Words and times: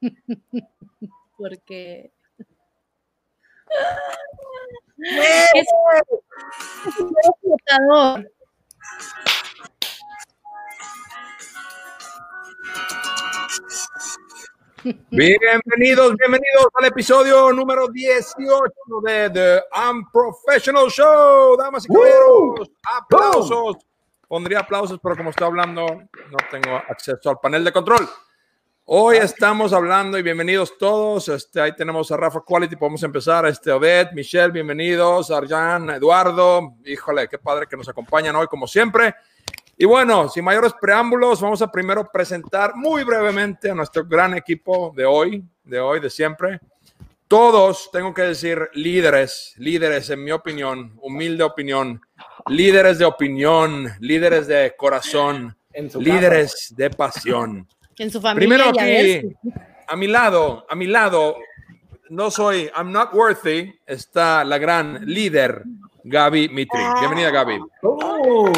porque 1.36 2.12
Bienvenidos, 15.10 16.16
bienvenidos 16.16 16.66
al 16.78 16.86
episodio 16.86 17.52
número 17.52 17.88
18 17.88 18.72
de 19.04 19.30
The 19.30 19.62
Unprofessional 19.90 20.88
Show. 20.88 21.56
Damas 21.56 21.84
y 21.84 21.92
caballeros, 21.92 22.70
aplausos. 22.98 23.76
Pondría 24.26 24.60
aplausos, 24.60 24.98
pero 25.02 25.16
como 25.16 25.30
estoy 25.30 25.48
hablando, 25.48 25.84
no 25.84 26.36
tengo 26.50 26.76
acceso 26.76 27.28
al 27.28 27.40
panel 27.42 27.64
de 27.64 27.72
control. 27.72 28.08
Hoy 28.84 29.18
estamos 29.18 29.72
hablando 29.72 30.16
y 30.18 30.22
bienvenidos 30.22 30.78
todos. 30.78 31.28
Este, 31.28 31.60
ahí 31.60 31.74
tenemos 31.74 32.10
a 32.12 32.16
Rafa 32.16 32.40
Quality, 32.40 32.76
podemos 32.76 33.02
empezar. 33.02 33.46
Este, 33.46 33.70
Obed, 33.70 34.12
Michelle, 34.12 34.50
bienvenidos. 34.50 35.30
Arjan, 35.30 35.90
Eduardo, 35.90 36.76
híjole, 36.84 37.28
qué 37.28 37.38
padre 37.38 37.66
que 37.68 37.76
nos 37.76 37.88
acompañan 37.88 38.34
hoy 38.36 38.46
como 38.46 38.66
siempre. 38.66 39.14
Y 39.82 39.86
bueno, 39.86 40.28
sin 40.28 40.44
mayores 40.44 40.74
preámbulos, 40.78 41.40
vamos 41.40 41.62
a 41.62 41.72
primero 41.72 42.06
presentar 42.12 42.76
muy 42.76 43.02
brevemente 43.02 43.70
a 43.70 43.74
nuestro 43.74 44.04
gran 44.04 44.34
equipo 44.34 44.92
de 44.94 45.06
hoy, 45.06 45.42
de 45.64 45.80
hoy, 45.80 46.00
de 46.00 46.10
siempre. 46.10 46.60
Todos, 47.26 47.88
tengo 47.90 48.12
que 48.12 48.20
decir, 48.20 48.68
líderes, 48.74 49.54
líderes 49.56 50.10
en 50.10 50.22
mi 50.22 50.32
opinión, 50.32 50.92
humilde 51.00 51.44
opinión, 51.44 51.98
líderes 52.48 52.98
de 52.98 53.06
opinión, 53.06 53.86
líderes 54.00 54.48
de 54.48 54.74
corazón, 54.76 55.56
líderes 55.94 56.74
de 56.76 56.90
pasión. 56.90 57.66
En 57.96 58.10
su 58.10 58.20
familia. 58.20 58.46
Primero 58.46 58.78
aquí, 58.78 59.34
a 59.88 59.96
mi 59.96 60.08
lado, 60.08 60.66
a 60.68 60.74
mi 60.74 60.88
lado, 60.88 61.36
no 62.10 62.30
soy, 62.30 62.70
I'm 62.76 62.92
not 62.92 63.14
worthy, 63.14 63.72
está 63.86 64.44
la 64.44 64.58
gran 64.58 65.06
líder, 65.06 65.64
Gaby 66.04 66.50
Mitri. 66.50 66.80
Bienvenida, 67.00 67.30
Gaby. 67.30 67.60
Oh, 67.82 68.52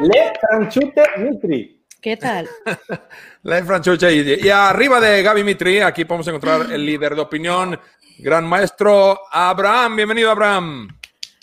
Le 0.00 0.32
Franchute 0.40 1.02
Mitri. 1.18 1.82
¿Qué 2.00 2.16
tal? 2.16 2.48
Le 3.42 3.64
Franchute. 3.64 4.14
Y, 4.14 4.46
y 4.46 4.48
arriba 4.50 5.00
de 5.00 5.22
Gaby 5.22 5.42
Mitri, 5.42 5.80
aquí 5.80 6.04
podemos 6.04 6.28
encontrar 6.28 6.70
el 6.70 6.84
líder 6.84 7.14
de 7.14 7.22
opinión, 7.22 7.78
gran 8.18 8.46
maestro 8.46 9.18
Abraham. 9.30 9.96
Bienvenido, 9.96 10.30
Abraham. 10.30 10.88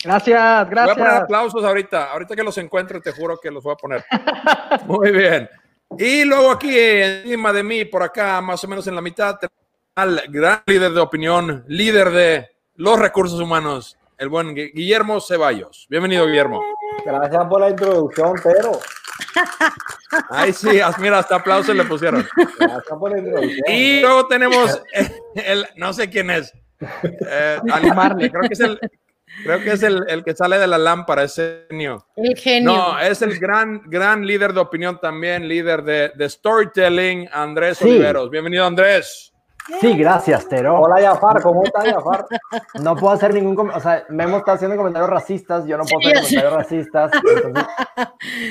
Gracias, 0.04 0.70
gracias. 0.70 0.96
Voy 0.96 1.04
a 1.04 1.08
poner 1.08 1.22
aplausos 1.22 1.64
ahorita. 1.64 2.12
Ahorita 2.12 2.36
que 2.36 2.44
los 2.44 2.56
encuentre, 2.58 3.00
te 3.00 3.10
juro 3.10 3.38
que 3.42 3.50
los 3.50 3.64
voy 3.64 3.72
a 3.72 3.76
poner. 3.76 4.04
Muy 4.86 5.10
bien. 5.10 5.48
Y 5.98 6.24
luego 6.24 6.52
aquí 6.52 6.78
encima 6.78 7.52
de 7.52 7.62
mí, 7.62 7.84
por 7.84 8.02
acá, 8.02 8.40
más 8.40 8.62
o 8.62 8.68
menos 8.68 8.86
en 8.86 8.94
la 8.94 9.00
mitad, 9.00 9.36
al 9.96 10.22
gran 10.28 10.62
líder 10.66 10.92
de 10.92 11.00
opinión, 11.00 11.64
líder 11.66 12.10
de 12.10 12.48
los 12.76 12.98
recursos 12.98 13.40
humanos, 13.40 13.96
el 14.18 14.28
buen 14.28 14.54
Guillermo 14.54 15.20
Ceballos. 15.20 15.86
Bienvenido, 15.88 16.26
Guillermo. 16.26 16.62
Gracias 17.04 17.46
por 17.46 17.60
la 17.60 17.70
introducción, 17.70 18.34
pero. 18.42 18.80
Ay, 20.30 20.52
sí, 20.52 20.80
mira, 20.98 21.18
hasta 21.18 21.36
aplausos 21.36 21.74
le 21.74 21.84
pusieron. 21.84 22.26
Gracias 22.58 22.98
por 22.98 23.10
la 23.10 23.18
introducción. 23.18 23.64
Y 23.68 24.00
luego 24.00 24.26
tenemos 24.26 24.82
el, 25.34 25.66
no 25.76 25.92
sé 25.92 26.08
quién 26.08 26.30
es, 26.30 26.52
eh, 26.80 27.60
creo 27.62 28.42
que 28.42 28.52
es 28.52 28.60
el, 28.60 28.78
Creo 29.42 29.60
que 29.60 29.72
es 29.72 29.82
el, 29.82 30.04
el, 30.08 30.22
que 30.22 30.34
sale 30.34 30.58
de 30.58 30.66
la 30.66 30.78
lámpara, 30.78 31.24
ese 31.24 31.66
genio. 31.68 32.06
El 32.14 32.36
genio. 32.36 32.72
No, 32.72 33.00
es 33.00 33.20
el 33.20 33.38
gran, 33.38 33.82
gran 33.86 34.24
líder 34.24 34.52
de 34.52 34.60
opinión 34.60 35.00
también, 35.00 35.48
líder 35.48 35.82
de, 35.82 36.12
de 36.14 36.30
storytelling, 36.30 37.28
Andrés 37.32 37.82
Oliveros. 37.82 38.30
Bienvenido, 38.30 38.64
Andrés. 38.64 39.33
Sí, 39.80 39.96
gracias, 39.96 40.48
Tero. 40.48 40.80
Hola, 40.80 41.00
Jafar, 41.00 41.42
¿cómo 41.42 41.62
estás, 41.64 41.84
Jafar? 41.84 42.26
No 42.82 42.96
puedo 42.96 43.14
hacer 43.14 43.32
ningún 43.32 43.70
o 43.70 43.80
sea, 43.80 44.04
Memo 44.10 44.38
está 44.38 44.52
haciendo 44.52 44.76
comentarios 44.76 45.10
racistas, 45.10 45.66
yo 45.66 45.78
no 45.78 45.84
puedo 45.84 45.98
hacer 46.08 46.22
comentarios 46.22 46.52
racistas, 46.52 47.12
entonces, 47.14 47.64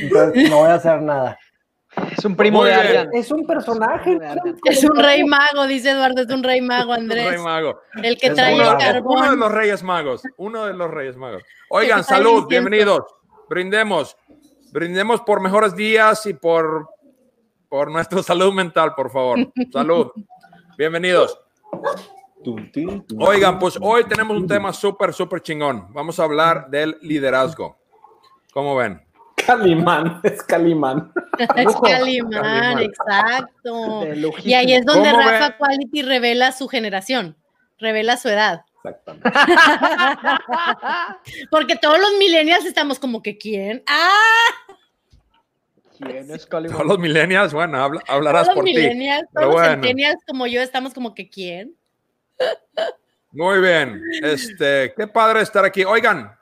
entonces 0.01 0.49
no 0.49 0.57
voy 0.57 0.69
a 0.69 0.73
hacer 0.75 1.01
nada. 1.01 1.37
Es 2.17 2.25
un 2.25 2.35
primo 2.35 2.63
de 2.63 2.73
Adrián. 2.73 3.09
Es 3.13 3.31
un 3.31 3.45
personaje. 3.45 4.17
Es 4.65 4.83
un 4.83 4.95
rey 4.95 5.23
mago, 5.23 5.67
dice 5.67 5.91
Eduardo, 5.91 6.21
es 6.21 6.29
un 6.29 6.43
rey 6.43 6.61
mago, 6.61 6.93
Andrés. 6.93 7.25
Un 7.25 7.31
rey 7.31 7.41
mago. 7.41 7.79
El 8.01 8.17
que 8.17 8.31
trae 8.31 8.55
el 8.55 8.77
carbón. 8.77 9.17
Uno 9.17 9.31
de 9.31 9.37
los 9.37 9.51
reyes 9.51 9.83
magos, 9.83 10.23
uno 10.37 10.65
de 10.65 10.73
los 10.73 10.89
reyes 10.89 11.15
magos. 11.15 11.43
Oigan, 11.69 12.03
salud, 12.03 12.47
bienvenidos. 12.47 13.01
Brindemos. 13.49 14.17
Brindemos 14.71 15.21
por 15.21 15.39
mejores 15.39 15.75
días 15.75 16.25
y 16.25 16.33
por, 16.33 16.89
por 17.69 17.91
nuestra 17.91 18.23
salud 18.23 18.53
mental, 18.53 18.95
por 18.95 19.11
favor. 19.11 19.39
Salud. 19.71 20.11
Bienvenidos. 20.77 21.39
Oigan, 23.19 23.59
pues 23.59 23.77
hoy 23.79 24.03
tenemos 24.05 24.35
un 24.35 24.47
tema 24.47 24.73
súper, 24.73 25.13
súper 25.13 25.41
chingón. 25.41 25.93
Vamos 25.93 26.19
a 26.19 26.23
hablar 26.23 26.69
del 26.69 26.97
liderazgo. 27.01 27.77
¿Cómo 28.51 28.75
ven? 28.75 29.01
Calimán, 29.45 30.19
es 30.23 30.41
Calimán. 30.43 31.11
Es 31.55 31.75
Calimán, 31.75 32.79
exacto. 32.79 34.05
Y 34.43 34.53
ahí 34.53 34.73
es 34.73 34.85
donde 34.85 35.11
Rafa 35.11 35.57
Quality 35.57 36.01
revela 36.01 36.51
su 36.51 36.67
generación, 36.67 37.37
revela 37.77 38.17
su 38.17 38.29
edad. 38.29 38.65
Exactamente. 38.83 39.29
Porque 41.51 41.75
todos 41.77 41.99
los 41.99 42.13
millennials 42.19 42.65
estamos 42.65 42.99
como 42.99 43.21
que, 43.21 43.37
¿quién? 43.37 43.83
¡Ah! 43.87 44.09
¿Quién 46.05 46.31
es 46.31 46.45
Calimán? 46.45 46.75
Todos 46.77 46.87
los 46.87 46.99
millennials, 46.99 47.53
bueno, 47.53 47.77
hablarás 48.07 48.43
todos 48.43 48.55
por 48.55 48.63
los 48.65 48.73
ti. 48.73 48.79
Millennials, 48.81 49.29
todos 49.33 49.53
los 49.53 49.61
centennials 49.67 50.23
como 50.27 50.47
yo 50.47 50.61
estamos 50.61 50.93
como 50.93 51.13
que, 51.13 51.29
¿quién? 51.29 51.75
Muy 53.31 53.59
bien. 53.61 54.01
Este, 54.21 54.93
qué 54.95 55.07
padre 55.07 55.41
estar 55.41 55.65
aquí. 55.65 55.83
Oigan, 55.83 56.35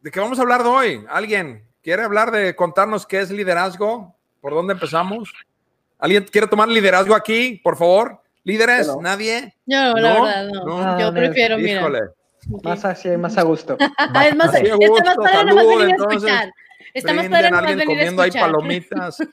¿de 0.00 0.10
qué 0.10 0.20
vamos 0.20 0.38
a 0.38 0.42
hablar 0.42 0.62
de 0.62 0.68
hoy? 0.68 1.04
¿Alguien? 1.08 1.64
¿Quiere 1.82 2.02
hablar 2.02 2.30
de 2.30 2.56
contarnos 2.56 3.06
qué 3.06 3.20
es 3.20 3.30
liderazgo? 3.30 4.14
¿Por 4.40 4.54
dónde 4.54 4.72
empezamos? 4.72 5.32
¿Alguien 5.98 6.24
quiere 6.24 6.46
tomar 6.46 6.68
liderazgo 6.68 7.14
aquí, 7.14 7.60
por 7.62 7.76
favor? 7.76 8.20
¿Líderes? 8.44 8.88
¿Nadie? 9.00 9.54
No, 9.66 9.94
la 9.94 10.12
verdad, 10.12 10.48
no. 10.48 10.80
Ah, 10.82 10.98
Yo 11.00 11.12
prefiero, 11.12 11.58
Híjole. 11.58 12.00
mira. 12.00 12.62
Más 12.62 12.84
así, 12.84 13.08
más 13.16 13.36
a 13.38 13.42
gusto. 13.42 13.76
es 14.24 14.36
más, 14.36 14.54
Así 14.54 14.68
a 14.68 14.76
más 14.76 14.88
gusto, 14.88 15.22
salud, 15.24 15.80
a 15.82 15.84
entonces, 15.90 16.16
escuchar. 16.16 16.52
Está 16.94 17.12
más 17.12 17.28
padre 17.28 17.48
a 17.48 17.58
alguien 17.58 17.84
comiendo 17.84 18.22
ahí 18.22 18.30
palomitas. 18.30 19.18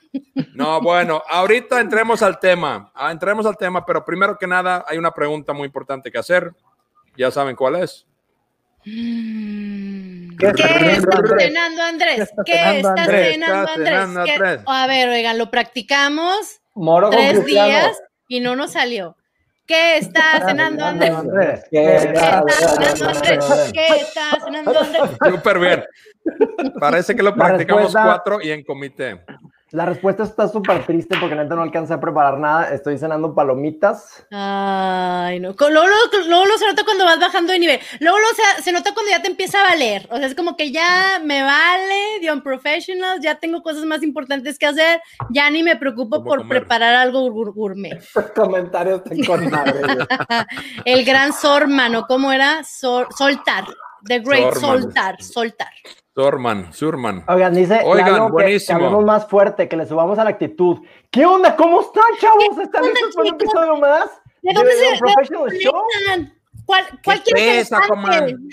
No, 0.54 0.80
bueno, 0.80 1.22
ahorita 1.28 1.80
entremos 1.80 2.22
al 2.22 2.38
tema. 2.38 2.90
Ah, 2.94 3.10
entremos 3.10 3.44
al 3.46 3.56
tema, 3.56 3.84
pero 3.84 4.04
primero 4.04 4.36
que 4.38 4.46
nada 4.46 4.84
hay 4.86 4.98
una 4.98 5.10
pregunta 5.12 5.52
muy 5.52 5.66
importante 5.66 6.10
que 6.12 6.18
hacer. 6.18 6.52
Ya 7.16 7.30
saben 7.30 7.56
cuál 7.56 7.76
es. 7.76 8.06
Mm. 8.84 10.36
¿Qué 10.36 10.52
¿Qué 10.52 10.62
está 10.62 10.90
está 10.92 11.36
cenando 11.38 11.82
Andrés? 11.82 12.30
¿Qué 12.44 12.52
cenando 12.52 12.88
está 12.88 13.02
Andrés? 13.02 13.32
cenando 13.32 13.70
Andrés? 13.70 13.88
cenando 13.88 14.24
¿Qué- 14.24 14.32
Andrés. 14.32 14.60
A 14.66 14.86
ver, 14.86 15.08
oigan, 15.08 15.38
lo 15.38 15.50
practicamos 15.50 16.60
Moro 16.74 17.10
tres 17.10 17.44
días 17.46 17.98
y 18.28 18.40
no 18.40 18.56
nos 18.56 18.72
salió. 18.72 19.16
¿Qué 19.66 19.96
está 19.98 20.46
cenando 20.46 20.84
Andrés? 20.84 21.64
¿Qué 21.70 21.96
está 21.96 22.44
cenando 22.48 23.08
Andrés? 23.08 23.72
¿Qué 23.72 23.86
está 23.86 24.38
cenando 24.44 24.78
Andrés? 24.78 25.02
Súper 25.30 25.58
bien. 25.58 25.84
Parece 26.78 27.16
que 27.16 27.22
lo 27.22 27.34
practicamos 27.34 27.92
cuatro 27.92 28.40
y 28.42 28.50
en 28.50 28.62
comité. 28.62 29.24
La 29.74 29.86
respuesta 29.86 30.22
está 30.22 30.46
súper 30.46 30.86
triste 30.86 31.16
porque 31.18 31.34
neta 31.34 31.56
no 31.56 31.62
alcancé 31.62 31.94
a 31.94 32.00
preparar 32.00 32.38
nada. 32.38 32.72
Estoy 32.72 32.96
cenando 32.96 33.34
palomitas. 33.34 34.24
Ay, 34.30 35.40
no. 35.40 35.52
Luego, 35.58 35.86
luego, 36.28 36.58
se 36.58 36.66
nota 36.68 36.84
cuando 36.84 37.04
vas 37.04 37.18
bajando 37.18 37.52
de 37.52 37.58
nivel. 37.58 37.80
Luego, 37.98 38.18
se, 38.36 38.62
se, 38.62 38.70
nota 38.70 38.94
cuando 38.94 39.10
ya 39.10 39.20
te 39.20 39.26
empieza 39.26 39.58
a 39.58 39.70
valer. 39.70 40.06
O 40.12 40.16
sea, 40.16 40.26
es 40.28 40.36
como 40.36 40.56
que 40.56 40.70
ya 40.70 41.20
me 41.24 41.42
vale 41.42 42.20
de 42.20 42.30
unprofessional, 42.30 43.20
ya 43.20 43.34
tengo 43.40 43.64
cosas 43.64 43.84
más 43.84 44.04
importantes 44.04 44.60
que 44.60 44.66
hacer. 44.66 45.00
Ya 45.30 45.50
ni 45.50 45.64
me 45.64 45.74
preocupo 45.74 46.22
por 46.22 46.46
preparar 46.46 46.94
algo 46.94 47.28
gourmet. 47.32 48.00
Comentarios 48.36 49.02
con 49.26 49.40
El 50.84 51.04
gran 51.04 51.32
Sorman, 51.32 51.96
¿o 51.96 52.06
cómo 52.06 52.30
era? 52.30 52.62
soltar. 52.62 53.64
The 54.04 54.20
Great 54.20 54.54
Soltar. 54.54 55.20
Soltar. 55.20 55.72
Surman, 56.14 56.72
Surman. 56.72 57.24
Oigan, 57.26 57.54
dice 57.54 57.80
Oigan, 57.84 58.30
buenísimo. 58.30 58.78
Que, 58.78 58.84
hablemos 58.84 59.04
más 59.04 59.26
fuerte, 59.26 59.68
que 59.68 59.76
le 59.76 59.84
subamos 59.84 60.16
a 60.18 60.24
la 60.24 60.30
actitud. 60.30 60.78
¿Qué 61.10 61.26
onda? 61.26 61.56
¿Cómo 61.56 61.80
están, 61.80 62.04
chavos? 62.20 62.58
¿Están 62.62 62.84
listos 62.84 63.14
para 63.16 63.28
un 63.28 63.34
episodio 63.34 63.76
más? 63.78 64.10
¿De 64.42 64.54
dónde 64.54 64.72
se 64.72 64.98
Professional 64.98 65.50
Show? 65.58 65.82
¿Cuál, 66.66 66.84
cuál 67.04 67.22
¿Qué 67.24 67.32
pesa, 67.32 67.80
Coman? 67.88 68.48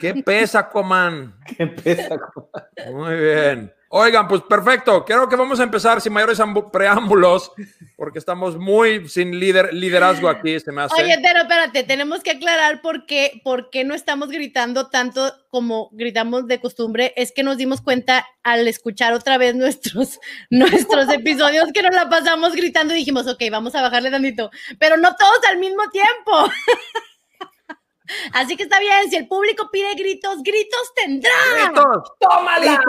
¿Qué 0.00 0.14
pesa, 0.14 0.68
Coman? 0.68 1.34
¿Qué 1.58 1.66
pesa, 1.66 2.18
Coman? 2.18 2.94
Muy 2.94 3.16
bien. 3.16 3.72
Oigan, 3.94 4.26
pues 4.26 4.40
perfecto. 4.40 5.04
Creo 5.04 5.28
que 5.28 5.36
vamos 5.36 5.60
a 5.60 5.64
empezar 5.64 6.00
sin 6.00 6.14
mayores 6.14 6.38
preámbulos, 6.72 7.52
porque 7.94 8.18
estamos 8.18 8.56
muy 8.56 9.06
sin 9.06 9.38
líder, 9.38 9.74
liderazgo 9.74 10.30
aquí, 10.30 10.58
se 10.60 10.72
me 10.72 10.80
hace. 10.80 10.94
Oye, 10.94 11.18
pero 11.22 11.40
espérate, 11.40 11.82
tenemos 11.82 12.22
que 12.22 12.30
aclarar 12.30 12.80
por 12.80 13.04
qué, 13.04 13.42
por 13.44 13.68
qué 13.68 13.84
no 13.84 13.92
estamos 13.92 14.30
gritando 14.30 14.88
tanto 14.88 15.30
como 15.50 15.90
gritamos 15.92 16.46
de 16.46 16.58
costumbre. 16.58 17.12
Es 17.16 17.32
que 17.32 17.42
nos 17.42 17.58
dimos 17.58 17.82
cuenta 17.82 18.26
al 18.42 18.66
escuchar 18.66 19.12
otra 19.12 19.36
vez 19.36 19.54
nuestros, 19.54 20.18
nuestros 20.50 21.10
episodios 21.10 21.70
que 21.74 21.82
nos 21.82 21.94
la 21.94 22.08
pasamos 22.08 22.54
gritando 22.54 22.94
y 22.94 22.96
dijimos, 23.00 23.26
ok, 23.26 23.42
vamos 23.50 23.74
a 23.74 23.82
bajarle 23.82 24.10
tantito, 24.10 24.50
pero 24.78 24.96
no 24.96 25.14
todos 25.16 25.44
al 25.50 25.58
mismo 25.58 25.82
tiempo. 25.90 26.50
Así 28.32 28.56
que 28.56 28.62
está 28.62 28.80
bien, 28.80 29.10
si 29.10 29.16
el 29.16 29.28
público 29.28 29.68
pide 29.70 29.94
gritos, 29.96 30.42
gritos 30.42 30.94
tendrá. 30.94 31.30
¡Gritos! 31.66 32.12
¡Tómala! 32.18 32.80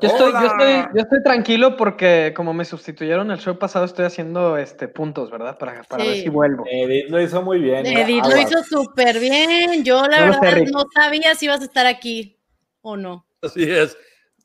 Yo 0.00 0.08
estoy, 0.08 0.32
yo, 0.32 0.46
estoy, 0.46 0.74
yo 0.94 1.02
estoy, 1.02 1.22
tranquilo 1.24 1.76
porque 1.76 2.32
como 2.36 2.54
me 2.54 2.64
sustituyeron 2.64 3.30
el 3.32 3.38
show 3.38 3.58
pasado, 3.58 3.84
estoy 3.84 4.04
haciendo 4.04 4.56
este 4.56 4.86
puntos, 4.86 5.30
¿verdad? 5.30 5.58
Para, 5.58 5.82
para 5.82 6.04
ver 6.04 6.16
si 6.22 6.28
vuelvo. 6.28 6.64
Edith 6.70 7.08
lo 7.08 7.20
hizo 7.20 7.42
muy 7.42 7.58
bien. 7.58 7.84
Edith 7.84 8.24
lo 8.24 8.36
hizo 8.36 8.62
súper 8.62 9.18
bien. 9.18 9.84
Yo 9.84 10.06
la 10.06 10.20
verdad 10.20 10.62
no 10.72 10.84
sabía 10.94 11.34
si 11.34 11.46
ibas 11.46 11.62
a 11.62 11.64
estar 11.64 11.86
aquí 11.86 12.38
o 12.80 12.96
no. 12.96 13.26
Así 13.42 13.64
es. 13.64 13.96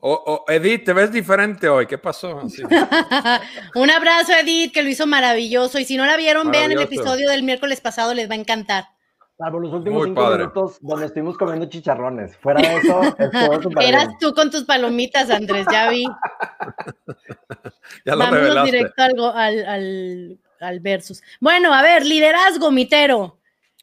O, 0.05 0.43
Edith, 0.49 0.83
te 0.83 0.91
ves 0.91 1.13
diferente 1.13 1.69
hoy. 1.69 1.85
¿Qué 1.85 1.97
pasó? 1.97 2.41
Un 3.75 3.89
abrazo, 3.89 4.33
Edith, 4.33 4.73
que 4.73 4.83
lo 4.83 4.89
hizo 4.89 5.07
maravilloso. 5.07 5.79
Y 5.79 5.85
si 5.85 5.95
no 5.95 6.05
la 6.05 6.17
vieron, 6.17 6.51
vean 6.51 6.73
el 6.73 6.81
episodio 6.81 7.29
del 7.29 7.43
miércoles 7.43 7.79
pasado, 7.79 8.13
les 8.13 8.29
va 8.29 8.33
a 8.33 8.37
encantar. 8.37 8.92
Salvo 9.37 9.59
los 9.59 9.73
últimos 9.73 10.05
cinco 10.05 10.29
minutos 10.29 10.77
donde 10.81 11.07
estuvimos 11.07 11.37
comiendo 11.37 11.65
chicharrones. 11.65 12.37
Fuera 12.37 12.61
de 12.61 12.77
eso, 12.77 13.01
estuvo 13.17 13.81
Eras 13.81 14.09
tú 14.19 14.33
con 14.33 14.51
tus 14.51 14.63
palomitas, 14.63 15.29
Andrés, 15.31 15.65
ya 15.71 15.89
vi. 15.89 16.05
ya 18.05 18.15
lo 18.15 18.19
Vámonos 18.19 18.65
directo 18.65 19.01
al, 19.01 19.65
al, 19.65 20.39
al, 20.59 20.79
versus. 20.81 21.23
Bueno, 21.39 21.73
a 21.73 21.81
ver, 21.81 22.05
liderazgo, 22.05 22.69
mitero. 22.69 23.39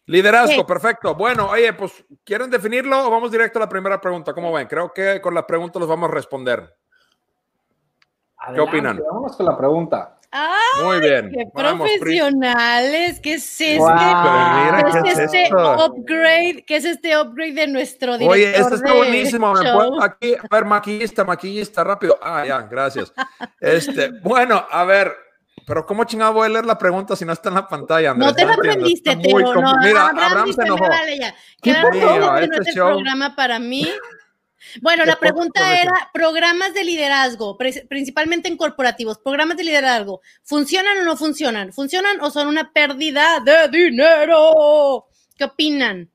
Liderazgo, 0.07 0.65
perfecto. 0.67 1.17
Bueno, 1.17 1.51
oye, 1.51 1.73
pues, 1.73 2.05
¿quieren 2.25 2.51
definirlo 2.51 3.07
o 3.07 3.11
vamos 3.11 3.33
directo 3.33 3.59
a 3.59 3.63
la 3.63 3.69
primera 3.69 4.01
pregunta? 4.01 4.33
¿Cómo 4.33 4.53
ven? 4.53 4.69
Creo 4.69 4.93
que 4.93 5.21
con 5.21 5.35
la 5.35 5.47
pregunta 5.47 5.81
los 5.81 5.89
vamos 5.89 6.11
a 6.11 6.15
responder. 6.15 6.77
¿Qué 8.55 8.61
opinan? 8.61 9.01
Vamos 9.13 9.37
con 9.37 9.47
la 9.47 9.57
pregunta. 9.57 10.20
Muy 10.83 11.01
bien. 11.01 11.31
Qué 11.31 11.47
profesionales. 11.53 13.21
¿Qué 13.21 13.35
es 13.35 13.61
este? 13.61 13.79
¿Qué, 15.03 15.11
es, 15.11 15.19
este 15.19 15.49
upgrade? 15.53 16.65
¿Qué 16.67 16.77
es 16.77 16.85
este 16.85 17.19
upgrade 17.19 17.53
de 17.53 17.67
nuestro 17.67 18.17
director? 18.17 18.35
Oye, 18.35 18.57
esto 18.57 18.75
está 18.77 18.93
buenísimo. 18.93 19.53
¿Me 19.55 19.73
puedo 19.73 20.03
aquí, 20.03 20.35
a 20.35 20.55
ver, 20.55 20.65
maquillista, 20.65 21.25
maquillista, 21.25 21.83
rápido. 21.83 22.19
Ah, 22.23 22.45
ya, 22.47 22.63
gracias. 22.63 23.13
Este, 23.61 24.11
bueno, 24.23 24.65
a 24.71 24.85
ver, 24.85 25.13
pero 25.67 25.85
¿cómo 25.85 26.05
chingado 26.05 26.33
voy 26.35 26.47
a 26.47 26.49
leer 26.49 26.67
la 26.67 26.79
pregunta 26.79 27.17
si 27.17 27.25
no 27.25 27.33
está 27.33 27.49
en 27.49 27.57
la 27.57 27.69
pantalla? 27.69 28.13
Andrés? 28.13 28.29
No 28.29 28.35
te 28.35 28.45
la 28.45 28.55
aprendiste, 28.55 29.17
Teo. 29.17 29.39
No, 29.41 29.75
Mira, 29.83 30.09
Abraham, 30.09 30.53
se 30.53 30.63
enojó. 30.63 30.87
¿Qué 31.63 31.71
este 31.71 32.73
programa 32.75 33.35
para 33.35 33.59
mí. 33.59 33.89
Bueno, 34.81 35.05
la 35.05 35.17
pregunta 35.17 35.81
era 35.81 36.11
programas 36.13 36.75
de 36.75 36.85
liderazgo, 36.85 37.57
principalmente 37.57 38.49
en 38.49 38.57
corporativos, 38.57 39.19
programas 39.19 39.57
de 39.57 39.65
liderazgo, 39.65 40.21
¿funcionan 40.43 40.99
o 40.99 41.05
no 41.05 41.17
funcionan? 41.17 41.73
¿Funcionan 41.73 42.21
o 42.21 42.31
son 42.31 42.49
una 42.49 42.73
pérdida 42.73 43.41
de 43.41 43.69
dinero? 43.69 45.07
¿Qué 45.37 45.45
opinan? 45.45 46.11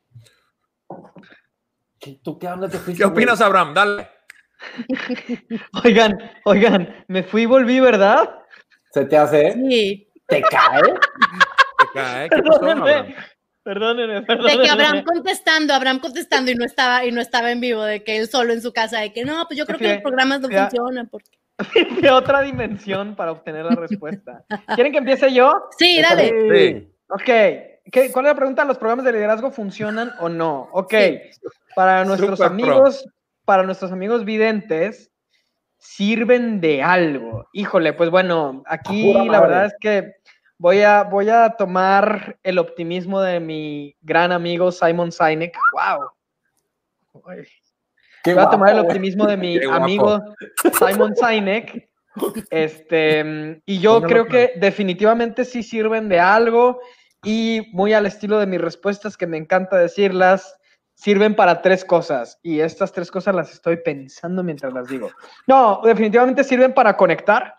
¿Tú 2.23 2.37
qué 2.37 2.47
hablas 2.47 2.71
de 2.71 2.93
¿Qué 2.93 3.03
opinas, 3.03 3.41
Abraham? 3.41 3.73
Dale. 3.73 4.09
oigan, 5.83 6.31
oigan, 6.45 7.05
me 7.07 7.23
fui 7.23 7.43
y 7.43 7.45
volví, 7.45 7.79
¿verdad? 7.79 8.29
¿Se 8.91 9.05
te 9.05 9.17
hace? 9.17 9.53
Sí. 9.53 10.07
¿Te 10.27 10.41
cae? 10.41 10.81
¿Te 11.79 11.85
cae? 11.93 12.29
¿Qué 12.29 12.41
pasó, 12.41 12.65
Abraham? 12.65 13.13
Perdónenme, 13.65 14.21
perdónenme. 14.21 14.59
De 14.59 14.63
que 14.63 14.69
Abraham 14.69 15.03
contestando, 15.03 15.73
Abraham 15.73 16.00
contestando 16.00 16.51
y 16.51 16.56
no 16.56 16.63
estaba 16.63 17.03
y 17.03 17.12
no 17.12 17.19
estaba 17.19 17.51
en 17.51 17.59
vivo, 17.59 17.83
de 17.83 18.03
que 18.03 18.17
él 18.17 18.27
solo 18.27 18.53
en 18.53 18.62
su 18.62 18.71
casa, 18.71 19.00
de 19.00 19.12
que 19.12 19.25
no, 19.25 19.44
pues 19.47 19.57
yo 19.57 19.65
creo 19.65 19.79
que 19.79 19.94
los 19.95 20.03
programas 20.03 20.39
no 20.39 20.50
funcionan. 20.50 21.09
Porque... 21.09 21.31
De 22.01 22.12
otra 22.12 22.44
dimensión 22.44 23.15
para 23.15 23.31
obtener 23.31 23.65
la 23.65 23.73
respuesta. 23.73 24.45
¿Quieren 24.75 24.91
que 24.91 25.00
empiece 25.00 25.33
yo? 25.33 25.51
Sí, 25.79 26.00
dale. 26.00 26.29
Sí. 26.53 26.94
Ok. 27.09 27.25
¿Qué, 27.91 28.12
¿Cuál 28.12 28.25
es 28.27 28.31
la 28.31 28.35
pregunta? 28.35 28.65
¿Los 28.65 28.77
programas 28.77 29.03
de 29.03 29.13
liderazgo 29.13 29.50
funcionan 29.50 30.12
o 30.19 30.29
no? 30.29 30.69
Ok. 30.71 30.94
Para 31.75 32.06
nuestros 32.06 32.41
amigos, 32.41 33.07
para 33.45 33.63
nuestros 33.63 33.91
amigos 33.91 34.25
videntes, 34.25 35.12
sirven 35.79 36.62
de 36.62 36.83
algo. 36.83 37.47
Híjole, 37.51 37.94
pues 37.94 38.12
bueno, 38.12 38.63
aquí 38.67 39.12
la 39.27 39.41
verdad 39.41 39.65
es 39.65 39.75
que 39.79 40.14
Voy 40.57 40.81
a, 40.81 41.03
voy 41.03 41.29
a 41.29 41.49
tomar 41.57 42.37
el 42.43 42.59
optimismo 42.59 43.21
de 43.21 43.39
mi 43.39 43.95
gran 44.01 44.31
amigo 44.31 44.71
Simon 44.71 45.11
Sinek. 45.11 45.57
¡Wow! 45.73 46.09
voy 47.13 48.38
a 48.38 48.50
tomar 48.50 48.74
el 48.74 48.79
optimismo 48.79 49.25
de 49.25 49.38
mi 49.38 49.63
amigo 49.63 50.21
Simon 50.79 51.13
Sinek. 51.15 51.89
Este, 52.50 53.62
y 53.65 53.79
yo 53.79 54.01
creo 54.01 54.25
que 54.27 54.53
definitivamente 54.55 55.43
sí 55.43 55.63
sirven 55.63 56.07
de 56.07 56.19
algo 56.19 56.79
y 57.24 57.67
muy 57.74 57.93
al 57.93 58.05
estilo 58.05 58.39
de 58.39 58.45
mis 58.45 58.62
respuestas 58.62 59.17
que 59.17 59.27
me 59.27 59.38
encanta 59.38 59.77
decirlas, 59.77 60.57
sirven 60.93 61.35
para 61.35 61.62
tres 61.62 61.83
cosas 61.83 62.39
y 62.41 62.62
estas 62.62 62.93
tres 62.93 63.12
cosas 63.12 63.35
las 63.35 63.51
estoy 63.51 63.77
pensando 63.77 64.43
mientras 64.43 64.74
las 64.74 64.88
digo. 64.88 65.12
No, 65.47 65.81
definitivamente 65.83 66.43
sirven 66.43 66.74
para 66.74 66.95
conectar, 66.95 67.55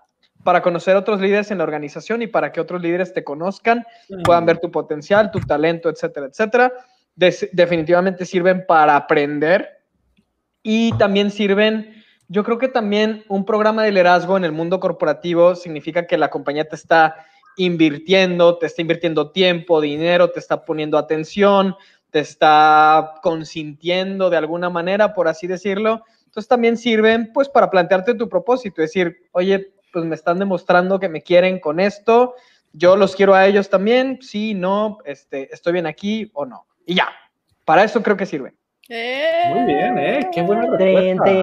para 0.47 0.63
conocer 0.63 0.95
otros 0.95 1.21
líderes 1.21 1.51
en 1.51 1.59
la 1.59 1.65
organización 1.65 2.23
y 2.23 2.29
para 2.29 2.53
que 2.53 2.61
otros 2.61 2.81
líderes 2.81 3.13
te 3.13 3.25
conozcan, 3.25 3.85
puedan 4.23 4.47
ver 4.47 4.59
tu 4.59 4.71
potencial, 4.71 5.33
tu 5.33 5.41
talento, 5.41 5.91
etcétera, 5.91 6.27
etcétera. 6.27 6.73
definitivamente 7.17 8.25
sirven 8.25 8.65
para 8.65 8.95
aprender 8.95 9.83
y 10.63 10.93
también 10.99 11.33
sirven, 11.33 12.01
yo 12.29 12.45
creo 12.45 12.59
que 12.59 12.69
también 12.69 13.25
un 13.29 13.45
programa 13.45 13.83
de 13.83 13.91
liderazgo 13.91 14.37
en 14.37 14.45
el 14.45 14.53
mundo 14.53 14.79
corporativo 14.79 15.57
significa 15.57 16.07
que 16.07 16.17
la 16.17 16.31
compañía 16.31 16.69
te 16.69 16.77
está 16.77 17.27
invirtiendo, 17.57 18.57
te 18.59 18.67
está 18.67 18.83
invirtiendo 18.83 19.33
tiempo, 19.33 19.81
dinero, 19.81 20.31
te 20.31 20.39
está 20.39 20.65
poniendo 20.65 20.97
atención, 20.97 21.75
te 22.11 22.21
está 22.21 23.15
consintiendo 23.21 24.31
de 24.31 24.37
alguna 24.37 24.71
manera, 24.71 25.13
por 25.13 25.27
así 25.27 25.49
decirlo. 25.49 26.05
Entonces 26.25 26.47
también 26.47 26.77
sirven 26.77 27.33
pues 27.33 27.49
para 27.49 27.69
plantearte 27.69 28.15
tu 28.15 28.29
propósito, 28.29 28.81
decir, 28.81 29.17
oye, 29.33 29.73
pues 29.97 30.05
me 30.05 30.15
están 30.15 30.39
demostrando 30.39 31.01
que 31.01 31.09
me 31.09 31.23
quieren 31.23 31.59
con 31.59 31.81
esto, 31.81 32.35
yo 32.75 32.99
los 32.99 33.17
quiero 33.17 33.35
a 33.35 33.47
ellos 33.47 33.71
también, 33.71 34.19
sí, 34.21 34.53
no, 34.53 34.99
este, 35.07 35.49
estoy 35.55 35.73
bien 35.73 35.87
aquí 35.87 36.31
o 36.35 36.45
no. 36.45 36.67
Y 36.85 36.97
ya, 36.97 37.09
para 37.65 37.83
eso 37.83 38.03
creo 38.03 38.15
que 38.15 38.27
sirve. 38.27 38.53
Muy 38.91 39.65
bien, 39.65 39.97
¿eh? 39.97 40.29
Qué 40.35 40.43
buena 40.43 40.77
respuesta. 40.77 41.41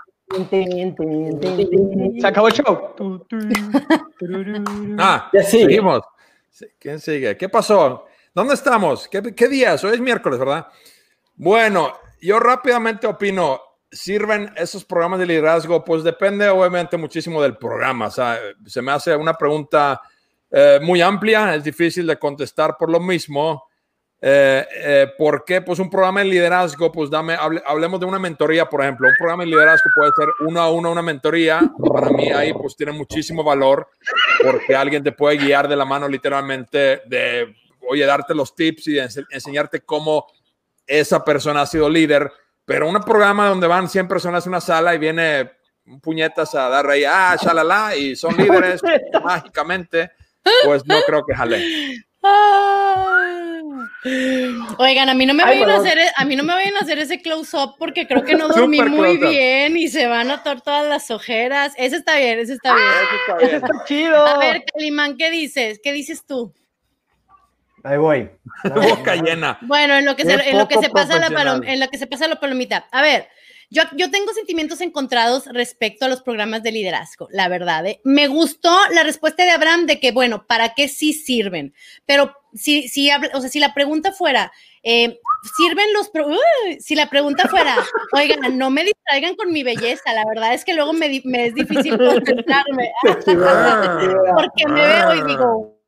Se 2.22 2.28
acabó 2.28 2.50
el 2.50 2.54
show. 2.54 2.94
ah, 5.00 5.32
ya 5.34 5.42
seguimos. 5.42 6.02
¿Quién 6.78 7.00
sigue? 7.00 7.36
¿Qué 7.36 7.50
pasó? 7.50 8.06
¿Dónde 8.36 8.54
estamos? 8.54 9.08
¿Qué, 9.08 9.34
¿Qué 9.34 9.48
día 9.48 9.76
Hoy 9.84 9.94
es 9.94 10.00
miércoles, 10.00 10.38
¿verdad? 10.38 10.68
Bueno, 11.38 11.92
yo 12.22 12.40
rápidamente 12.40 13.08
opino, 13.08 13.60
sirven 13.94 14.52
esos 14.56 14.84
programas 14.84 15.20
de 15.20 15.28
liderazgo? 15.28 15.84
Pues 15.84 16.04
depende 16.04 16.50
obviamente 16.50 16.98
muchísimo 16.98 17.42
del 17.42 17.58
programa. 17.58 18.08
O 18.08 18.12
sea, 18.12 18.40
se 18.66 18.82
me 18.82 18.92
hace 18.92 19.16
una 19.16 19.34
pregunta 19.34 20.02
eh, 20.52 20.80
muy 20.82 21.02
amplia, 21.02 21.56
es 21.56 21.64
difícil 21.64 22.06
de 22.06 22.18
contestar 22.18 22.76
por 22.78 22.90
lo 22.90 23.00
mismo. 23.00 23.68
Eh, 24.26 24.66
eh, 24.72 25.08
¿Por 25.18 25.44
qué? 25.44 25.62
Pues 25.62 25.80
un 25.80 25.90
programa 25.90 26.22
de 26.22 26.28
liderazgo, 26.28 26.92
pues 26.92 27.10
dame, 27.10 27.36
hablemos 27.66 28.00
de 28.00 28.06
una 28.06 28.20
mentoría, 28.20 28.70
por 28.70 28.82
ejemplo. 28.82 29.10
Un 29.10 29.16
programa 29.18 29.44
de 29.44 29.50
liderazgo 29.50 29.90
puede 29.94 30.12
ser 30.16 30.30
uno 30.48 30.62
a 30.62 30.72
uno 30.72 30.92
una 30.92 31.02
mentoría. 31.02 31.60
Para 31.92 32.10
mí 32.10 32.32
ahí 32.32 32.54
pues 32.54 32.76
tiene 32.76 32.94
muchísimo 32.94 33.44
valor 33.44 33.88
porque 34.42 34.76
alguien 34.76 35.04
te 35.04 35.12
puede 35.12 35.38
guiar 35.38 35.68
de 35.68 35.76
la 35.76 35.84
mano 35.84 36.08
literalmente 36.08 37.02
de, 37.06 37.54
oye, 37.90 38.06
darte 38.06 38.34
los 38.34 38.56
tips 38.56 38.88
y 38.88 39.00
enseñarte 39.00 39.82
cómo 39.82 40.28
esa 40.88 41.26
persona 41.26 41.62
ha 41.64 41.66
sido 41.66 41.90
líder. 41.90 42.32
Pero 42.66 42.88
un 42.88 43.00
programa 43.02 43.50
donde 43.50 43.68
van 43.68 43.90
100 43.90 44.08
personas 44.08 44.46
en 44.46 44.52
una 44.52 44.62
sala 44.62 44.96
y 44.96 44.98
viene 44.98 45.52
un 45.86 46.00
puñetas 46.00 46.56
a 46.56 46.70
dar 46.70 46.90
ahí, 46.90 47.04
ah, 47.04 47.36
shalala, 47.42 47.96
y 47.96 48.16
son 48.16 48.38
líderes 48.38 48.82
mágicamente, 49.24 50.12
pues 50.64 50.86
no 50.86 50.96
creo 51.06 51.26
que 51.26 51.36
jale. 51.36 52.06
Oigan, 54.78 55.10
a 55.10 55.14
mí 55.14 55.26
no 55.26 55.34
me 55.34 55.44
vayan 55.44 55.70
a 55.70 55.76
hacer, 55.78 55.98
e, 55.98 56.12
a 56.16 56.26
mí 56.26 56.36
no 56.36 56.44
me 56.44 56.54
vayan 56.54 56.76
a 56.76 56.80
hacer 56.80 57.00
ese 57.00 57.22
close 57.22 57.56
up 57.56 57.76
porque 57.78 58.08
creo 58.08 58.24
que 58.24 58.36
no 58.36 58.48
dormí 58.48 58.82
muy 58.82 59.18
bien 59.18 59.76
y 59.78 59.90
se 59.90 60.08
van 60.08 60.32
a 60.32 60.38
notar 60.38 60.62
todas 60.62 60.88
las 60.88 61.12
ojeras. 61.12 61.74
Ese 61.78 61.98
está 61.98 62.18
bien, 62.18 62.40
ese 62.40 62.54
está 62.54 62.74
bien. 62.76 62.88
ese 63.42 63.56
está 63.58 63.86
chido. 63.86 64.26
A 64.26 64.38
ver, 64.40 64.64
Calimán, 64.74 65.18
¿qué 65.18 65.30
dices? 65.30 65.80
¿Qué 65.84 65.92
dices 65.92 66.26
tú? 66.26 66.54
Ahí 67.84 67.98
voy. 67.98 68.30
Boca 68.64 69.16
llena. 69.16 69.60
Bueno, 69.62 69.96
en 69.96 70.06
lo 70.06 70.16
que 70.16 70.24
se, 70.24 70.34
en 70.34 70.58
lo 70.58 70.68
que 70.68 70.80
se 70.80 70.90
pasa 70.90 71.20
la 71.20 71.62
en 71.66 71.80
lo 71.80 71.88
que 71.90 71.98
se 71.98 72.08
pasa 72.08 72.28
la 72.28 72.40
palomita. 72.40 72.88
A 72.92 73.02
ver, 73.02 73.28
yo, 73.70 73.84
yo 73.96 74.12
tengo 74.12 74.32
sentimientos 74.34 74.82
encontrados 74.82 75.48
respecto 75.48 76.06
a 76.06 76.08
los 76.08 76.22
programas 76.22 76.62
de 76.64 76.72
liderazgo, 76.72 77.28
la 77.32 77.48
verdad. 77.48 77.86
¿eh? 77.88 78.00
Me 78.04 78.28
gustó 78.28 78.72
la 78.92 79.04
respuesta 79.04 79.44
de 79.44 79.50
Abraham 79.50 79.88
de 79.88 80.00
que, 80.00 80.12
bueno, 80.12 80.46
¿para 80.46 80.76
qué 80.76 80.88
sí 80.88 81.12
sirven? 81.12 81.74
Pero 82.06 82.36
si, 82.54 82.88
si, 82.88 83.10
o 83.12 83.42
sea, 83.42 83.50
si 83.50 83.60
la 83.60 83.74
pregunta 83.74 84.12
fuera, 84.12 84.52
eh, 84.84 85.20
¿sirven 85.58 85.88
los... 85.94 86.12
si 86.80 86.94
la 86.94 87.10
pregunta 87.10 87.48
fuera, 87.50 87.76
oigan, 88.14 88.58
no 88.58 88.70
me 88.70 88.84
distraigan 88.84 89.36
con 89.36 89.52
mi 89.52 89.64
belleza, 89.64 90.14
la 90.14 90.24
verdad 90.26 90.54
es 90.54 90.64
que 90.64 90.76
luego 90.76 90.94
me, 90.94 91.22
me 91.26 91.48
es 91.48 91.56
difícil 91.56 91.98
concentrarme. 91.98 92.92
Porque 93.04 94.68
me 94.68 94.88
veo 94.88 95.16
y 95.16 95.28
digo, 95.28 95.83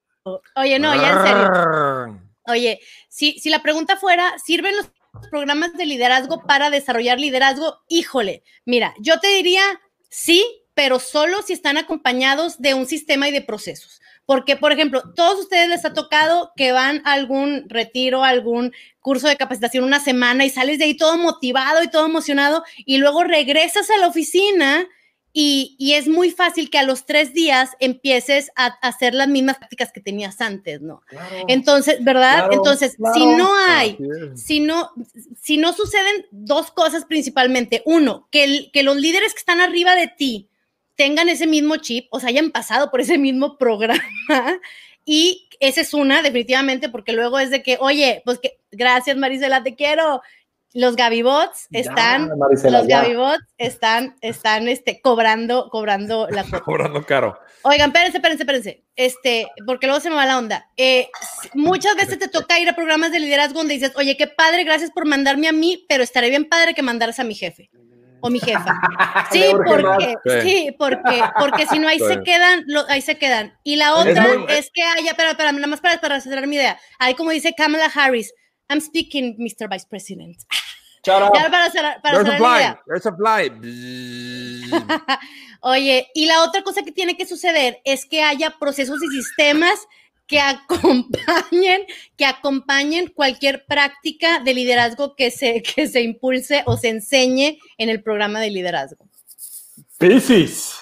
oye, 0.56 0.80
no, 0.80 0.96
ya 0.96 1.12
en 1.12 1.28
serio. 1.28 2.22
Oye, 2.48 2.80
si, 3.10 3.40
si 3.40 3.50
la 3.50 3.64
pregunta 3.64 3.98
fuera, 3.98 4.38
¿sirven 4.38 4.76
los 4.78 4.88
programas 5.30 5.74
de 5.74 5.86
liderazgo 5.86 6.44
para 6.44 6.70
desarrollar 6.70 7.20
liderazgo, 7.20 7.80
híjole, 7.88 8.44
mira, 8.66 8.94
yo 9.00 9.20
te 9.20 9.28
diría 9.28 9.64
sí, 10.10 10.46
pero 10.74 11.00
solo 11.00 11.42
si 11.42 11.54
están 11.54 11.78
acompañados 11.78 12.60
de 12.60 12.74
un 12.74 12.86
sistema 12.86 13.28
y 13.28 13.32
de 13.32 13.42
procesos. 13.42 14.02
Porque, 14.26 14.56
por 14.56 14.72
ejemplo, 14.72 15.04
todos 15.16 15.40
ustedes 15.40 15.70
les 15.70 15.86
ha 15.86 15.94
tocado 15.94 16.52
que 16.56 16.72
van 16.72 17.02
a 17.06 17.14
algún 17.14 17.70
retiro, 17.70 18.24
algún 18.24 18.74
curso 19.00 19.28
de 19.28 19.38
capacitación 19.38 19.84
una 19.84 20.00
semana 20.00 20.46
y 20.46 20.50
sales 20.50 20.80
de 20.80 20.86
ahí 20.86 20.98
todo 20.98 21.18
motivado 21.18 21.84
y 21.84 21.90
todo 21.90 22.08
emocionado 22.08 22.64
y 22.78 22.98
luego 22.98 23.24
regresas 23.24 23.90
a 23.92 23.98
la 23.98 24.08
oficina 24.08 24.88
y, 25.38 25.76
es 25.92 26.08
muy 26.08 26.32
fácil 26.32 26.70
que 26.70 26.78
a 26.78 26.84
los 26.84 27.06
tres 27.06 27.34
días 27.34 27.72
empieces 27.82 28.52
a, 28.56 28.68
hacer 28.82 29.14
las 29.14 29.28
mismas 29.28 29.58
prácticas 29.58 29.92
que 29.92 30.00
tenías 30.00 30.40
antes, 30.40 30.80
¿no? 30.80 31.02
Entonces, 31.50 32.02
¿verdad? 32.06 32.48
Entonces, 32.54 32.96
si 33.14 33.26
no 33.26 33.54
hay, 33.68 33.98
si 34.36 34.62
no, 34.62 34.92
si 35.42 35.58
no 35.58 35.74
suceden 35.74 36.26
dos 36.32 36.72
cosas 36.72 37.04
principalmente. 37.04 37.84
Uno, 37.86 38.30
que, 38.32 38.70
que 38.72 38.82
los 38.82 38.96
líderes 38.96 39.34
que 39.34 39.40
están 39.40 39.60
arriba 39.60 39.94
de 39.98 40.08
ti 40.08 40.48
tengan 40.96 41.28
ese 41.28 41.48
mismo 41.48 41.76
chip, 41.76 42.08
o 42.12 42.22
sea, 42.22 42.30
hayan 42.30 42.52
pasado 42.52 42.90
por 42.90 43.02
ese 43.02 43.18
mismo 43.18 43.58
programa. 43.58 44.02
Y 45.04 45.50
esa 45.60 45.82
es 45.82 45.94
una, 45.94 46.22
definitivamente, 46.22 46.88
porque 46.88 47.12
luego 47.12 47.40
es 47.40 47.50
de 47.50 47.62
que, 47.62 47.76
oye, 47.82 48.22
pues 48.24 48.40
que 48.40 48.58
gracias 48.72 49.18
Marisela, 49.18 49.64
te 49.64 49.76
quiero 49.76 50.22
los 50.76 50.98
Gabibots 50.98 51.68
están, 51.72 52.28
los 52.28 52.86
están, 53.58 54.18
están, 54.20 54.68
este, 54.68 55.00
cobrando, 55.02 55.70
cobrando 55.70 56.28
la 56.30 56.44
Cobrando 56.66 57.02
caro. 57.06 57.40
Oigan, 57.62 57.92
espérense, 57.92 58.18
espérense, 58.18 58.44
espérense, 58.44 58.84
este, 58.98 59.48
porque 59.66 59.88
luego 59.88 60.02
se 60.02 60.10
me 60.10 60.18
va 60.18 60.26
la 60.26 60.38
onda. 60.38 60.70
Eh, 60.76 61.08
muchas 61.54 61.96
veces 61.98 62.20
te 62.20 62.28
toca 62.28 62.60
ir 62.60 62.68
a 62.68 62.76
programas 62.76 63.14
de 63.14 63.22
liderazgo 63.22 63.60
donde 63.60 63.76
dices, 63.76 63.94
oye, 63.96 64.18
qué 64.18 64.28
padre, 64.28 64.66
gracias 64.66 64.92
por 64.92 65.08
mandarme 65.08 65.48
a 65.48 65.54
mí, 65.54 65.86
pero 65.88 66.04
estaría 66.04 66.30
bien 66.30 66.50
padre 66.50 66.74
que 66.74 66.82
mandaras 66.82 67.20
a 67.20 67.24
mi 67.24 67.36
jefe 67.36 67.70
o 68.20 68.30
mi 68.30 68.42
jefa. 68.42 68.78
Sí, 69.32 69.46
porque, 69.66 70.16
sí, 70.42 70.76
porque, 70.78 71.24
porque 71.40 71.68
si 71.68 71.80
no 71.80 71.88
ahí 71.88 72.00
se 72.00 72.22
quedan, 72.24 72.66
ahí 72.90 73.02
se 73.02 73.18
quedan. 73.18 73.58
Y 73.64 73.78
la 73.78 73.96
otra 73.96 74.28
es, 74.50 74.70
que 74.74 74.82
haya, 74.84 75.12
espera, 75.12 75.32
espera, 75.32 75.54
nada 75.54 75.68
más 75.68 75.80
para, 75.80 76.02
para 76.02 76.20
cerrar 76.20 76.48
mi 76.48 76.58
idea. 76.58 76.78
Ahí 77.00 77.14
como 77.16 77.32
dice 77.32 77.54
Kamala 77.56 77.90
Harris, 77.94 78.34
I'm 78.70 78.82
speaking, 78.82 79.36
Mr. 79.38 79.70
Vice 79.70 79.86
President. 79.90 80.38
Ya 81.06 81.52
para 81.52 81.70
cerrar, 81.70 82.02
para 82.02 82.24
There's 82.24 82.38
cerrar 82.38 82.84
There's 82.88 83.06
a 83.06 83.16
fly. 83.16 83.52
Oye, 85.62 86.10
y 86.14 86.26
la 86.26 86.44
otra 86.44 86.64
cosa 86.64 86.84
que 86.84 86.92
tiene 86.92 87.16
que 87.16 87.26
suceder 87.26 87.80
es 87.86 88.06
que 88.06 88.22
haya 88.22 88.52
procesos 88.60 89.02
y 89.04 89.08
sistemas 89.10 89.88
que 90.28 90.40
acompañen, 90.40 91.86
que 92.18 92.26
acompañen 92.26 93.08
cualquier 93.08 93.66
práctica 93.66 94.40
de 94.40 94.54
liderazgo 94.54 95.16
que 95.16 95.32
se, 95.32 95.62
que 95.62 95.88
se 95.88 96.02
impulse 96.02 96.64
o 96.66 96.78
se 96.78 96.90
enseñe 96.90 97.60
en 97.78 97.90
el 97.90 98.02
programa 98.02 98.40
de 98.40 98.50
liderazgo. 98.50 99.08
Piscis. 99.98 100.76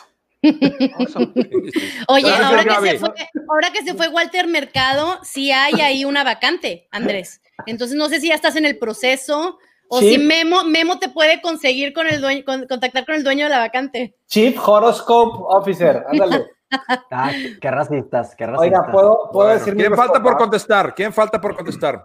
Oye, 2.07 2.29
ahora 2.29 2.65
que, 2.65 2.89
se 2.89 2.99
fue, 2.99 3.13
ahora 3.49 3.71
que 3.71 3.83
se 3.83 3.93
fue 3.93 4.09
Walter 4.09 4.47
Mercado, 4.47 5.19
sí 5.23 5.51
hay 5.51 5.79
ahí 5.81 6.05
una 6.05 6.23
vacante, 6.23 6.87
Andrés. 6.91 7.41
Entonces 7.65 7.95
no 7.95 8.09
sé 8.09 8.19
si 8.19 8.27
ya 8.29 8.35
estás 8.35 8.55
en 8.55 8.65
el 8.65 8.77
proceso 8.77 9.57
o 9.89 9.99
si 9.99 10.17
Memo, 10.17 10.63
Memo 10.63 10.99
te 10.99 11.09
puede 11.09 11.41
conseguir 11.41 11.93
con 11.93 12.07
el 12.07 12.21
dueño, 12.21 12.43
contactar 12.45 13.05
con 13.05 13.15
el 13.15 13.23
dueño 13.23 13.45
de 13.45 13.51
la 13.51 13.59
vacante. 13.59 14.15
Chief 14.27 14.57
Horoscope 14.67 15.43
Officer, 15.47 16.03
ándale. 16.09 16.47
Ah, 17.11 17.31
qué 17.61 17.69
racistas, 17.69 18.33
qué 18.35 18.47
racistas. 18.47 18.79
Oiga, 18.81 18.91
¿puedo, 18.91 19.29
puedo 19.31 19.49
decir 19.49 19.75
¿Quién 19.75 19.95
falta 19.95 20.23
por 20.23 20.37
contestar? 20.37 20.95
¿Quién 20.95 21.13
falta 21.13 21.39
por 21.39 21.55
contestar? 21.55 22.03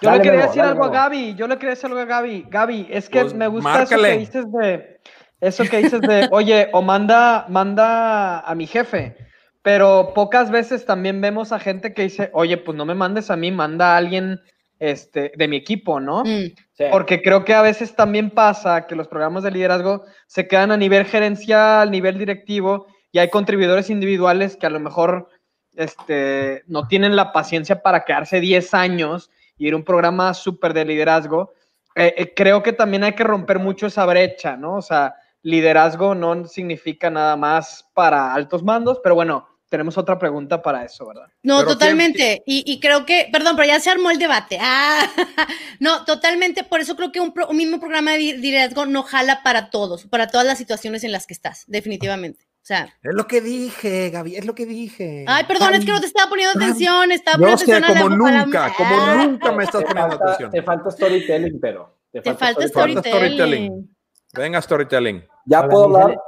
Yo 0.00 0.10
le 0.10 0.20
quería 0.20 0.46
decir 0.46 0.62
algo 0.62 0.84
a 0.84 0.88
Gaby, 0.88 1.34
yo 1.34 1.46
le 1.46 1.56
quería 1.56 1.70
decir 1.70 1.86
algo 1.86 2.00
a 2.00 2.04
Gaby. 2.04 2.46
Gaby, 2.48 2.88
es 2.90 3.08
que 3.08 3.20
pues 3.22 3.34
me 3.34 3.46
gusta 3.46 3.82
eso 3.82 3.96
que 3.96 4.18
dices 4.18 4.52
de, 4.52 5.00
eso 5.40 5.64
que 5.64 5.78
dices 5.78 6.00
de, 6.00 6.28
oye, 6.32 6.68
o 6.72 6.82
manda, 6.82 7.46
manda 7.48 8.40
a 8.40 8.54
mi 8.54 8.66
jefe. 8.66 9.16
Pero 9.62 10.12
pocas 10.14 10.50
veces 10.50 10.86
también 10.86 11.20
vemos 11.20 11.52
a 11.52 11.60
gente 11.60 11.94
que 11.94 12.02
dice, 12.02 12.30
oye, 12.32 12.56
pues 12.56 12.76
no 12.76 12.84
me 12.84 12.94
mandes 12.94 13.30
a 13.30 13.36
mí, 13.36 13.52
manda 13.52 13.94
a 13.94 13.96
alguien 13.96 14.40
este, 14.82 15.30
de 15.36 15.46
mi 15.46 15.56
equipo, 15.56 16.00
¿no? 16.00 16.24
Mm. 16.24 16.54
Porque 16.90 17.22
creo 17.22 17.44
que 17.44 17.54
a 17.54 17.62
veces 17.62 17.94
también 17.94 18.30
pasa 18.30 18.88
que 18.88 18.96
los 18.96 19.06
programas 19.06 19.44
de 19.44 19.52
liderazgo 19.52 20.02
se 20.26 20.48
quedan 20.48 20.72
a 20.72 20.76
nivel 20.76 21.04
gerencial, 21.04 21.88
nivel 21.88 22.18
directivo, 22.18 22.88
y 23.12 23.20
hay 23.20 23.30
contribuidores 23.30 23.90
individuales 23.90 24.56
que 24.56 24.66
a 24.66 24.70
lo 24.70 24.80
mejor 24.80 25.28
este, 25.76 26.64
no 26.66 26.88
tienen 26.88 27.14
la 27.14 27.32
paciencia 27.32 27.80
para 27.80 28.04
quedarse 28.04 28.40
10 28.40 28.74
años 28.74 29.30
y 29.56 29.68
ir 29.68 29.74
a 29.74 29.76
un 29.76 29.84
programa 29.84 30.34
súper 30.34 30.74
de 30.74 30.84
liderazgo. 30.84 31.52
Eh, 31.94 32.14
eh, 32.16 32.32
creo 32.34 32.64
que 32.64 32.72
también 32.72 33.04
hay 33.04 33.12
que 33.12 33.22
romper 33.22 33.60
mucho 33.60 33.86
esa 33.86 34.04
brecha, 34.04 34.56
¿no? 34.56 34.78
O 34.78 34.82
sea, 34.82 35.14
liderazgo 35.42 36.16
no 36.16 36.48
significa 36.48 37.08
nada 37.08 37.36
más 37.36 37.88
para 37.94 38.34
altos 38.34 38.64
mandos, 38.64 38.98
pero 39.00 39.14
bueno, 39.14 39.46
tenemos 39.72 39.96
otra 39.96 40.18
pregunta 40.18 40.60
para 40.60 40.84
eso, 40.84 41.06
¿verdad? 41.06 41.28
No, 41.42 41.64
totalmente. 41.64 42.42
Y, 42.44 42.78
creo 42.78 43.06
que, 43.06 43.30
perdón, 43.32 43.56
pero 43.56 43.66
ya 43.66 43.80
se 43.80 43.88
armó 43.88 44.10
el 44.10 44.18
debate. 44.18 44.58
Ah, 44.60 45.08
no, 45.80 46.04
totalmente. 46.04 46.62
Por 46.62 46.80
eso 46.80 46.94
creo 46.94 47.10
que 47.10 47.20
un, 47.20 47.32
mismo 47.56 47.80
programa 47.80 48.12
de 48.12 48.18
liderazgo 48.18 48.84
no 48.84 49.02
jala 49.02 49.42
para 49.42 49.70
todos, 49.70 50.04
para 50.08 50.26
todas 50.26 50.46
las 50.46 50.58
situaciones 50.58 51.04
en 51.04 51.12
las 51.12 51.26
que 51.26 51.32
estás, 51.32 51.64
definitivamente. 51.68 52.44
O 52.44 52.64
sea, 52.64 52.94
es 53.02 53.14
lo 53.14 53.26
que 53.26 53.40
dije, 53.40 54.10
Gaby, 54.10 54.36
es 54.36 54.44
lo 54.44 54.54
que 54.54 54.66
dije. 54.66 55.24
Ay, 55.26 55.44
perdón, 55.44 55.72
es 55.72 55.86
que 55.86 55.92
no 55.92 56.00
te 56.00 56.06
estaba 56.06 56.28
poniendo 56.28 56.60
atención, 56.60 57.10
estaba 57.10 57.38
poniendo 57.38 57.62
atención. 57.62 57.98
como 57.98 58.08
nunca, 58.10 58.74
como 58.76 58.94
ah. 58.94 59.24
nunca 59.26 59.52
me 59.52 59.64
estás 59.64 59.84
poniendo 59.84 60.16
atención. 60.16 60.50
Te 60.50 60.62
falta 60.62 60.90
storytelling, 60.90 61.58
pero. 61.58 61.98
Te, 62.12 62.34
falta, 62.34 62.68
storytelling. 62.68 63.96
Venga, 64.34 64.60
storytelling. 64.60 65.24
Ya 65.46 65.66
puedo 65.66 65.84
hablar. 65.84 66.18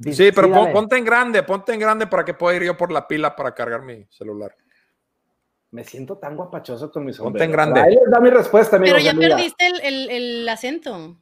Sí, 0.00 0.30
pero 0.32 0.50
ponte 0.72 0.96
en 0.96 1.04
grande, 1.04 1.42
ponte 1.42 1.72
en 1.72 1.80
grande 1.80 2.06
para 2.06 2.24
que 2.24 2.34
pueda 2.34 2.56
ir 2.56 2.64
yo 2.64 2.76
por 2.76 2.92
la 2.92 3.06
pila 3.06 3.34
para 3.34 3.54
cargar 3.54 3.82
mi 3.82 4.04
celular. 4.10 4.54
Me 5.70 5.84
siento 5.84 6.16
tan 6.16 6.36
guapachoso 6.36 6.90
con 6.90 7.04
mi 7.04 7.12
sombrero. 7.12 7.32
Ponte 7.32 7.44
en 7.44 7.52
grande. 7.52 7.80
Ahí 7.80 7.94
les 7.94 8.10
da 8.10 8.20
mi 8.20 8.30
respuesta, 8.30 8.78
Pero 8.78 8.98
ya 8.98 9.12
perdiste 9.12 9.66
el, 9.82 10.10
el, 10.10 10.48
acento. 10.48 11.16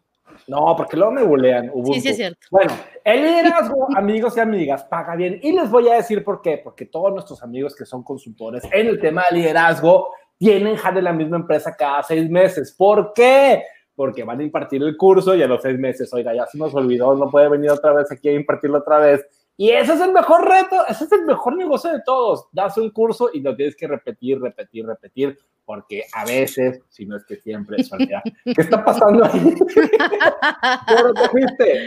No, 0.47 0.75
porque 0.77 0.97
luego 0.97 1.13
me 1.13 1.23
bulean. 1.23 1.73
Sí, 1.87 2.01
sí, 2.01 2.09
es 2.11 2.17
cierto. 2.17 2.47
Bueno, 2.51 2.73
el 3.03 3.23
liderazgo, 3.23 3.89
amigos 3.97 4.37
y 4.37 4.41
amigas, 4.41 4.85
paga 4.85 5.17
bien. 5.17 5.41
Y 5.43 5.53
les 5.53 5.69
voy 5.71 5.89
a 5.89 5.95
decir 5.95 6.23
por 6.23 6.43
qué. 6.43 6.61
Porque 6.63 6.87
todos 6.87 7.13
nuestros 7.13 7.43
amigos 7.43 7.75
que 7.75 7.85
son 7.87 8.05
consultores 8.05 8.63
en 8.71 8.87
el 8.87 9.01
tema 9.01 9.25
de 9.31 9.39
liderazgo 9.39 10.11
tienen 10.39 10.77
de 10.95 11.03
la 11.03 11.13
misma 11.13 11.39
empresa 11.39 11.75
cada 11.75 12.03
seis 12.03 12.29
meses. 12.31 12.73
¿Por 12.77 13.13
qué? 13.15 13.65
Porque 13.97 14.23
van 14.23 14.41
a 14.41 14.45
impartir 14.45 14.83
el 14.83 14.97
curso 14.97 15.35
y 15.35 15.43
a 15.43 15.49
los 15.49 15.63
seis 15.63 15.79
meses, 15.79 16.13
oiga, 16.13 16.35
ya 16.35 16.47
se 16.47 16.59
nos 16.59 16.75
olvidó, 16.75 17.15
no 17.17 17.31
puede 17.31 17.49
venir 17.49 17.71
otra 17.71 17.95
vez 17.95 18.13
aquí 18.13 18.29
a 18.29 18.35
impartirlo 18.35 18.79
otra 18.79 18.99
vez. 18.99 19.27
Y 19.57 19.71
ese 19.71 19.95
es 19.95 20.01
el 20.03 20.13
mejor 20.13 20.47
reto, 20.47 20.87
ese 20.87 21.05
es 21.05 21.13
el 21.13 21.25
mejor 21.25 21.57
negocio 21.57 21.91
de 21.91 22.03
todos. 22.05 22.47
Das 22.53 22.77
un 22.77 22.91
curso 22.91 23.31
y 23.33 23.41
lo 23.41 23.57
tienes 23.57 23.75
que 23.75 23.89
repetir, 23.89 24.39
repetir, 24.39 24.87
repetir, 24.87 25.39
porque 25.65 26.05
a 26.13 26.27
veces, 26.27 26.83
si 26.91 27.07
no 27.07 27.17
es 27.17 27.25
que 27.25 27.37
siempre, 27.37 27.79
es 27.79 27.91
¿Qué 28.45 28.63
está 28.63 28.85
pasando 28.85 29.25
ahí? 29.25 29.55
Pero 30.87 31.15
te 31.57 31.81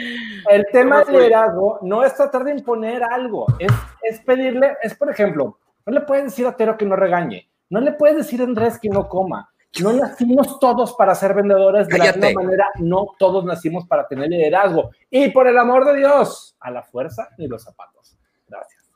El 0.49 0.65
tema 0.71 1.03
del 1.03 1.15
liderazgo 1.15 1.77
no 1.83 2.03
es 2.03 2.15
tratar 2.15 2.43
de 2.43 2.51
imponer 2.51 3.03
algo, 3.03 3.45
es, 3.59 3.71
es 4.01 4.19
pedirle, 4.21 4.75
es 4.81 4.95
por 4.95 5.11
ejemplo, 5.11 5.59
no 5.85 5.93
le 5.93 6.01
puedes 6.01 6.25
decir 6.25 6.47
a 6.47 6.57
Tero 6.57 6.75
que 6.75 6.85
no 6.85 6.95
regañe, 6.95 7.49
no 7.69 7.79
le 7.79 7.93
puedes 7.93 8.17
decir 8.17 8.41
a 8.41 8.45
Andrés 8.45 8.79
que 8.79 8.89
no 8.89 9.07
coma, 9.07 9.49
no 9.81 9.93
nacimos 9.93 10.59
todos 10.59 10.93
para 10.93 11.13
ser 11.15 11.33
vendedores 11.33 11.88
de 11.88 11.97
la 11.97 12.13
misma 12.13 12.43
manera, 12.43 12.67
no 12.79 13.15
todos 13.17 13.45
nacimos 13.45 13.85
para 13.85 14.07
tener 14.07 14.29
liderazgo. 14.29 14.91
Y 15.09 15.29
por 15.29 15.47
el 15.47 15.57
amor 15.57 15.85
de 15.85 15.97
Dios, 15.97 16.55
a 16.59 16.71
la 16.71 16.83
fuerza 16.83 17.29
ni 17.38 17.47
los 17.47 17.63
zapatos. 17.63 18.17
Gracias. 18.47 18.89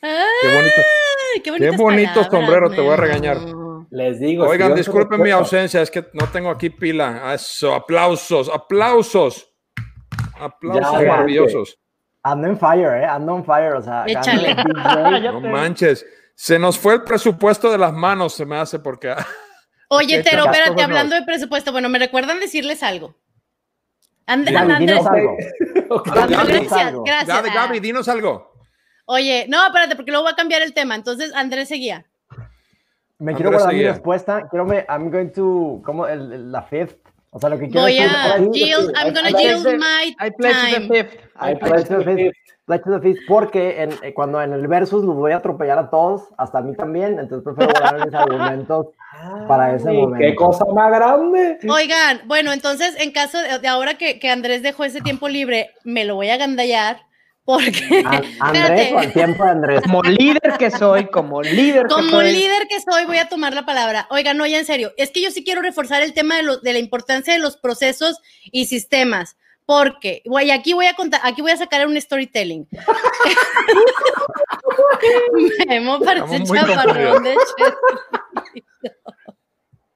qué 0.00 0.54
bonito, 0.54 1.58
qué 1.58 1.70
bonito 1.70 2.24
sombrero, 2.24 2.70
te 2.70 2.80
voy 2.80 2.92
a 2.92 2.96
regañar. 2.96 3.38
Les 3.90 4.20
digo. 4.20 4.46
Oigan, 4.46 4.74
disculpen 4.74 5.22
mi 5.22 5.30
ausencia, 5.30 5.80
es 5.80 5.90
que 5.90 6.04
no 6.12 6.28
tengo 6.28 6.50
aquí 6.50 6.70
pila. 6.70 7.32
Eso, 7.32 7.74
aplausos, 7.74 8.50
aplausos. 8.52 9.50
Aplausos 10.38 10.92
maravillosos. 10.92 11.78
Ando 12.22 12.48
en 12.48 12.58
fire, 12.58 13.02
¿eh? 13.02 13.04
Ando 13.04 13.36
en 13.36 13.44
fire, 13.44 13.74
o 13.74 13.82
sea. 13.82 14.04
no 15.32 15.40
manches. 15.40 16.04
Se 16.34 16.58
nos 16.58 16.78
fue 16.78 16.94
el 16.94 17.02
presupuesto 17.02 17.70
de 17.70 17.78
las 17.78 17.92
manos, 17.92 18.34
se 18.34 18.44
me 18.44 18.56
hace 18.56 18.78
porque. 18.78 19.14
Oye, 19.88 20.22
pero 20.22 20.44
espérate, 20.44 20.82
hablando 20.82 21.14
de 21.14 21.22
presupuesto, 21.22 21.72
bueno, 21.72 21.88
me 21.88 21.98
recuerdan 21.98 22.40
decirles 22.40 22.82
algo. 22.82 23.14
And, 24.26 24.48
Andrés. 24.48 25.04
Algo. 25.06 25.36
gracias, 26.02 26.94
gracias. 27.04 27.54
Gaby, 27.54 27.80
dinos 27.80 28.08
algo. 28.08 28.54
Oye, 29.06 29.44
no, 29.48 29.66
espérate, 29.66 29.96
porque 29.96 30.10
luego 30.10 30.24
voy 30.24 30.32
a 30.32 30.36
cambiar 30.36 30.62
el 30.62 30.72
tema. 30.72 30.94
Entonces, 30.94 31.34
Andrés 31.34 31.68
seguía. 31.68 32.06
Me 33.18 33.34
quiero 33.34 33.50
guardar 33.50 33.74
mi 33.74 33.82
respuesta. 33.82 34.48
Quiero 34.48 34.64
me, 34.64 34.86
I'm 34.88 35.10
going 35.10 35.30
to, 35.32 35.82
como 35.84 36.06
el, 36.06 36.50
la 36.50 36.62
fifth. 36.62 36.98
O 37.30 37.38
sea, 37.38 37.50
lo 37.50 37.58
que 37.58 37.68
quiero 37.68 37.82
Voy 37.82 37.98
a 37.98 38.38
yield, 38.52 38.92
I'm 38.96 39.12
going 39.12 39.32
to 39.32 39.38
yield 39.38 39.66
my 39.78 40.14
I 40.20 40.30
pledge 40.30 40.54
time. 40.54 40.88
the 40.88 40.94
fifth. 40.94 41.18
I 41.36 41.54
pledge 41.54 41.88
the 41.88 42.02
fifth. 42.02 42.43
The 42.66 42.80
porque 43.28 43.82
en, 43.82 43.90
eh, 44.02 44.14
cuando 44.14 44.40
en 44.40 44.54
el 44.54 44.66
versus 44.68 45.04
los 45.04 45.14
voy 45.16 45.32
a 45.32 45.36
atropellar 45.36 45.78
a 45.78 45.90
todos, 45.90 46.22
hasta 46.38 46.58
a 46.58 46.62
mí 46.62 46.74
también, 46.74 47.18
entonces 47.18 47.44
prefiero 47.44 47.78
guardar 47.78 48.06
mis 48.06 48.14
argumentos 48.14 48.86
para 49.48 49.74
ese 49.74 49.92
momento. 49.92 50.18
¡Qué 50.18 50.34
cosa 50.34 50.64
más 50.74 50.90
grande! 50.90 51.58
Oigan, 51.68 52.22
bueno, 52.24 52.54
entonces 52.54 52.96
en 52.98 53.12
caso 53.12 53.36
de, 53.38 53.68
ahora 53.68 53.98
que, 53.98 54.18
que, 54.18 54.30
Andrés 54.30 54.62
dejó 54.62 54.84
ese 54.84 55.02
tiempo 55.02 55.28
libre, 55.28 55.72
me 55.84 56.06
lo 56.06 56.14
voy 56.14 56.30
a 56.30 56.38
gandallar. 56.38 57.02
Porque, 57.44 58.02
Andrés 58.40 58.94
o 58.96 59.12
tiempo 59.12 59.44
de 59.44 59.50
Andrés. 59.50 59.82
Como 59.82 60.02
líder 60.02 60.54
que 60.58 60.70
soy, 60.70 61.08
como 61.08 61.42
líder 61.42 61.86
como 61.88 62.02
que 62.02 62.08
soy. 62.08 62.32
líder 62.32 62.66
que 62.66 62.80
soy, 62.80 63.04
voy 63.04 63.18
a 63.18 63.28
tomar 63.28 63.52
la 63.52 63.66
palabra. 63.66 64.06
Oigan, 64.08 64.38
no, 64.38 64.46
ya 64.46 64.58
en 64.58 64.64
serio, 64.64 64.92
es 64.96 65.10
que 65.10 65.20
yo 65.20 65.30
sí 65.30 65.44
quiero 65.44 65.60
reforzar 65.60 66.00
el 66.00 66.14
tema 66.14 66.36
de, 66.36 66.44
lo, 66.44 66.56
de 66.56 66.72
la 66.72 66.78
importancia 66.78 67.34
de 67.34 67.40
los 67.40 67.58
procesos 67.58 68.22
y 68.44 68.64
sistemas. 68.64 69.36
Porque, 69.66 70.22
güey, 70.26 70.50
aquí 70.50 70.74
voy 70.74 70.86
a 70.86 70.94
contar, 70.94 71.20
aquí 71.24 71.40
voy 71.40 71.52
a 71.52 71.56
sacar 71.56 71.86
un 71.86 71.98
storytelling. 72.00 72.68
Memo 75.66 75.98
parece 76.00 76.44
chaparrón 76.44 77.24
de 77.24 77.36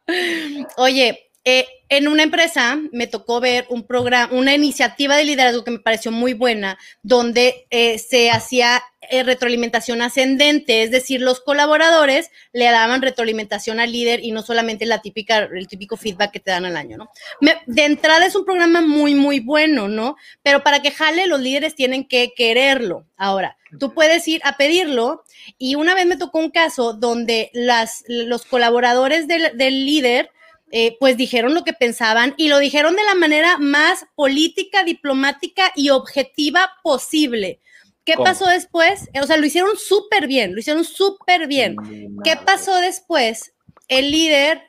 Oye, 0.78 1.27
eh, 1.44 1.66
en 1.88 2.08
una 2.08 2.22
empresa 2.22 2.78
me 2.92 3.06
tocó 3.06 3.40
ver 3.40 3.64
un 3.70 3.86
programa, 3.86 4.32
una 4.34 4.54
iniciativa 4.54 5.16
de 5.16 5.24
liderazgo 5.24 5.64
que 5.64 5.70
me 5.70 5.78
pareció 5.78 6.12
muy 6.12 6.34
buena, 6.34 6.78
donde 7.02 7.66
eh, 7.70 7.98
se 7.98 8.30
hacía 8.30 8.82
eh, 9.10 9.22
retroalimentación 9.22 10.02
ascendente, 10.02 10.82
es 10.82 10.90
decir, 10.90 11.22
los 11.22 11.40
colaboradores 11.40 12.30
le 12.52 12.66
daban 12.66 13.00
retroalimentación 13.00 13.80
al 13.80 13.92
líder 13.92 14.22
y 14.22 14.32
no 14.32 14.42
solamente 14.42 14.84
la 14.84 15.00
típica, 15.00 15.38
el 15.38 15.66
típico 15.66 15.96
feedback 15.96 16.32
que 16.32 16.40
te 16.40 16.50
dan 16.50 16.66
al 16.66 16.76
año, 16.76 16.98
¿no? 16.98 17.10
de 17.40 17.84
entrada 17.84 18.26
es 18.26 18.36
un 18.36 18.44
programa 18.44 18.82
muy, 18.82 19.14
muy 19.14 19.40
bueno, 19.40 19.88
¿no? 19.88 20.16
Pero 20.42 20.62
para 20.62 20.82
que 20.82 20.90
jale, 20.90 21.26
los 21.26 21.40
líderes 21.40 21.74
tienen 21.74 22.06
que 22.06 22.34
quererlo. 22.36 23.06
Ahora, 23.16 23.56
tú 23.78 23.94
puedes 23.94 24.28
ir 24.28 24.42
a 24.44 24.58
pedirlo 24.58 25.24
y 25.56 25.76
una 25.76 25.94
vez 25.94 26.04
me 26.04 26.18
tocó 26.18 26.38
un 26.38 26.50
caso 26.50 26.92
donde 26.92 27.50
las, 27.54 28.04
los 28.08 28.44
colaboradores 28.44 29.26
del, 29.26 29.56
del 29.56 29.86
líder 29.86 30.30
eh, 30.70 30.96
pues 31.00 31.16
dijeron 31.16 31.54
lo 31.54 31.64
que 31.64 31.72
pensaban 31.72 32.34
y 32.36 32.48
lo 32.48 32.58
dijeron 32.58 32.94
de 32.96 33.04
la 33.04 33.14
manera 33.14 33.58
más 33.58 34.06
política, 34.14 34.84
diplomática 34.84 35.72
y 35.74 35.90
objetiva 35.90 36.72
posible. 36.82 37.60
¿Qué 38.04 38.14
pasó 38.16 38.46
después? 38.46 39.08
O 39.22 39.26
sea, 39.26 39.36
lo 39.36 39.44
hicieron 39.44 39.76
súper 39.76 40.26
bien, 40.26 40.54
lo 40.54 40.60
hicieron 40.60 40.84
súper 40.84 41.46
bien. 41.46 41.76
¿Qué 42.24 42.36
pasó 42.36 42.76
después? 42.76 43.52
El 43.86 44.10
líder, 44.10 44.62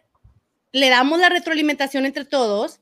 le 0.74 0.90
damos 0.90 1.20
la 1.20 1.30
retroalimentación 1.30 2.06
entre 2.06 2.26
todos 2.26 2.82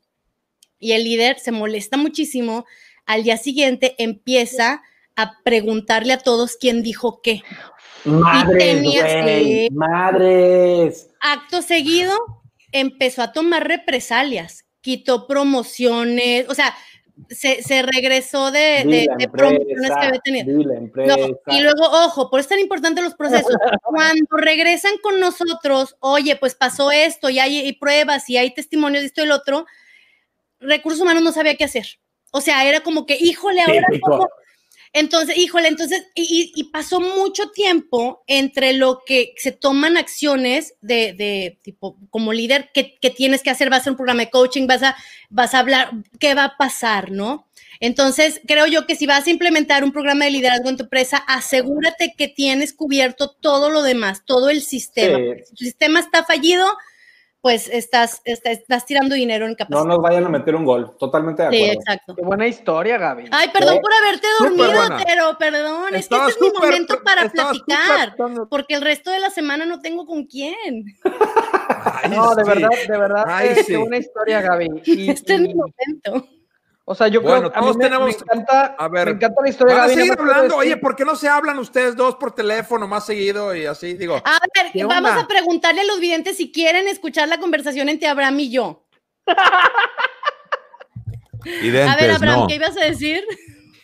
y 0.80 0.94
el 0.94 1.04
líder 1.04 1.40
se 1.40 1.52
molesta 1.52 1.98
muchísimo. 1.98 2.66
Al 3.06 3.24
día 3.24 3.38
siguiente 3.38 3.96
empieza 4.00 4.82
a 5.16 5.40
preguntarle 5.44 6.14
a 6.14 6.20
todos 6.20 6.56
quién 6.56 6.82
dijo 6.84 7.22
qué. 7.22 7.44
Madres, 8.06 9.72
madres. 9.72 11.10
Acto 11.20 11.62
seguido, 11.62 12.37
empezó 12.80 13.22
a 13.22 13.32
tomar 13.32 13.68
represalias, 13.68 14.66
quitó 14.82 15.28
promociones, 15.28 16.48
o 16.50 16.54
sea, 16.54 16.76
se, 17.30 17.64
se 17.64 17.82
regresó 17.82 18.52
de, 18.52 19.08
de, 19.18 19.30
promociones 19.30 19.90
que 19.90 20.06
había 20.06 20.20
tenido. 20.20 20.64
y 21.48 21.62
luego, 21.62 21.84
ojo, 22.06 22.30
por 22.30 22.40
eso 22.40 22.48
es 22.48 22.50
tan 22.50 22.60
importante 22.60 23.02
los 23.02 23.16
procesos. 23.16 23.52
Cuando 23.84 24.38
regresan 24.38 24.94
con 25.02 25.20
nosotros, 25.20 25.98
oye, 26.00 26.36
pues 26.36 26.56
pasó 26.56 26.92
esto, 26.92 27.30
y 27.30 27.40
hay, 27.40 27.74
pruebas, 27.74 28.30
y 28.30 28.38
hay 28.38 28.54
testimonios 28.54 29.02
de 29.02 29.08
esto 29.08 29.22
y 29.22 29.26
el 29.26 29.32
otro, 29.32 29.66
recursos 30.60 31.02
humanos 31.02 31.24
no 31.24 31.32
sabía 31.32 31.56
qué 31.56 31.64
hacer. 31.64 31.88
O 32.32 32.42
sea, 32.42 32.68
era 32.68 32.82
como 32.82 33.06
que, 33.06 33.18
híjole, 33.20 33.62
ahora 33.62 33.88
cómo, 34.02 34.28
entonces, 34.94 35.38
híjole, 35.38 35.68
entonces, 35.68 36.08
y, 36.16 36.64
pasó 36.72 37.00
mucho 37.00 37.50
tiempo 37.52 38.24
entre 38.28 38.74
lo 38.74 39.04
que 39.06 39.34
se 39.38 39.52
toman 39.52 39.98
acciones 39.98 40.76
de, 40.82 41.14
de 41.14 41.60
tipo, 41.62 41.98
como 42.10 42.34
líder, 42.34 42.70
que, 42.74 42.98
tienes 43.16 43.44
que 43.44 43.50
hacer, 43.50 43.70
vas 43.70 43.80
a 43.80 43.82
hacer 43.82 43.92
un 43.92 43.98
programa 43.98 44.22
de 44.22 44.30
coaching, 44.30 44.68
vas 44.68 44.84
a, 44.84 44.96
vas 45.30 45.54
a 45.54 45.60
hablar, 45.60 45.92
¿qué 46.20 46.34
va 46.34 46.46
a 46.46 46.58
pasar, 46.58 47.12
no? 47.12 47.48
Entonces, 47.80 48.42
creo 48.48 48.66
yo 48.66 48.88
que 48.88 48.96
si 48.96 49.06
vas 49.06 49.28
a 49.28 49.30
implementar 49.30 49.84
un 49.84 49.92
programa 49.92 50.26
de 50.26 50.32
liderazgo 50.32 50.70
en 50.70 50.78
tu 50.78 50.84
empresa, 50.84 51.18
asegúrate 51.18 52.16
que 52.18 52.28
tienes 52.28 52.74
cubierto 52.74 53.30
todo 53.40 53.70
lo 53.70 53.84
demás, 53.84 54.24
todo 54.26 54.50
el 54.50 54.62
sistema. 54.62 55.20
Si 55.46 55.54
tu 55.54 55.64
sistema 55.64 56.00
está 56.00 56.24
fallido, 56.24 56.68
pues 57.48 57.70
estás, 57.70 58.22
estás, 58.26 58.86
tirando 58.86 59.16
dinero 59.16 59.46
en 59.46 59.56
capacidad. 59.56 59.86
No 59.86 59.94
nos 59.94 60.02
vayan 60.02 60.26
a 60.26 60.28
meter 60.28 60.54
un 60.54 60.66
gol, 60.66 60.98
totalmente 61.00 61.44
de 61.44 61.48
acuerdo. 61.48 61.66
Sí, 61.66 61.72
exacto. 61.72 62.14
Qué 62.14 62.22
buena 62.22 62.46
historia, 62.46 62.98
Gaby. 62.98 63.30
Ay, 63.32 63.48
perdón 63.54 63.80
por 63.82 63.94
haberte 63.94 64.28
dormido, 64.38 64.82
pero 65.06 65.38
perdón, 65.38 65.96
es 65.96 66.10
que 66.10 66.16
este 66.18 66.32
es 66.32 66.42
mi 66.42 66.50
momento 66.50 67.02
para 67.06 67.30
platicar, 67.30 68.18
porque 68.50 68.74
el 68.74 68.82
resto 68.82 69.12
de 69.12 69.20
la 69.20 69.30
semana 69.30 69.66
no 69.66 69.80
tengo 69.80 70.06
con 70.06 70.26
quién. 70.26 70.88
no, 72.10 72.36
de 72.36 72.44
verdad, 72.44 72.70
de 72.86 72.98
verdad, 72.98 73.46
eh, 73.46 73.64
qué 73.66 73.78
buena 73.78 73.96
historia, 73.96 74.42
Gaby. 74.42 74.82
este 75.08 75.36
es 75.36 75.40
mi 75.40 75.56
momento. 75.56 76.28
O 76.90 76.96
sea, 76.96 77.10
yo 77.10 77.20
bueno, 77.22 77.52
creo 77.52 77.62
todos 77.62 77.76
me, 77.76 77.84
tenemos. 77.84 78.06
Me 78.06 78.12
encanta, 78.14 78.76
a 78.80 78.88
ver, 78.88 79.08
me 79.08 79.12
encanta 79.16 79.42
la 79.42 79.50
historia. 79.50 79.76
Van 79.76 79.90
a 79.90 79.94
seguir 79.94 80.16
hablando. 80.18 80.56
Oye, 80.56 80.78
¿por 80.78 80.96
qué 80.96 81.04
no 81.04 81.18
se 81.18 81.28
hablan 81.28 81.60
ustedes 81.60 81.98
dos 81.98 82.16
por 82.16 82.34
teléfono 82.34 82.88
más 82.88 83.06
seguido 83.06 83.54
y 83.54 83.66
así? 83.66 83.96
Digo. 83.96 84.22
A 84.24 84.40
ver, 84.56 84.88
vamos 84.88 85.12
a 85.12 85.28
preguntarle 85.28 85.82
a 85.82 85.84
los 85.84 86.00
videntes 86.00 86.38
si 86.38 86.50
quieren 86.50 86.88
escuchar 86.88 87.28
la 87.28 87.40
conversación 87.40 87.90
entre 87.90 88.08
Abraham 88.08 88.40
y 88.40 88.52
yo. 88.52 88.86
A 91.46 91.96
ver, 91.96 92.12
Abraham, 92.12 92.42
no. 92.42 92.48
¿qué 92.48 92.56
ibas 92.56 92.76
a 92.78 92.86
decir? 92.86 93.24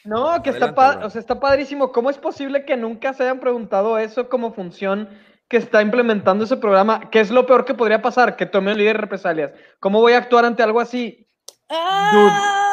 No, 0.06 0.42
que 0.42 0.50
está, 0.50 0.74
o 1.04 1.10
sea, 1.10 1.20
está 1.20 1.40
padrísimo. 1.40 1.92
¿Cómo 1.92 2.10
es 2.10 2.18
posible 2.18 2.64
que 2.64 2.78
nunca 2.78 3.14
se 3.14 3.24
hayan 3.24 3.40
preguntado 3.40 3.98
eso 3.98 4.30
como 4.30 4.54
función 4.54 5.10
que 5.50 5.58
está 5.58 5.82
implementando 5.82 6.46
ese 6.46 6.58
programa? 6.58 7.10
¿Qué 7.10 7.20
es 7.20 7.32
lo 7.32 7.46
peor 7.46 7.66
que 7.66 7.74
podría 7.74 8.02
pasar? 8.02 8.38
Que 8.38 8.46
tome 8.46 8.72
un 8.72 8.78
líder 8.78 8.96
de 8.96 9.02
represalias. 9.02 9.52
¿Cómo 9.80 10.00
voy 10.00 10.14
a 10.14 10.18
actuar 10.18 10.46
ante 10.46 10.64
algo 10.64 10.80
así? 10.80 11.28
Ah. 11.70 12.70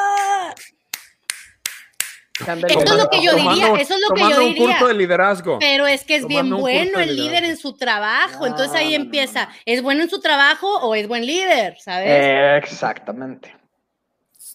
Eso 2.55 2.81
es 2.81 2.97
lo 2.97 3.09
que 3.09 3.23
yo 3.23 3.35
diría, 3.35 3.75
eso 3.79 3.95
es 3.95 4.01
lo 4.09 4.15
que 4.15 4.21
yo 4.23 4.41
diría. 4.41 4.63
un 4.63 4.69
curso 4.69 4.89
de 4.89 4.95
liderazgo. 4.95 5.59
Pero 5.59 5.87
es 5.87 6.05
que 6.05 6.17
es 6.17 6.27
bien 6.27 6.51
bueno 6.51 6.99
el 6.99 7.17
líder 7.17 7.45
en 7.45 7.57
su 7.57 7.75
trabajo, 7.75 8.47
entonces 8.47 8.75
ahí 8.75 8.95
empieza, 8.95 9.49
¿es 9.65 9.83
bueno 9.83 10.03
en 10.03 10.11
su 10.11 10.21
trabajo 10.21 10.69
o 10.81 10.95
es 10.95 11.09
buen 11.09 11.27
líder? 11.27 11.77
¿Sabes? 11.79 12.09
Eh, 12.09 12.57
exactamente. 12.57 13.55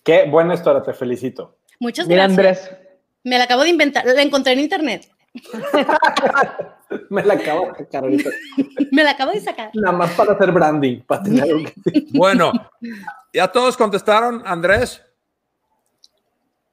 Qué 0.03 0.25
buena 0.29 0.53
historia, 0.53 0.81
te 0.84 0.93
felicito. 0.93 1.58
Muchas 1.79 2.08
Mira, 2.08 2.27
gracias. 2.27 2.67
Andrés. 2.69 2.86
Me 3.23 3.38
la 3.38 3.45
acabo 3.45 3.63
de 3.63 3.69
inventar, 3.69 4.05
la 4.05 4.21
encontré 4.21 4.53
en 4.53 4.60
internet. 4.60 5.10
Me 7.10 7.23
la 7.23 7.34
acabo 7.34 7.67
de 7.67 7.77
sacar 7.77 8.03
ahorita. 8.03 8.29
Me 8.91 9.03
la 9.03 9.12
acabo 9.12 9.31
de 9.31 9.41
sacar. 9.41 9.71
Nada 9.73 9.97
más 9.97 10.12
para 10.12 10.34
hacer 10.34 10.51
branding, 10.51 11.01
para 11.01 11.23
tener 11.23 11.43
algo 11.43 11.63
que 11.84 12.05
Bueno, 12.13 12.51
¿ya 13.34 13.47
todos 13.47 13.75
contestaron, 13.75 14.41
Andrés? 14.45 15.01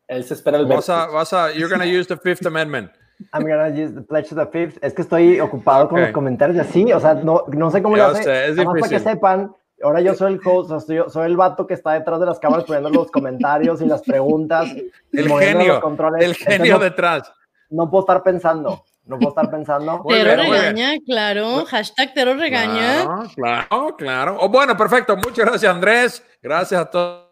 Él 0.08 0.24
se 0.24 0.34
espera 0.34 0.58
el 0.58 0.66
Vas 0.66 0.88
a, 0.90 1.06
vas 1.06 1.32
a, 1.32 1.52
you're 1.52 1.68
gonna 1.68 1.86
use 1.86 2.06
the 2.06 2.16
Fifth 2.16 2.44
Amendment. 2.46 2.90
I'm 3.32 3.42
gonna 3.46 3.68
use 3.68 3.94
the 3.94 4.02
pledge 4.02 4.28
to 4.30 4.34
the 4.34 4.46
fifth. 4.46 4.78
Es 4.82 4.92
que 4.94 5.02
estoy 5.02 5.38
ocupado 5.40 5.88
con 5.88 5.98
Ok. 6.00 6.06
los 6.06 6.12
comentarios 6.12 6.56
y 6.56 6.60
así, 6.60 6.92
o 6.92 6.98
sea, 7.00 7.14
no, 7.14 7.44
no 7.48 7.70
sé 7.70 7.82
cómo 7.82 7.96
Yo 7.96 8.04
lo 8.08 8.08
hace. 8.10 8.24
sé, 8.24 8.44
es 8.48 8.56
Nada 8.56 8.64
más 8.70 8.80
para 8.80 8.88
que 8.88 8.94
difícil. 8.96 9.12
sepan, 9.14 9.54
ahora 9.82 10.00
yo 10.00 10.14
soy 10.14 10.32
el 10.34 10.40
host, 10.44 10.70
o 10.72 10.80
sea, 10.80 10.80
soy, 10.80 11.10
soy 11.10 11.26
el 11.26 11.36
vato 11.36 11.66
que 11.66 11.74
está 11.74 11.92
detrás 11.92 12.18
de 12.20 12.26
las 12.26 12.40
cámaras 12.40 12.64
poniendo 12.64 12.90
los 12.90 13.10
comentarios 13.12 13.80
y 13.80 13.86
las 13.86 14.02
preguntas. 14.02 14.68
El 15.12 15.28
genio, 15.28 15.74
los 15.74 15.80
controles. 15.80 16.24
el 16.24 16.30
Entonces, 16.30 16.46
genio 16.56 16.74
no, 16.74 16.78
detrás. 16.80 17.32
no 17.70 17.88
puedo 17.90 18.02
estar 18.02 18.22
pensando, 18.24 18.84
no 19.04 19.18
puedo 19.18 19.28
estar 19.28 19.48
pensando. 19.50 20.02
Bien. 20.08 20.24
regaña, 20.26 20.92
claro. 21.06 21.64
Hashtag 21.66 22.14
Tero 22.14 22.34
regaña. 22.34 23.04
Claro, 23.04 23.28
claro, 23.36 23.96
claro. 23.96 24.36
Oh, 24.40 24.48
bueno, 24.48 24.76
perfecto. 24.76 25.16
Muchas 25.16 25.46
gracias, 25.46 25.72
Andrés. 25.72 26.24
Gracias 26.42 26.80
a 26.80 26.90
todas 26.90 27.26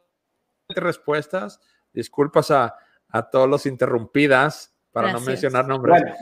las 0.69 0.85
respuestas. 0.85 1.59
Disculpas 1.93 2.51
a, 2.51 2.75
a 3.09 3.23
todos 3.31 3.49
los 3.49 3.67
interrumpidas 3.67 4.75
para 4.93 5.09
no 5.09 5.13
Gracias. 5.15 5.29
mencionar 5.29 5.67
nombres. 5.69 6.03
Bueno, 6.03 6.17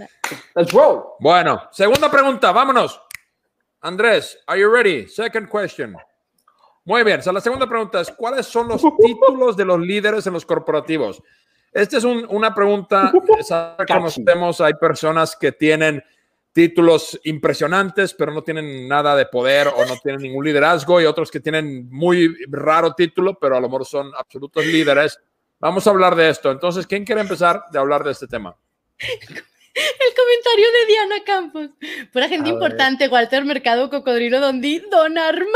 let's 0.54 0.72
roll. 0.72 1.02
Bueno, 1.20 1.62
segunda 1.72 2.10
pregunta, 2.10 2.52
vámonos. 2.52 3.00
Andrés, 3.80 4.38
are 4.46 4.60
you 4.60 4.70
ready? 4.70 5.06
Second 5.08 5.48
question. 5.48 5.96
Muy 6.84 7.02
bien, 7.04 7.20
o 7.20 7.22
sea, 7.22 7.32
la 7.32 7.40
segunda 7.40 7.68
pregunta 7.68 8.00
es, 8.00 8.10
¿cuáles 8.10 8.46
son 8.46 8.68
los 8.68 8.82
títulos 8.98 9.56
de 9.56 9.64
los 9.64 9.78
líderes 9.78 10.26
en 10.26 10.32
los 10.32 10.44
corporativos? 10.44 11.22
Esta 11.72 11.98
es 11.98 12.04
un- 12.04 12.26
una 12.30 12.54
pregunta, 12.54 13.12
conocemos, 13.86 14.60
hay 14.62 14.72
personas 14.74 15.36
que 15.36 15.52
tienen 15.52 16.02
títulos 16.52 17.20
impresionantes, 17.24 18.14
pero 18.14 18.32
no 18.32 18.42
tienen 18.42 18.88
nada 18.88 19.14
de 19.14 19.26
poder 19.26 19.68
o 19.68 19.84
no 19.86 19.96
tienen 20.02 20.22
ningún 20.22 20.44
liderazgo, 20.46 21.00
y 21.00 21.04
otros 21.04 21.30
que 21.30 21.40
tienen 21.40 21.88
muy 21.90 22.34
raro 22.48 22.94
título, 22.94 23.38
pero 23.38 23.56
a 23.56 23.60
lo 23.60 23.68
mejor 23.68 23.84
son 23.84 24.10
absolutos 24.16 24.64
líderes. 24.64 25.20
Vamos 25.60 25.86
a 25.86 25.90
hablar 25.90 26.14
de 26.14 26.28
esto. 26.28 26.50
Entonces, 26.50 26.86
¿quién 26.86 27.04
quiere 27.04 27.20
empezar 27.20 27.64
de 27.72 27.78
hablar 27.78 28.04
de 28.04 28.12
este 28.12 28.26
tema? 28.26 28.56
El 28.98 30.14
comentario 30.16 30.66
de 30.72 30.86
Diana 30.86 31.24
Campos. 31.24 31.68
Pura 32.12 32.28
gente 32.28 32.48
A 32.50 32.52
ver. 32.52 32.54
importante. 32.54 33.08
Walter 33.08 33.44
Mercado, 33.44 33.90
Cocodrilo 33.90 34.40
Dondi, 34.40 34.80
Don 34.90 35.16
Armando. 35.18 35.48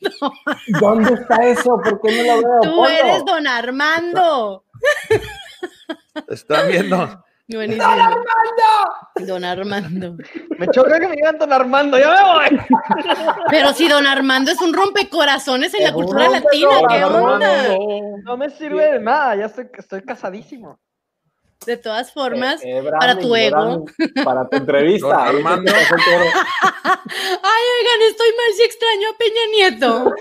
¿Dónde 0.80 1.14
está 1.14 1.36
eso? 1.46 1.80
¿Por 1.82 2.00
qué 2.02 2.16
no 2.16 2.40
lo 2.40 2.48
veo? 2.48 2.60
Tú 2.62 2.86
eres 2.86 3.24
Don 3.24 3.46
Armando. 3.46 4.64
Están 6.28 6.68
viendo. 6.68 7.24
Buenísimo. 7.48 7.86
Don 9.26 9.44
Armando. 9.44 10.16
Me 10.58 10.66
choca 10.68 10.98
que 10.98 11.06
me 11.08 11.14
digan 11.14 11.38
Don 11.38 11.52
Armando, 11.52 11.98
ya 11.98 12.10
me 12.10 12.22
voy. 12.22 12.66
Pero 13.50 13.72
si 13.72 13.88
Don 13.88 14.06
Armando 14.06 14.50
es 14.50 14.60
un 14.60 14.74
rompecorazones 14.74 15.72
en 15.74 15.84
la 15.84 15.92
cultura 15.92 16.28
latina, 16.28 16.70
¿qué 16.88 17.04
onda? 17.04 17.76
No 18.24 18.36
me 18.36 18.50
sirve 18.50 18.92
de 18.92 19.00
nada, 19.00 19.36
ya 19.36 19.46
estoy, 19.46 19.68
estoy 19.74 20.02
casadísimo. 20.02 20.78
De 21.64 21.76
todas 21.76 22.12
formas, 22.12 22.62
Eh, 22.62 22.78
eh, 22.78 22.90
para 23.00 23.18
tu 23.18 23.34
ego. 23.34 23.84
Para 24.24 24.46
tu 24.48 24.56
entrevista. 24.58 25.26
Ay, 25.28 25.34
oigan, 27.80 28.02
estoy 28.08 28.28
mal 28.28 28.52
si 28.56 28.62
extraño 28.62 29.08
a 29.08 29.16
Peña 29.16 29.40
Nieto. 29.52 30.12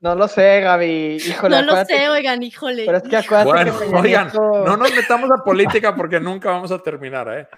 No 0.00 0.14
lo 0.14 0.28
sé, 0.28 0.60
Gaby. 0.60 1.16
Híjole, 1.26 1.56
No 1.62 1.62
lo 1.74 1.84
sé, 1.84 2.08
oigan, 2.08 2.42
híjole. 2.42 2.84
Pero 2.86 2.98
es 2.98 3.04
que 3.04 3.16
acuérdate 3.16 3.46
Bueno, 3.70 3.78
que 3.78 3.84
Peña 3.86 4.00
oigan, 4.00 4.28
Nieto- 4.30 4.64
no 4.66 4.76
nos 4.76 4.94
metamos 4.94 5.30
a 5.30 5.42
política 5.44 5.94
porque 5.94 6.20
nunca 6.20 6.50
vamos 6.50 6.70
a 6.72 6.78
terminar, 6.78 7.28
¿eh? 7.32 7.48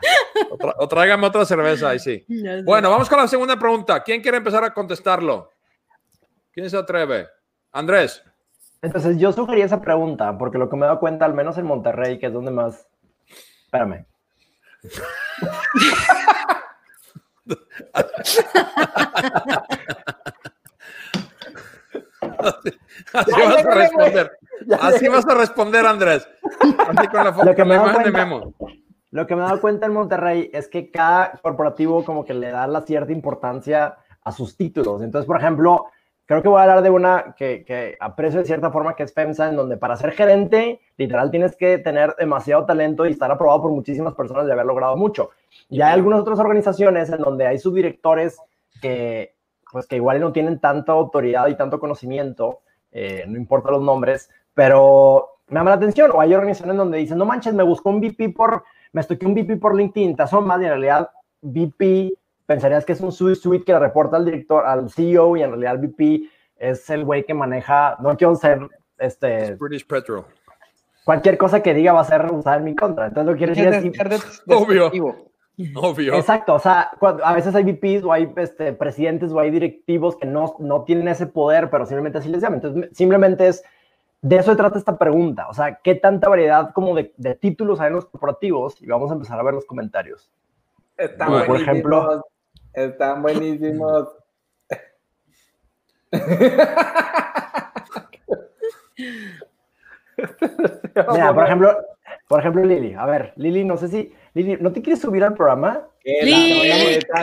O, 0.50 0.56
tra- 0.58 0.74
o 0.78 0.86
tráigame 0.88 1.26
otra 1.26 1.44
cerveza, 1.44 1.88
ahí 1.90 1.98
sí. 1.98 2.24
Bueno, 2.64 2.90
vamos 2.90 3.08
con 3.08 3.18
la 3.18 3.28
segunda 3.28 3.58
pregunta. 3.58 4.02
¿Quién 4.02 4.20
quiere 4.22 4.38
empezar 4.38 4.62
a 4.64 4.72
contestarlo? 4.72 5.50
¿Quién 6.52 6.68
se 6.70 6.76
atreve? 6.76 7.28
Andrés. 7.72 8.22
Entonces 8.82 9.18
yo 9.18 9.32
sugerí 9.32 9.60
esa 9.62 9.82
pregunta, 9.82 10.38
porque 10.38 10.58
lo 10.58 10.68
que 10.70 10.76
me 10.76 10.82
he 10.84 10.88
dado 10.88 11.00
cuenta, 11.00 11.24
al 11.26 11.34
menos 11.34 11.58
en 11.58 11.66
Monterrey, 11.66 12.18
que 12.18 12.26
es 12.26 12.32
donde 12.32 12.50
más... 12.50 12.86
Espérame. 13.66 14.06
Así 23.12 23.30
Ya 23.36 23.48
vas 23.48 23.66
a 23.66 23.74
responder. 23.74 24.30
Ya 24.66 24.76
Así 24.76 25.08
vas 25.08 25.26
a 25.26 25.34
responder, 25.34 25.86
Andrés. 25.86 26.28
Así 26.52 27.08
con 27.08 27.24
la, 27.24 27.34
fo- 27.34 27.44
Lo 27.44 27.54
que 27.54 27.64
me 27.64 27.76
la 27.76 27.84
de 27.84 27.92
cuenta- 27.94 28.10
Memo. 28.26 28.54
Lo 29.12 29.26
que 29.26 29.34
me 29.34 29.42
he 29.42 29.44
dado 29.44 29.60
cuenta 29.60 29.86
en 29.86 29.92
Monterrey 29.92 30.50
es 30.52 30.68
que 30.68 30.90
cada 30.90 31.32
corporativo 31.42 32.04
como 32.04 32.24
que 32.24 32.32
le 32.34 32.50
da 32.50 32.66
la 32.68 32.82
cierta 32.82 33.10
importancia 33.12 33.96
a 34.22 34.32
sus 34.32 34.56
títulos. 34.56 35.02
Entonces, 35.02 35.26
por 35.26 35.36
ejemplo, 35.38 35.86
creo 36.30 36.42
que 36.42 36.48
voy 36.48 36.60
a 36.60 36.62
hablar 36.62 36.82
de 36.82 36.90
una 36.90 37.34
que, 37.36 37.64
que 37.64 37.96
aprecio 37.98 38.38
de 38.38 38.46
cierta 38.46 38.70
forma, 38.70 38.94
que 38.94 39.02
es 39.02 39.12
FEMSA, 39.12 39.48
en 39.48 39.56
donde 39.56 39.76
para 39.76 39.96
ser 39.96 40.12
gerente, 40.12 40.80
literal, 40.96 41.28
tienes 41.32 41.56
que 41.56 41.78
tener 41.78 42.14
demasiado 42.16 42.64
talento 42.66 43.04
y 43.04 43.10
estar 43.10 43.32
aprobado 43.32 43.62
por 43.62 43.72
muchísimas 43.72 44.14
personas 44.14 44.46
de 44.46 44.52
haber 44.52 44.64
logrado 44.64 44.96
mucho. 44.96 45.30
Y 45.68 45.80
hay 45.80 45.92
algunas 45.92 46.20
otras 46.20 46.38
organizaciones 46.38 47.10
en 47.10 47.18
donde 47.18 47.48
hay 47.48 47.58
subdirectores 47.58 48.38
que, 48.80 49.34
pues, 49.72 49.88
que 49.88 49.96
igual 49.96 50.20
no 50.20 50.30
tienen 50.30 50.60
tanta 50.60 50.92
autoridad 50.92 51.48
y 51.48 51.56
tanto 51.56 51.80
conocimiento, 51.80 52.60
eh, 52.92 53.24
no 53.26 53.36
importa 53.36 53.72
los 53.72 53.82
nombres, 53.82 54.30
pero 54.54 55.30
me 55.48 55.58
llama 55.58 55.70
la 55.70 55.76
atención. 55.78 56.12
O 56.14 56.20
hay 56.20 56.32
organizaciones 56.32 56.76
donde 56.76 56.98
dicen, 56.98 57.18
no 57.18 57.24
manches, 57.24 57.54
me 57.54 57.64
buscó 57.64 57.90
un 57.90 57.98
VP 57.98 58.28
por, 58.28 58.62
me 58.92 59.00
estoy 59.00 59.18
un 59.24 59.34
VP 59.34 59.56
por 59.56 59.74
LinkedIn, 59.74 60.14
te 60.14 60.22
asomas 60.22 60.60
y 60.60 60.62
en 60.62 60.70
realidad 60.70 61.10
VP 61.42 62.12
pensarías 62.50 62.84
que 62.84 62.94
es 62.94 63.00
un 63.00 63.12
suite 63.12 63.36
suite 63.36 63.64
que 63.64 63.72
le 63.72 63.78
reporta 63.78 64.16
al 64.16 64.24
director, 64.24 64.66
al 64.66 64.90
CEO 64.90 65.36
y 65.36 65.42
en 65.44 65.50
realidad 65.50 65.74
el 65.76 65.86
VP 65.86 66.22
es 66.56 66.90
el 66.90 67.04
güey 67.04 67.24
que 67.24 67.32
maneja, 67.32 67.96
no 68.00 68.16
quiero 68.16 68.34
ser, 68.34 68.58
este, 68.98 69.54
British 69.54 69.86
Petrol. 69.86 70.24
cualquier 71.04 71.38
cosa 71.38 71.62
que 71.62 71.74
diga 71.74 71.92
va 71.92 72.00
a 72.00 72.04
ser 72.04 72.26
usada 72.32 72.56
en 72.56 72.64
mi 72.64 72.74
contra. 72.74 73.06
Entonces 73.06 73.26
lo 73.26 73.32
que 73.34 73.38
quiero 73.38 73.52
Quieres 73.54 73.84
decir 73.84 74.12
es, 74.12 74.42
Obvio. 74.48 74.90
Obvio. 75.76 76.14
Exacto, 76.14 76.54
o 76.54 76.58
sea, 76.58 76.90
cuando- 76.98 77.24
a 77.24 77.32
veces 77.34 77.54
hay 77.54 77.62
VPs 77.62 78.02
o 78.02 78.12
hay 78.12 78.32
este, 78.36 78.72
presidentes 78.72 79.30
o 79.30 79.38
hay 79.38 79.52
directivos 79.52 80.16
que 80.16 80.26
no, 80.26 80.56
no 80.58 80.82
tienen 80.82 81.06
ese 81.06 81.28
poder, 81.28 81.70
pero 81.70 81.86
simplemente 81.86 82.18
así 82.18 82.28
les 82.30 82.42
llaman. 82.42 82.60
Entonces, 82.64 82.90
simplemente 82.96 83.46
es, 83.46 83.62
de 84.22 84.36
eso 84.38 84.50
se 84.50 84.56
trata 84.56 84.76
esta 84.76 84.98
pregunta, 84.98 85.46
o 85.48 85.54
sea, 85.54 85.76
¿qué 85.84 85.94
tanta 85.94 86.28
variedad 86.28 86.72
como 86.72 86.96
de, 86.96 87.14
de 87.16 87.36
títulos 87.36 87.78
hay 87.80 87.86
en 87.88 87.92
los 87.94 88.06
corporativos? 88.06 88.82
Y 88.82 88.86
vamos 88.86 89.08
a 89.08 89.14
empezar 89.14 89.38
a 89.38 89.42
ver 89.44 89.54
los 89.54 89.66
comentarios. 89.66 90.28
Como 91.24 91.44
por 91.46 91.56
ejemplo- 91.60 92.24
Están 92.72 93.22
buenísimos. 93.22 94.08
Mira, 101.12 101.34
por 101.34 101.44
ejemplo, 101.44 101.76
por 102.28 102.40
ejemplo, 102.40 102.64
Lili, 102.64 102.94
a 102.94 103.06
ver, 103.06 103.32
Lili, 103.36 103.64
no 103.64 103.76
sé 103.76 103.88
si, 103.88 104.12
Lili, 104.34 104.56
¿no 104.60 104.72
te 104.72 104.82
quieres 104.82 105.00
subir 105.00 105.24
al 105.24 105.34
programa? 105.34 105.86
Lili, 106.04 106.62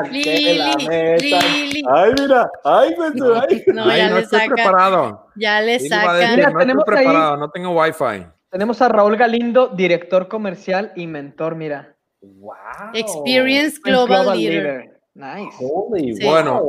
Lili. 0.10 1.84
Ay, 1.90 2.14
mira, 2.20 2.50
ay, 2.64 2.94
güey, 2.96 3.12
ay. 3.50 3.64
No, 3.74 3.84
Ay, 3.86 3.98
ya 4.00 4.10
no 4.10 4.16
le 4.16 4.22
estoy 4.22 4.40
saca. 4.40 4.54
preparado. 4.56 5.28
Ya 5.36 5.62
le 5.62 5.80
sacan. 5.80 6.36
Mira, 6.36 6.50
no 6.52 6.60
tenemos 6.60 6.84
estoy 6.84 6.98
ahí- 6.98 7.06
preparado, 7.06 7.38
no 7.38 7.50
tengo 7.52 7.72
wifi. 7.80 8.26
Tenemos 8.50 8.82
a 8.82 8.88
Raúl 8.90 9.18
Galindo, 9.18 9.68
director 9.70 10.28
comercial 10.28 10.92
y 10.96 11.06
mentor, 11.06 11.56
mira. 11.56 11.96
Wow. 12.22 12.56
Experience 12.94 13.80
Global, 13.84 14.36
Leader. 14.38 14.97
Nice. 15.18 15.58
Holy, 15.60 16.16
Sí. 16.16 16.26
Bueno. 16.26 16.62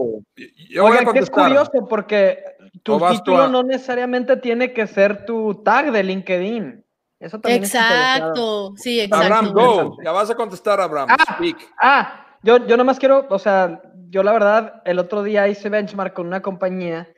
Yo 0.70 0.82
voy 0.82 0.92
a 0.96 1.00
Oigan, 1.00 1.12
que 1.12 1.18
es 1.20 1.30
contestar. 1.30 1.44
curioso 1.44 1.88
porque 1.88 2.42
tu 2.82 2.94
¿O 2.94 2.98
vas 2.98 3.12
tú 3.12 3.18
título 3.18 3.42
a- 3.42 3.48
no 3.48 3.62
necesariamente 3.62 4.36
tiene 4.38 4.72
que 4.72 4.86
ser 4.86 5.26
tu 5.26 5.62
tag 5.62 5.92
de 5.92 6.02
LinkedIn. 6.02 6.84
Eso 7.20 7.40
también 7.40 7.64
es. 7.64 7.74
Exacto. 7.74 8.72
Sí, 8.76 9.00
exacto. 9.00 9.24
Abraham, 9.24 9.52
go. 9.52 9.96
Ya 10.02 10.12
vas 10.12 10.30
a 10.30 10.34
contestar, 10.34 10.80
Abraham. 10.80 11.08
Ah. 11.10 11.34
Speak. 11.34 11.56
Ah, 11.80 12.26
yo, 12.42 12.66
yo 12.66 12.76
nomás 12.76 12.98
quiero, 12.98 13.26
o 13.28 13.38
sea, 13.38 13.82
yo 14.08 14.22
la 14.22 14.32
verdad, 14.32 14.82
el 14.86 14.98
otro 14.98 15.22
día 15.22 15.46
hice 15.48 15.68
benchmark 15.68 16.14
con 16.14 16.26
una 16.26 16.40
compañía 16.40 17.08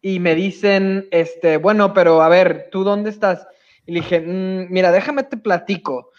y 0.00 0.18
me 0.18 0.34
dicen, 0.34 1.06
este, 1.12 1.58
bueno, 1.58 1.92
pero 1.94 2.22
a 2.22 2.28
ver, 2.28 2.68
¿tú 2.72 2.82
dónde 2.84 3.10
estás? 3.10 3.46
Y 3.86 3.92
le 3.92 4.00
dije, 4.00 4.20
"Mm, 4.20 4.72
mira, 4.72 4.90
déjame 4.90 5.22
te 5.24 5.36
platico. 5.36 6.10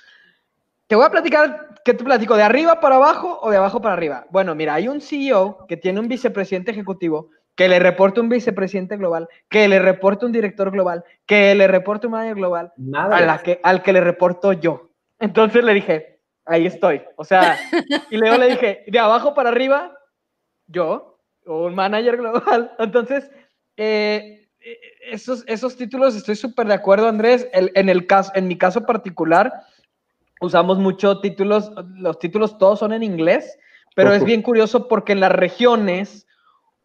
Te 0.87 0.95
voy 0.95 1.05
a 1.05 1.09
platicar, 1.11 1.69
¿qué 1.85 1.93
te 1.93 2.03
platico? 2.03 2.35
¿De 2.35 2.43
arriba 2.43 2.79
para 2.79 2.95
abajo 2.95 3.39
o 3.41 3.49
de 3.51 3.57
abajo 3.57 3.81
para 3.81 3.93
arriba? 3.93 4.25
Bueno, 4.29 4.55
mira, 4.55 4.73
hay 4.75 4.87
un 4.87 5.01
CEO 5.01 5.65
que 5.67 5.77
tiene 5.77 5.99
un 5.99 6.07
vicepresidente 6.07 6.71
ejecutivo 6.71 7.29
que 7.55 7.67
le 7.67 7.79
reporta 7.79 8.21
un 8.21 8.29
vicepresidente 8.29 8.95
global, 8.97 9.27
que 9.49 9.67
le 9.67 9.79
reporta 9.79 10.25
un 10.25 10.31
director 10.31 10.71
global, 10.71 11.03
que 11.25 11.53
le 11.53 11.67
reporta 11.67 12.07
un 12.07 12.11
manager 12.13 12.35
global, 12.35 12.73
Madre. 12.77 13.15
a 13.15 13.21
la 13.25 13.37
que, 13.39 13.59
al 13.61 13.83
que 13.83 13.93
le 13.93 14.01
reporto 14.01 14.53
yo. 14.53 14.89
Entonces 15.19 15.63
le 15.63 15.73
dije, 15.73 16.19
ahí 16.45 16.65
estoy. 16.65 17.01
O 17.17 17.23
sea, 17.25 17.57
y 18.09 18.17
luego 18.17 18.37
le 18.37 18.49
dije, 18.51 18.83
de 18.87 18.99
abajo 18.99 19.33
para 19.33 19.49
arriba, 19.49 19.91
yo, 20.67 21.19
o 21.45 21.65
un 21.65 21.75
manager 21.75 22.17
global. 22.17 22.71
Entonces, 22.79 23.29
eh, 23.77 24.47
eh, 24.59 24.77
esos, 25.11 25.43
esos 25.47 25.75
títulos 25.75 26.15
estoy 26.15 26.35
súper 26.35 26.67
de 26.67 26.73
acuerdo, 26.73 27.07
Andrés. 27.07 27.47
El- 27.53 27.71
en, 27.75 27.89
el 27.89 28.07
caso, 28.07 28.31
en 28.33 28.47
mi 28.47 28.57
caso 28.57 28.85
particular, 28.85 29.51
usamos 30.41 30.79
mucho 30.79 31.19
títulos, 31.19 31.71
los 31.95 32.19
títulos 32.19 32.57
todos 32.57 32.79
son 32.79 32.91
en 32.91 33.03
inglés, 33.03 33.57
pero 33.95 34.11
es 34.13 34.23
bien 34.23 34.41
curioso 34.41 34.87
porque 34.87 35.13
en 35.13 35.19
las 35.19 35.31
regiones 35.31 36.27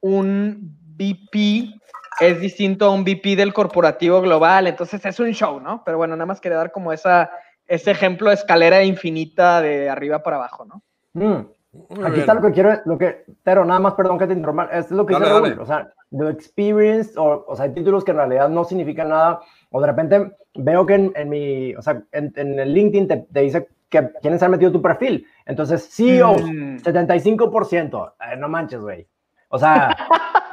un 0.00 0.76
VP 0.96 1.74
es 2.20 2.40
distinto 2.40 2.86
a 2.86 2.90
un 2.90 3.02
VP 3.02 3.36
del 3.36 3.52
corporativo 3.52 4.20
global, 4.20 4.66
entonces 4.66 5.04
es 5.04 5.18
un 5.20 5.32
show, 5.32 5.60
¿no? 5.60 5.82
Pero 5.84 5.96
bueno, 5.98 6.14
nada 6.16 6.26
más 6.26 6.40
quería 6.40 6.58
dar 6.58 6.72
como 6.72 6.92
esa, 6.92 7.30
ese 7.66 7.90
ejemplo 7.90 8.28
de 8.28 8.34
escalera 8.34 8.82
infinita 8.82 9.60
de 9.60 9.88
arriba 9.88 10.22
para 10.22 10.36
abajo, 10.36 10.64
¿no? 10.64 10.82
Mm. 11.14 12.04
Aquí 12.04 12.20
está 12.20 12.34
lo 12.34 12.42
que 12.42 12.52
quiero, 12.52 12.80
lo 12.86 12.96
que, 12.96 13.24
pero 13.42 13.64
nada 13.64 13.80
más, 13.80 13.94
perdón 13.94 14.18
que 14.18 14.26
te 14.26 14.32
interrumpa, 14.32 14.64
es 14.72 14.90
lo 14.90 15.04
que 15.04 15.12
dale, 15.12 15.26
dice. 15.26 15.34
Raúl, 15.34 15.60
o 15.60 15.66
sea, 15.66 15.92
the 16.10 16.30
experience, 16.30 17.12
o, 17.18 17.44
o 17.46 17.56
sea, 17.56 17.66
hay 17.66 17.74
títulos 17.74 18.04
que 18.04 18.12
en 18.12 18.16
realidad 18.16 18.48
no 18.48 18.64
significan 18.64 19.10
nada, 19.10 19.40
o 19.76 19.80
de 19.80 19.86
repente 19.86 20.32
veo 20.54 20.86
que 20.86 20.94
en, 20.94 21.12
en 21.14 21.28
mi, 21.28 21.74
o 21.74 21.82
sea, 21.82 22.02
en, 22.12 22.32
en 22.36 22.58
el 22.58 22.72
LinkedIn 22.72 23.08
te, 23.08 23.16
te 23.30 23.40
dice 23.40 23.68
que 23.90 24.10
quieren 24.22 24.38
ser 24.38 24.48
metido 24.48 24.72
tu 24.72 24.80
perfil, 24.80 25.26
entonces 25.44 25.86
CEOs, 25.94 26.42
Mm. 26.42 26.76
75%, 26.78 28.12
eh, 28.32 28.36
no 28.36 28.48
manches, 28.48 28.80
güey, 28.80 29.06
o 29.48 29.58
sea, 29.58 29.94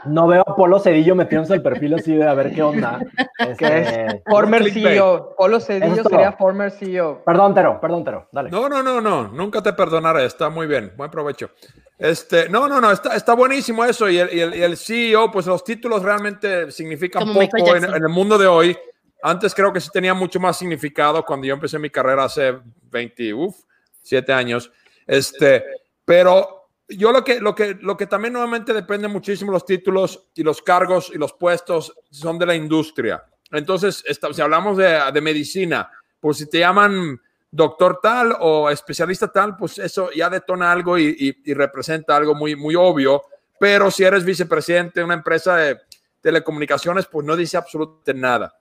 no 0.05 0.27
veo 0.27 0.43
a 0.45 0.55
Polo 0.55 0.77
Cedillo 0.79 1.15
metiéndose 1.15 1.53
el 1.53 1.61
perfil 1.63 1.93
así 1.95 2.13
de 2.13 2.27
a 2.27 2.33
ver 2.33 2.53
qué 2.53 2.61
onda, 2.61 2.99
Este, 3.39 4.05
es 4.05 4.21
former. 4.27 4.69
CEO. 4.71 5.33
Polo 5.37 5.59
Cedillo 5.59 6.03
sería 6.03 6.33
former 6.33 6.67
E 6.67 6.71
CEO. 6.71 7.23
perdón, 7.25 7.53
Tero, 7.55 7.79
perdón, 7.81 8.03
Tero, 8.03 8.27
dale. 8.31 8.49
No, 8.51 8.67
no, 8.69 8.83
no, 8.83 8.99
no, 9.01 9.29
nunca 9.29 9.61
te 9.63 9.71
perdonaré, 9.73 10.25
está 10.25 10.49
muy 10.49 10.67
bien, 10.67 10.91
buen 10.97 11.09
provecho. 11.09 11.49
Este, 11.97 12.49
no, 12.49 12.67
no, 12.67 12.81
no, 12.81 12.91
está, 12.91 13.15
está 13.15 13.33
buenísimo 13.33 13.85
eso 13.85 14.09
y 14.09 14.17
el, 14.17 14.33
y, 14.33 14.39
el, 14.41 14.55
y 14.55 14.61
el 14.61 14.75
CEO, 14.77 15.31
pues 15.31 15.45
los 15.47 15.63
títulos 15.63 16.03
realmente 16.03 16.69
significan 16.71 17.25
Como 17.25 17.39
poco 17.39 17.75
en, 17.75 17.85
en 17.85 17.93
el 17.93 18.09
mundo 18.09 18.37
de 18.37 18.47
hoy. 18.47 18.77
Antes 19.25 19.55
creo 19.55 19.71
que 19.71 19.79
sí 19.79 19.89
tenía 19.91 20.13
mucho 20.13 20.37
más 20.39 20.57
significado 20.57 21.23
cuando 21.23 21.47
yo 21.47 21.53
empecé 21.53 21.79
mi 21.79 21.89
carrera 21.89 22.25
hace 22.25 22.59
20, 22.91 23.33
uf, 23.33 23.55
7 24.01 24.33
años. 24.33 24.69
Este, 25.07 25.63
pero 26.03 26.67
yo 26.89 27.11
lo 27.13 27.23
que, 27.23 27.39
lo 27.39 27.55
que, 27.55 27.77
lo 27.81 27.95
que 27.95 28.05
también 28.07 28.33
nuevamente 28.33 28.73
depende 28.73 29.07
muchísimo 29.07 29.51
los 29.51 29.65
títulos 29.65 30.27
y 30.35 30.43
los 30.43 30.61
cargos 30.61 31.09
y 31.13 31.17
los 31.17 31.31
puestos 31.33 31.93
son 32.11 32.37
de 32.37 32.45
la 32.45 32.53
industria. 32.55 33.23
Entonces, 33.51 34.03
si 34.33 34.41
hablamos 34.41 34.75
de, 34.77 34.99
de 35.13 35.21
medicina, 35.21 35.89
pues 36.19 36.37
si 36.39 36.49
te 36.49 36.59
llaman 36.59 37.17
doctor 37.49 37.99
tal 38.01 38.35
o 38.41 38.69
especialista 38.69 39.31
tal, 39.31 39.55
pues 39.55 39.77
eso 39.77 40.09
ya 40.11 40.29
detona 40.29 40.69
algo 40.71 40.97
y, 40.97 41.15
y- 41.17 41.51
y 41.51 41.53
representa 41.53 42.15
algo 42.17 42.35
muy, 42.35 42.55
muy 42.57 42.75
obvio. 42.75 43.23
Pero 43.57 43.89
si 43.89 44.03
eres 44.03 44.25
vicepresidente 44.25 44.99
de 44.99 45.03
una 45.05 45.13
empresa 45.13 45.55
de 45.55 45.79
telecomunicaciones, 46.19 47.05
pues 47.05 47.25
no 47.25 47.35
dice 47.37 47.55
absolutamente 47.57 48.13
nada. 48.13 48.53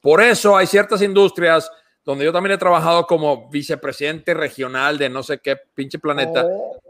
Por 0.00 0.22
eso 0.22 0.56
hay 0.56 0.66
ciertas 0.66 1.02
industrias 1.02 1.70
donde 2.04 2.24
yo 2.24 2.32
también 2.32 2.54
he 2.54 2.58
trabajado 2.58 3.06
como 3.06 3.50
vicepresidente 3.50 4.32
regional 4.32 4.96
de 4.96 5.10
no 5.10 5.22
sé 5.22 5.40
qué 5.40 5.56
pinche 5.74 5.98
planeta. 5.98 6.46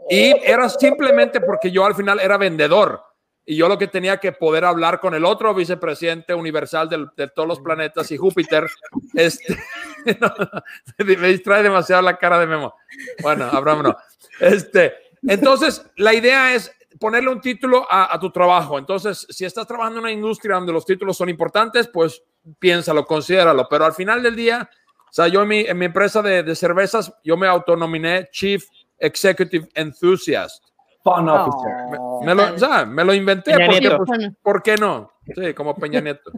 Y 0.09 0.33
era 0.43 0.69
simplemente 0.69 1.41
porque 1.41 1.71
yo 1.71 1.85
al 1.85 1.93
final 1.93 2.19
era 2.19 2.37
vendedor. 2.37 3.03
Y 3.45 3.57
yo 3.57 3.67
lo 3.67 3.77
que 3.77 3.87
tenía 3.87 4.17
que 4.17 4.31
poder 4.31 4.63
hablar 4.63 4.99
con 4.99 5.15
el 5.15 5.25
otro 5.25 5.53
vicepresidente 5.53 6.33
universal 6.33 6.87
de 7.17 7.27
todos 7.27 7.47
los 7.47 7.59
planetas 7.59 8.11
y 8.11 8.17
Júpiter, 8.17 8.67
este, 9.15 9.57
me 10.99 11.27
distrae 11.27 11.63
demasiado 11.63 12.03
la 12.03 12.15
cara 12.15 12.39
de 12.39 12.45
Memo. 12.45 12.75
Bueno, 13.21 13.45
Abraham 13.51 13.83
no. 13.83 13.97
Este, 14.39 14.93
entonces, 15.27 15.83
la 15.95 16.13
idea 16.13 16.53
es 16.53 16.71
ponerle 16.99 17.31
un 17.31 17.41
título 17.41 17.87
a, 17.89 18.13
a 18.13 18.19
tu 18.19 18.29
trabajo. 18.31 18.77
Entonces, 18.77 19.25
si 19.29 19.45
estás 19.45 19.65
trabajando 19.65 19.99
en 19.99 20.03
una 20.05 20.11
industria 20.11 20.55
donde 20.55 20.73
los 20.73 20.85
títulos 20.85 21.17
son 21.17 21.29
importantes, 21.29 21.87
pues 21.87 22.21
piénsalo, 22.59 23.05
considéralo. 23.05 23.67
Pero 23.69 23.85
al 23.85 23.93
final 23.93 24.21
del 24.21 24.35
día, 24.35 24.69
o 25.09 25.11
sea, 25.13 25.27
yo 25.27 25.41
en 25.41 25.47
mi, 25.47 25.59
en 25.61 25.77
mi 25.77 25.85
empresa 25.85 26.21
de, 26.21 26.43
de 26.43 26.55
cervezas, 26.55 27.13
yo 27.23 27.37
me 27.37 27.47
autonominé 27.47 28.27
Chief 28.31 28.63
Executive 28.97 29.67
Enthusiast. 29.73 30.63
Fun 31.03 31.29
officer. 31.29 31.71
No. 31.91 32.19
Me 32.23 32.35
lo, 32.35 32.53
o 32.53 32.59
sea, 32.59 32.85
me 32.85 33.05
lo 33.05 33.13
inventé. 33.13 33.53
Peña 33.53 33.67
Porque, 33.67 33.79
Nieto. 33.81 34.03
pues, 34.05 34.29
¿Por 34.41 34.61
qué 34.63 34.75
no? 34.75 35.11
Sí, 35.33 35.53
como 35.53 35.73
Peña 35.75 36.01
Nieto. 36.01 36.31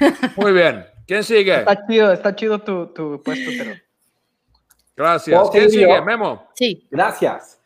Muy 0.36 0.52
bien. 0.52 0.84
¿Quién 1.06 1.22
sigue? 1.22 1.60
Está 1.60 1.86
chido, 1.86 2.12
está 2.12 2.34
chido 2.34 2.58
tu, 2.58 2.86
tu 2.92 3.22
puesto, 3.22 3.50
pero. 3.56 3.74
Gracias. 4.96 5.38
¿Puedo 5.38 5.52
¿Quién 5.52 5.70
sigue? 5.70 6.02
Memo. 6.02 6.48
sí. 6.54 6.86
Gracias. 6.90 7.61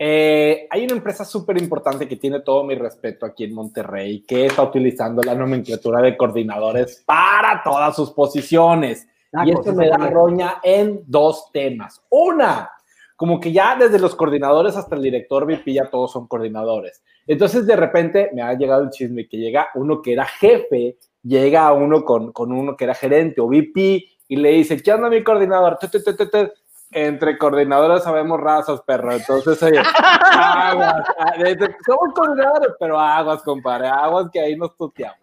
Eh, 0.00 0.68
hay 0.70 0.84
una 0.84 0.94
empresa 0.94 1.24
súper 1.24 1.58
importante 1.58 2.06
que 2.06 2.16
tiene 2.16 2.40
todo 2.40 2.62
mi 2.62 2.76
respeto 2.76 3.26
aquí 3.26 3.44
en 3.44 3.54
Monterrey, 3.54 4.20
que 4.20 4.46
está 4.46 4.62
utilizando 4.62 5.20
la 5.22 5.34
nomenclatura 5.34 6.00
de 6.00 6.16
coordinadores 6.16 7.02
para 7.04 7.62
todas 7.64 7.96
sus 7.96 8.12
posiciones. 8.12 9.08
y 9.44 9.50
esto 9.50 9.72
me 9.72 9.88
da 9.88 9.96
roña 9.96 10.60
en 10.62 11.02
dos 11.06 11.50
temas. 11.52 12.00
Una, 12.10 12.70
como 13.16 13.40
que 13.40 13.52
ya 13.52 13.74
desde 13.74 13.98
los 13.98 14.14
coordinadores 14.14 14.76
hasta 14.76 14.94
el 14.94 15.02
director 15.02 15.44
VP 15.44 15.72
ya 15.72 15.90
todos 15.90 16.12
son 16.12 16.28
coordinadores. 16.28 17.02
Entonces 17.26 17.66
de 17.66 17.74
repente 17.74 18.30
me 18.32 18.42
ha 18.42 18.54
llegado 18.54 18.84
el 18.84 18.90
chisme 18.90 19.28
que 19.28 19.36
llega 19.36 19.68
uno 19.74 20.00
que 20.00 20.12
era 20.12 20.24
jefe, 20.24 20.96
llega 21.24 21.66
a 21.66 21.72
uno 21.72 22.04
con, 22.04 22.32
con 22.32 22.52
uno 22.52 22.76
que 22.76 22.84
era 22.84 22.94
gerente 22.94 23.40
o 23.40 23.48
VP 23.48 24.04
y 24.28 24.36
le 24.36 24.50
dice, 24.50 24.80
¿qué 24.80 24.92
onda 24.92 25.10
mi 25.10 25.24
coordinador? 25.24 25.76
Entre 26.90 27.36
coordinadores 27.36 28.02
sabemos 28.02 28.40
razas, 28.40 28.80
perro. 28.82 29.12
Entonces, 29.12 29.62
oye, 29.62 29.78
aguas. 30.32 30.94
ah, 31.18 31.32
Somos 31.86 32.14
coordinadores, 32.14 32.70
pero 32.80 32.98
aguas, 32.98 33.42
compadre, 33.42 33.88
aguas 33.88 34.28
que 34.32 34.40
ahí 34.40 34.56
nos 34.56 34.74
tuteamos. 34.76 35.18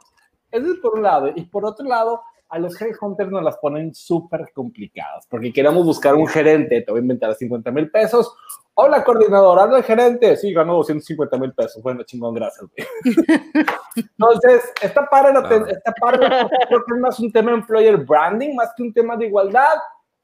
Eso 0.51 0.71
es 0.73 0.80
por 0.80 0.93
un 0.95 1.04
lado. 1.04 1.32
Y 1.36 1.43
por 1.45 1.65
otro 1.65 1.86
lado, 1.86 2.21
a 2.49 2.60
los 2.60 2.80
headhunters 2.80 3.32
nos 3.32 3.43
las 3.43 3.58
ponen 3.58 3.93
súper 3.95 4.51
complicadas, 4.54 5.25
porque 5.28 5.51
queremos 5.51 5.84
buscar 5.86 6.13
un 6.13 6.28
gerente, 6.28 6.82
te 6.82 6.91
voy 6.91 6.99
a 6.99 7.01
inventar 7.01 7.34
50 7.34 7.71
mil 7.71 7.89
pesos. 7.89 8.34
Hola, 8.75 9.04
coordinador, 9.04 9.58
habla 9.58 9.78
el 9.78 9.84
gerente. 9.86 10.36
Sí, 10.38 10.54
ganó 10.54 10.75
250 10.75 11.38
mil 11.38 11.54
pesos. 11.54 11.82
Bueno, 11.82 12.04
chingón, 12.04 12.34
gracias. 12.36 12.67
güey. 12.69 13.15
Entonces, 13.95 14.71
esta 14.82 15.06
para, 15.10 15.32
Claro. 15.32 15.65
esta 15.67 15.91
para 15.93 16.17
creo 16.67 16.84
que 16.86 16.93
es 16.93 16.99
más 16.99 17.19
un 17.19 17.32
tema 17.32 17.51
de 17.51 17.58
employer 17.58 17.97
branding, 17.97 18.54
más 18.56 18.73
que 18.75 18.84
un 18.84 18.93
tema 18.93 19.15
de 19.17 19.28
igualdad. 19.28 19.75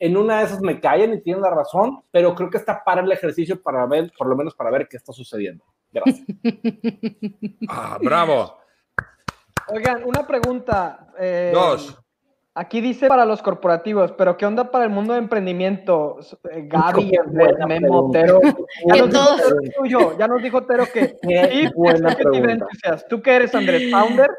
En 0.03 0.17
una 0.17 0.39
de 0.39 0.45
esas 0.45 0.61
me 0.61 0.79
callan 0.79 1.13
y 1.13 1.21
tienen 1.21 1.43
la 1.43 1.51
razón, 1.51 2.01
pero 2.09 2.33
creo 2.33 2.49
que 2.49 2.57
está 2.57 2.83
para 2.83 3.01
el 3.01 3.11
ejercicio 3.11 3.61
para 3.61 3.85
ver, 3.85 4.11
por 4.17 4.25
lo 4.25 4.35
menos 4.35 4.55
para 4.55 4.71
ver 4.71 4.87
qué 4.87 4.97
está 4.97 5.13
sucediendo. 5.13 5.63
Gracias. 5.91 6.25
Ah, 7.69 7.99
bravo. 8.01 8.57
Oigan, 9.67 10.03
una 10.03 10.25
pregunta. 10.25 11.13
eh, 11.19 11.51
Dos. 11.53 11.95
Aquí 12.55 12.81
dice 12.81 13.07
para 13.09 13.25
los 13.25 13.43
corporativos, 13.43 14.11
pero 14.13 14.35
¿qué 14.37 14.47
onda 14.47 14.71
para 14.71 14.85
el 14.85 14.89
mundo 14.89 15.13
de 15.13 15.19
emprendimiento? 15.19 16.17
Eh, 16.49 16.63
Gaby, 16.67 17.11
Memo. 17.67 18.09
Tero. 18.11 18.41
Ya 18.87 19.05
nos, 19.05 19.11
dijo 19.11 19.77
tuyo, 19.77 20.17
ya 20.17 20.27
nos 20.27 20.41
dijo 20.41 20.63
Tero 20.63 20.85
que 20.91 21.15
Qué 21.21 21.71
buena 21.75 22.15
pregunta. 22.15 22.67
¿Tú 23.07 23.21
qué 23.21 23.35
eres, 23.35 23.53
Andrés? 23.53 23.91
¿Founder? 23.91 24.31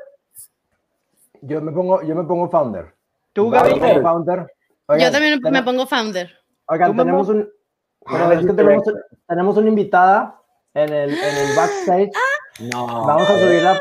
Yo 1.41 1.61
me 1.63 1.71
pongo, 1.71 2.03
yo 2.03 2.17
me 2.17 2.25
pongo 2.25 2.51
founder. 2.51 2.93
¿Tú, 3.33 3.49
Gaby? 3.49 3.79
founder. 4.03 4.53
Yo 4.99 5.11
también 5.11 5.41
me 5.51 5.63
pongo 5.63 5.87
founder. 5.87 6.31
Oigan, 6.67 6.97
tenemos 6.97 7.29
un, 7.29 7.49
es 8.33 8.47
que 8.47 8.53
tenemos, 8.53 8.85
tenemos 9.29 9.57
una 9.57 9.69
invitada 9.69 10.41
en 10.75 10.93
el, 10.93 11.11
en 11.11 11.37
el 11.37 11.57
backstage. 11.57 12.11
No. 12.61 13.07
Vamos 13.07 13.29
a 13.29 13.39
subirla 13.39 13.81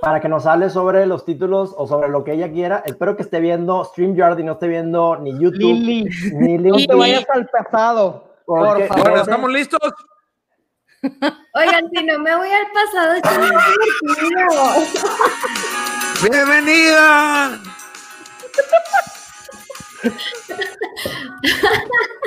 para 0.00 0.20
que 0.20 0.28
nos 0.28 0.46
hable 0.46 0.70
sobre 0.70 1.06
los 1.06 1.24
títulos 1.24 1.74
o 1.76 1.86
sobre 1.86 2.08
lo 2.08 2.24
que 2.24 2.32
ella 2.32 2.50
quiera. 2.50 2.82
Espero 2.86 3.16
que 3.16 3.22
esté 3.22 3.40
viendo 3.40 3.84
StreamYard 3.84 4.38
y 4.38 4.44
no 4.44 4.52
esté 4.52 4.68
viendo 4.68 5.16
ni 5.16 5.32
YouTube 5.32 5.60
Lili, 5.60 6.04
ni 6.32 6.58
no 6.58 6.76
LinkedIn. 6.76 6.86
te 6.86 6.94
vayas 6.94 7.26
al 7.30 7.46
pasado. 7.48 8.34
Por 8.44 8.86
favor. 8.86 9.02
Bueno, 9.02 9.22
¿estamos 9.22 9.50
listos? 9.52 9.80
Oigan, 11.54 11.90
si 11.92 12.04
no 12.04 12.18
me 12.18 12.36
voy 12.36 12.48
al 12.48 12.66
pasado, 12.72 13.14
está 13.14 13.38
muy 13.38 13.48
divertido. 13.48 14.52
¡Bienvenida! 16.22 17.60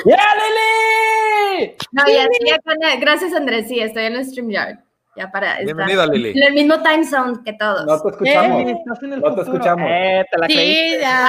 ¡Ya, 0.05 0.17
Lili! 0.35 1.75
No, 1.91 2.03
ya, 2.07 2.23
sí, 2.31 2.39
ya 2.45 2.57
con- 2.59 2.99
gracias 3.01 3.33
Andrés, 3.33 3.67
sí, 3.67 3.79
estoy 3.79 4.05
en 4.05 4.15
el 4.15 4.25
StreamYard. 4.25 4.77
Ya 5.15 5.29
para 5.31 5.53
estar 5.59 5.65
Bienvenida, 5.65 6.05
Lili. 6.07 6.29
en 6.39 6.43
el 6.47 6.53
mismo 6.53 6.81
time 6.81 7.03
zone 7.03 7.39
que 7.43 7.53
todos. 7.53 7.85
No 7.85 8.01
te 8.01 8.09
escuchamos. 8.09 8.59
Lili, 8.59 8.71
estás 8.71 9.03
en 9.03 9.13
el 9.13 9.19
No 9.19 9.27
te 9.35 9.41
futuro. 9.41 9.53
escuchamos. 9.57 9.89
Eh, 9.91 10.25
te 10.31 10.37
la 10.37 10.45
creíste. 10.47 10.95
Sí, 10.95 11.01
ya. 11.01 11.27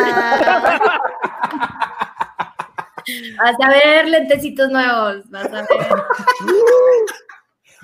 Vas 3.38 3.56
a 3.62 3.68
ver 3.70 4.06
lentecitos 4.08 4.70
nuevos, 4.70 5.28
vas 5.30 5.46
a 5.46 5.62
ver. 5.62 5.66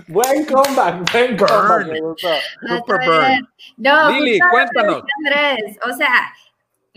Buen 0.09 0.45
comeback, 0.45 1.11
buen 1.11 1.37
comeback. 1.39 1.69
Burn. 1.69 1.89
me 1.91 2.01
gustó. 2.03 2.29
Vas 2.29 2.79
Super 2.81 3.01
a 3.03 3.09
ver. 3.29 3.39
No, 3.79 4.11
Lili, 4.11 4.39
cuéntanos. 4.51 5.03
Andrés, 5.25 5.79
o 5.91 5.93
sea, 5.97 6.11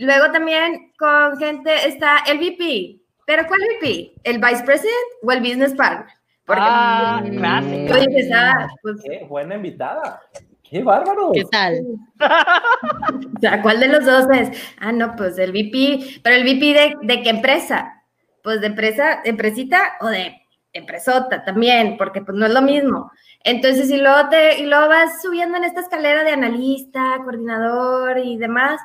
luego 0.04 0.30
también 0.32 0.92
con 0.98 1.38
gente 1.38 1.88
está 1.88 2.18
el 2.26 2.38
VP. 2.38 3.00
¿Pero 3.26 3.46
cuál 3.46 3.60
VP? 3.60 4.14
¿El 4.24 4.38
Vice 4.38 4.64
President 4.64 4.94
o 5.22 5.30
el 5.30 5.40
Business 5.40 5.74
Partner? 5.74 6.12
Porque 6.44 6.62
Ah, 6.64 7.22
dices, 7.22 8.30
ah, 8.34 8.66
pues, 8.82 8.96
Qué 9.04 9.24
buena 9.28 9.54
invitada. 9.54 10.20
Qué 10.68 10.82
bárbaro. 10.82 11.32
¿Qué 11.32 11.44
tal? 11.44 11.80
o 13.36 13.40
sea, 13.40 13.62
¿cuál 13.62 13.80
de 13.80 13.88
los 13.88 14.04
dos 14.04 14.26
es? 14.32 14.50
Ah, 14.78 14.92
no, 14.92 15.14
pues 15.16 15.38
el 15.38 15.52
VP, 15.52 16.20
pero 16.22 16.36
el 16.36 16.44
VP 16.44 16.60
de, 16.74 16.96
de 17.02 17.22
qué 17.22 17.30
empresa? 17.30 18.02
Pues 18.42 18.60
de 18.60 18.68
empresa, 18.68 19.20
empresita 19.24 19.96
o 20.00 20.06
de 20.06 20.40
empresota 20.72 21.44
también, 21.44 21.96
porque 21.96 22.22
pues 22.22 22.36
no 22.36 22.46
es 22.46 22.52
lo 22.52 22.62
mismo. 22.62 23.10
Entonces, 23.42 23.90
y 23.90 23.96
luego, 23.96 24.28
te, 24.28 24.60
y 24.60 24.66
luego 24.66 24.88
vas 24.88 25.22
subiendo 25.22 25.56
en 25.56 25.64
esta 25.64 25.80
escalera 25.80 26.22
de 26.24 26.32
analista, 26.32 27.18
coordinador 27.24 28.18
y 28.18 28.36
demás, 28.36 28.80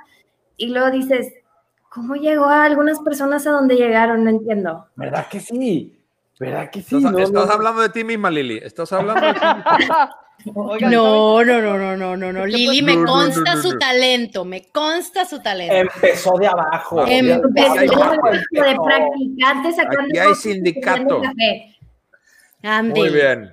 y 0.57 0.67
luego 0.67 0.91
dices, 0.91 1.33
¿cómo 1.89 2.15
llegó 2.15 2.45
a 2.45 2.63
algunas 2.65 2.99
personas 2.99 3.45
a 3.47 3.51
donde 3.51 3.75
llegaron? 3.75 4.23
No 4.23 4.29
entiendo. 4.29 4.87
¿Verdad 4.95 5.27
que 5.27 5.39
sí? 5.39 5.99
¿Verdad 6.39 6.69
que 6.69 6.81
sí? 6.81 6.97
Estás, 6.97 7.11
No, 7.11 7.19
estás 7.19 7.47
no. 7.47 7.53
hablando 7.53 7.81
de 7.81 7.89
ti 7.89 8.03
misma, 8.03 8.29
Lili. 8.29 8.57
Estás 8.61 8.91
hablando 8.93 9.25
de 9.25 9.33
ti 9.33 9.39
misma. 9.39 10.11
Oigan, 10.53 10.91
No, 10.91 11.43
no, 11.45 11.61
no, 11.61 11.77
no, 11.77 11.95
no, 11.95 12.17
no, 12.17 12.33
no. 12.33 12.45
Lili, 12.45 12.81
me 12.81 12.93
No, 12.95 12.99
no, 12.99 13.05
no, 13.05 13.11
consta 13.13 13.55
no, 13.55 13.61
su 13.61 13.71
no. 13.71 13.77
talento, 13.79 14.43
me 14.45 14.69
consta 14.69 15.23
su 15.25 15.41
talento. 15.41 15.73
Empezó 15.75 16.37
de 16.37 16.47
abajo. 16.47 17.07
Em- 17.07 17.25
de 17.27 17.33
Empezó 17.33 18.03
abajo 18.03 18.29
de 18.31 18.37
empezó. 18.37 18.83
practicante 18.83 19.71
sacando 19.73 20.01
Aquí 20.09 20.17
hay 20.19 20.35
sindicato. 20.35 21.21
Muy 22.83 23.09
bien. 23.09 23.51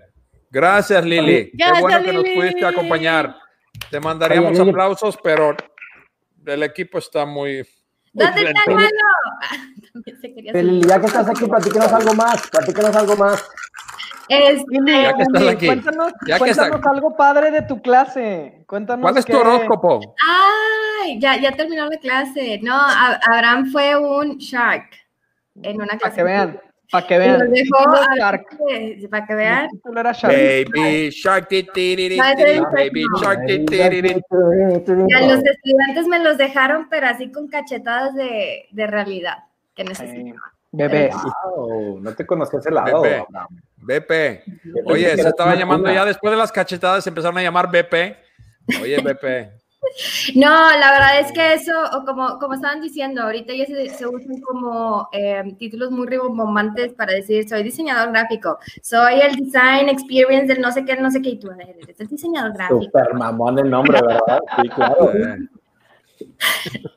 Gracias, 0.50 1.04
Lili. 1.04 1.50
Qué 1.50 1.56
Gracias, 1.56 1.80
bueno 1.80 2.02
que 2.02 2.12
nos 2.12 2.24
pudiste 2.24 2.66
acompañar. 2.66 3.36
Te 3.90 4.00
mandaríamos 4.00 4.58
Oye, 4.58 4.70
aplausos, 4.70 5.18
pero 5.22 5.54
el 6.46 6.62
equipo 6.62 6.98
está 6.98 7.24
muy. 7.26 7.59
muy 8.12 8.24
¿Dónde 8.26 8.42
está 8.42 8.52
lento. 8.52 8.70
el 8.70 8.74
mano? 8.76 8.88
También 9.92 10.20
se 10.20 10.35
quería 10.35 10.52
Pero, 10.52 10.68
Lili, 10.68 10.88
ya 10.88 11.00
que 11.00 11.07
estás 11.07 11.28
aquí, 11.28 11.46
platícanos 11.46 11.92
algo 11.92 12.14
más. 12.14 12.48
Platícanos 12.50 12.96
algo 12.96 13.16
más. 13.16 13.44
Este, 14.28 14.64
Ya 14.87 15.14
que 15.14 15.22
estás 15.22 15.48
aquí. 15.48 15.66
Cuéntanos, 15.66 16.12
Ya 16.26 16.35
que 16.35 16.38
cuéntanos 16.38 16.87
algo 16.87 17.16
padre 17.16 17.50
de 17.50 17.62
tu 17.62 17.83
clase. 17.83 18.64
Cuéntanos 18.66 19.02
¿Cuál 19.02 19.18
es 19.18 19.26
tu 19.26 19.37
horóscopo? 19.37 20.14
Ay, 21.02 21.18
ya, 21.20 21.37
ya 21.38 21.52
terminó 21.52 21.87
la 21.87 21.98
clase. 21.98 22.59
No, 22.62 22.74
Abraham 22.74 23.70
fue 23.70 23.96
un 23.96 24.38
shark 24.38 24.88
en 25.62 25.76
una 25.76 25.87
Para 25.87 25.98
clase. 25.98 26.16
que 26.16 26.22
vean, 26.22 26.61
para 26.92 27.07
que 27.07 27.14
Y 27.14 27.18
vean. 27.18 27.38
nos 27.38 27.50
dejó 27.50 27.78
Título 27.78 27.96
a- 27.96 28.16
Shark. 28.16 28.46
para 29.11 29.26
que 29.26 29.35
vean. 29.35 29.68
Baby 29.83 31.11
Shark, 31.11 31.48
Baby. 31.50 33.07
Shark, 33.20 33.40
a 33.40 35.20
los 35.26 35.44
estudiantes 35.44 36.07
me 36.07 36.18
los 36.18 36.38
dejaron, 36.38 36.88
pero 36.88 37.07
así 37.09 37.31
con 37.33 37.48
cachetadas 37.48 38.14
de, 38.14 38.66
de 38.70 38.87
realidad 38.87 39.38
que 39.74 39.85
necesitaba. 39.85 40.52
Bebé. 40.74 41.11
Wow, 41.44 42.00
no 42.00 42.14
te 42.14 42.24
conocí 42.24 42.57
ese 42.57 42.70
lado. 42.70 43.02
Pepe. 43.02 43.24
BP. 43.76 44.42
Oye, 44.87 45.16
se 45.16 45.28
estaba 45.28 45.55
llamando 45.55 45.92
ya 45.92 46.05
después 46.05 46.31
de 46.31 46.37
las 46.38 46.52
cachetadas, 46.52 47.05
se 47.05 47.11
empezaron 47.11 47.37
a 47.38 47.42
llamar 47.42 47.70
BP. 47.70 48.16
Oye, 48.81 49.00
BP. 49.02 49.62
No, 50.37 50.71
la 50.71 50.92
verdad 50.92 51.21
es 51.21 51.33
que 51.33 51.55
eso, 51.55 51.73
o 51.97 52.05
como, 52.05 52.38
como 52.38 52.55
estaban 52.55 52.81
diciendo, 52.81 53.23
ahorita 53.23 53.53
ya 53.53 53.66
se, 53.66 53.88
se 53.90 54.07
usan 54.07 54.40
como 54.40 55.09
eh, 55.12 55.42
títulos 55.59 55.90
muy 55.90 56.07
ribombombantes 56.07 56.92
para 56.95 57.12
decir, 57.12 57.49
soy 57.49 57.62
diseñador 57.64 58.12
gráfico, 58.12 58.59
soy 58.81 59.21
el 59.21 59.35
design 59.37 59.88
experience 59.88 60.47
del 60.47 60.61
no 60.62 60.71
sé 60.71 60.85
qué, 60.85 60.97
no 60.97 61.11
sé 61.11 61.21
qué, 61.21 61.31
y 61.31 61.38
tú 61.38 61.51
eres 61.51 61.99
el 62.01 62.07
diseñador 62.07 62.53
gráfico. 62.55 62.83
Super 62.85 63.14
mamón 63.14 63.59
el 63.59 63.71
nombre, 63.71 64.01
¿verdad? 64.01 64.38
Sí, 64.62 64.68
claro. 64.68 65.12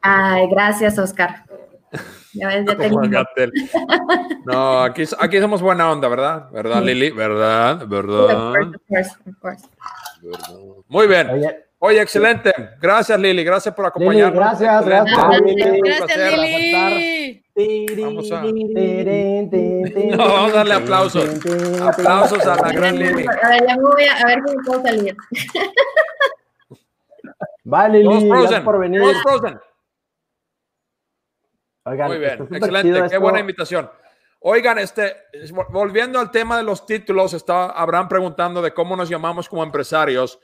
Ay, 0.01 0.47
gracias, 0.49 0.97
Oscar. 0.99 1.43
Ya 2.37 2.49
ves, 2.49 2.65
ya 2.67 2.75
como 2.75 3.01
tengo- 3.01 3.09
Gatel. 3.09 3.53
No, 4.45 4.81
aquí, 4.81 5.03
aquí 5.19 5.39
somos 5.39 5.61
buena 5.61 5.89
onda, 5.89 6.09
¿verdad? 6.09 6.49
¿Verdad, 6.51 6.83
Lili? 6.83 7.09
¿Verdad? 7.11 7.83
Of 7.83 7.89
¿Verdad? 7.89 8.53
course, 8.53 8.75
of 8.75 8.81
course, 8.89 9.11
of 9.29 9.39
course. 9.39 9.65
¿Verdad? 10.21 10.49
Muy 10.89 11.07
bien. 11.07 11.29
Oye, 11.29 11.63
Oye, 11.85 12.01
excelente. 12.01 12.51
Gracias, 12.81 13.19
Lili. 13.19 13.43
Gracias 13.43 13.75
por 13.75 13.83
Lili, 13.85 13.89
acompañarnos. 13.89 14.39
gracias, 14.39 14.81
Excelente. 14.81 15.11
gracias. 15.11 15.41
Gracias, 16.07 16.39
Lili. 16.39 16.71
gracias, 16.81 17.43
Lili. 17.55 18.03
Vamos 18.03 18.31
a- 18.31 18.41
No, 18.41 18.51
No, 20.17 20.27
vamos 20.33 20.51
a 20.51 20.55
darle 20.55 20.73
aplausos. 20.73 21.29
Aplausos 21.81 22.45
a 22.47 22.55
la 22.55 22.71
gran 22.71 22.97
Lili. 22.97 23.25
A 23.27 23.49
ver, 23.49 23.67
ya 23.67 23.75
me 23.77 23.83
voy 23.83 24.03
a, 24.05 24.17
a 24.17 24.25
ver 24.25 24.39
cómo 24.43 24.57
puedo 24.65 24.81
salir. 24.83 25.15
Vale, 27.63 27.99
Lili, 27.99 28.27
gracias 28.29 28.47
Frozen. 28.49 28.63
por 28.63 28.79
venir. 28.79 29.01
Todos 29.01 29.21
Frozen. 29.21 29.59
Oigan, 31.87 32.07
Muy 32.07 32.17
bien, 32.17 32.47
excelente, 32.51 32.99
qué 32.99 33.05
esto. 33.05 33.21
buena 33.21 33.39
invitación. 33.39 33.89
Oigan, 34.39 34.77
este, 34.79 35.15
volviendo 35.69 36.19
al 36.19 36.31
tema 36.31 36.57
de 36.57 36.63
los 36.63 36.85
títulos, 36.85 37.33
está 37.33 37.65
Abraham 37.71 38.07
preguntando 38.07 38.61
de 38.61 38.73
cómo 38.73 38.95
nos 38.95 39.09
llamamos 39.09 39.47
como 39.49 39.63
empresarios. 39.63 40.39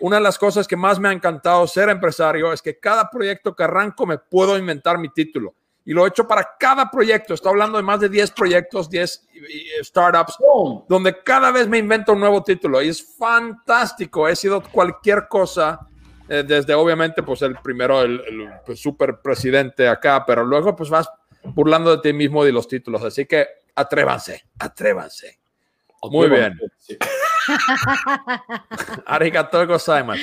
Una 0.00 0.16
de 0.16 0.22
las 0.22 0.38
cosas 0.38 0.68
que 0.68 0.76
más 0.76 0.98
me 0.98 1.08
ha 1.08 1.12
encantado 1.12 1.66
ser 1.66 1.88
empresario 1.88 2.52
es 2.52 2.60
que 2.60 2.78
cada 2.78 3.10
proyecto 3.10 3.54
que 3.54 3.64
arranco 3.64 4.06
me 4.06 4.18
puedo 4.18 4.58
inventar 4.58 4.98
mi 4.98 5.08
título. 5.08 5.54
Y 5.84 5.92
lo 5.92 6.04
he 6.04 6.08
hecho 6.08 6.26
para 6.26 6.56
cada 6.58 6.90
proyecto. 6.90 7.32
Estoy 7.32 7.50
hablando 7.50 7.76
de 7.76 7.84
más 7.84 8.00
de 8.00 8.08
10 8.08 8.32
proyectos, 8.32 8.90
10 8.90 9.28
startups, 9.82 10.36
¡Pum! 10.36 10.84
donde 10.88 11.22
cada 11.22 11.52
vez 11.52 11.68
me 11.68 11.78
invento 11.78 12.12
un 12.12 12.20
nuevo 12.20 12.42
título. 12.42 12.82
Y 12.82 12.88
es 12.88 13.16
fantástico. 13.16 14.28
He 14.28 14.34
sido 14.34 14.62
cualquier 14.62 15.28
cosa 15.28 15.86
eh, 16.28 16.42
desde 16.46 16.74
obviamente 16.74 17.22
pues 17.22 17.42
el 17.42 17.54
primero, 17.56 18.02
el, 18.02 18.20
el, 18.26 18.48
pues, 18.64 18.80
super 18.80 19.20
presidente 19.20 19.86
acá, 19.88 20.24
pero 20.26 20.44
luego 20.44 20.74
pues 20.74 20.90
vas 20.90 21.08
burlando 21.44 21.96
de 21.96 22.02
ti 22.02 22.12
mismo 22.12 22.42
y 22.42 22.46
de 22.46 22.52
los 22.52 22.66
títulos. 22.66 23.02
Así 23.04 23.26
que 23.26 23.46
atrévanse, 23.74 24.44
atrévanse. 24.58 25.38
Muy 26.10 26.28
bien. 26.28 26.58
Arigato 29.06 29.66
gozaimasu. 29.66 30.20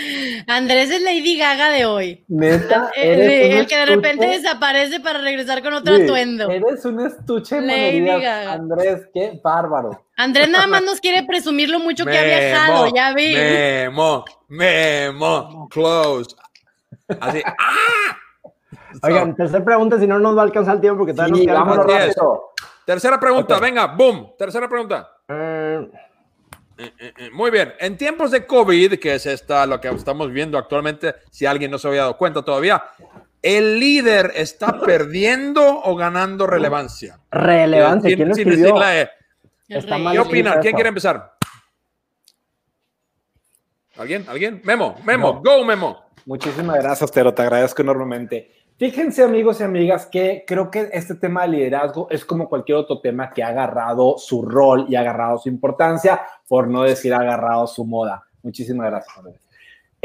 Andrés 0.48 0.92
es 0.92 1.02
Lady 1.02 1.38
Gaga 1.38 1.70
de 1.70 1.86
hoy. 1.86 2.24
Neta, 2.28 2.90
El, 2.96 3.22
eres 3.22 3.54
un 3.54 3.60
el 3.60 3.68
que 3.68 3.78
de 3.78 3.86
repente 3.86 4.28
desaparece 4.28 5.00
para 5.00 5.20
regresar 5.20 5.62
con 5.64 5.74
otro 5.74 5.96
Sí, 5.96 6.04
atuendo. 6.04 6.50
Eres 6.50 6.86
un 6.86 7.00
estuche 7.06 7.62
Lady 7.62 8.02
Gaga. 8.06 8.54
Andrés, 8.54 9.08
qué 9.14 9.40
bárbaro. 9.44 10.06
Andrés 10.18 10.50
nada 10.50 10.68
más 10.68 10.84
nos 10.84 11.00
quiere 11.00 11.24
presumir 11.24 11.70
lo 11.70 11.80
mucho 11.80 12.06
que 12.06 12.18
ha 12.18 12.24
viajado, 12.24 12.84
Memo, 12.84 12.96
ya 12.96 13.14
vi. 13.14 13.34
Memo, 13.34 14.26
memo, 14.48 15.68
close. 15.70 16.36
Así. 17.20 17.42
¡ah! 17.46 18.18
Oigan, 19.02 19.36
tercera 19.36 19.66
pregunta, 19.66 20.00
si 20.00 20.06
no 20.06 20.20
nos 20.20 20.38
va 20.38 20.42
a 20.42 20.46
alcanzar 20.46 20.76
el 20.76 20.82
tiempo 20.82 21.00
porque 21.00 21.14
todavía 21.14 21.36
Sí, 21.36 21.46
nos 21.48 21.78
rápido. 21.78 22.54
Tercera 22.86 23.20
pregunta, 23.20 23.60
venga, 23.60 23.88
boom. 23.88 24.34
Tercera 24.38 24.68
pregunta. 24.70 25.10
Eh, 25.28 25.34
Eh, 25.34 25.80
eh, 25.82 25.90
eh, 25.94 26.03
Muy 27.32 27.52
bien, 27.52 27.74
en 27.80 27.98
tiempos 27.98 28.32
de 28.32 28.46
COVID, 28.46 28.98
que 29.00 29.16
es 29.16 29.26
esta 29.26 29.66
lo 29.66 29.80
que 29.80 29.90
estamos 29.90 30.32
viendo 30.32 30.58
actualmente, 30.58 31.16
si 31.30 31.46
alguien 31.46 31.70
no 31.72 31.78
se 31.78 31.88
había 31.88 32.02
dado 32.02 32.18
cuenta 32.18 32.44
todavía, 32.44 32.84
¿el 33.42 33.80
líder 33.80 34.32
está 34.36 34.80
perdiendo 34.82 35.82
o 35.84 35.96
ganando 35.96 36.48
relevancia? 36.48 37.20
relevancia, 37.32 38.10
Sin- 38.10 38.18
¿quién 38.18 38.30
lo 38.30 38.36
escribió? 38.36 38.84
E. 38.92 39.10
¿Qué 39.68 40.20
opinan? 40.20 40.60
¿Quién 40.62 40.74
quiere 40.74 40.90
empezar? 40.90 41.34
¿Alguien? 43.98 44.26
¿Alguien? 44.28 44.62
Memo, 44.64 44.96
Memo, 45.04 45.34
No. 45.34 45.42
go 45.42 45.64
Memo. 45.66 46.04
Muchísimas 46.26 46.78
gracias, 46.82 47.12
Tero, 47.12 47.34
te 47.34 47.42
agradezco 47.44 47.82
enormemente. 47.82 48.52
Fíjense, 48.78 49.24
amigos 49.24 49.60
y 49.60 49.64
amigas, 49.64 50.06
que 50.08 50.44
creo 50.48 50.70
que 50.72 50.90
este 50.92 51.16
tema 51.16 51.44
de 51.44 51.50
liderazgo 51.50 52.08
es 52.10 52.26
como 52.26 52.50
cualquier 52.50 52.80
otro 52.80 53.00
tema 53.00 53.30
que 53.30 53.44
ha 53.44 53.50
agarrado 53.50 54.18
su 54.18 54.42
rol 54.42 54.86
y 54.90 54.96
ha 54.96 55.02
agarrado 55.02 55.38
su 55.38 55.48
importancia, 55.48 56.22
por 56.48 56.68
no 56.68 56.84
decir 56.84 57.14
ha 57.14 57.20
agarrado 57.20 57.68
su 57.68 57.86
moda. 57.86 58.24
Muchísimas 58.42 58.88
gracias. 58.90 59.16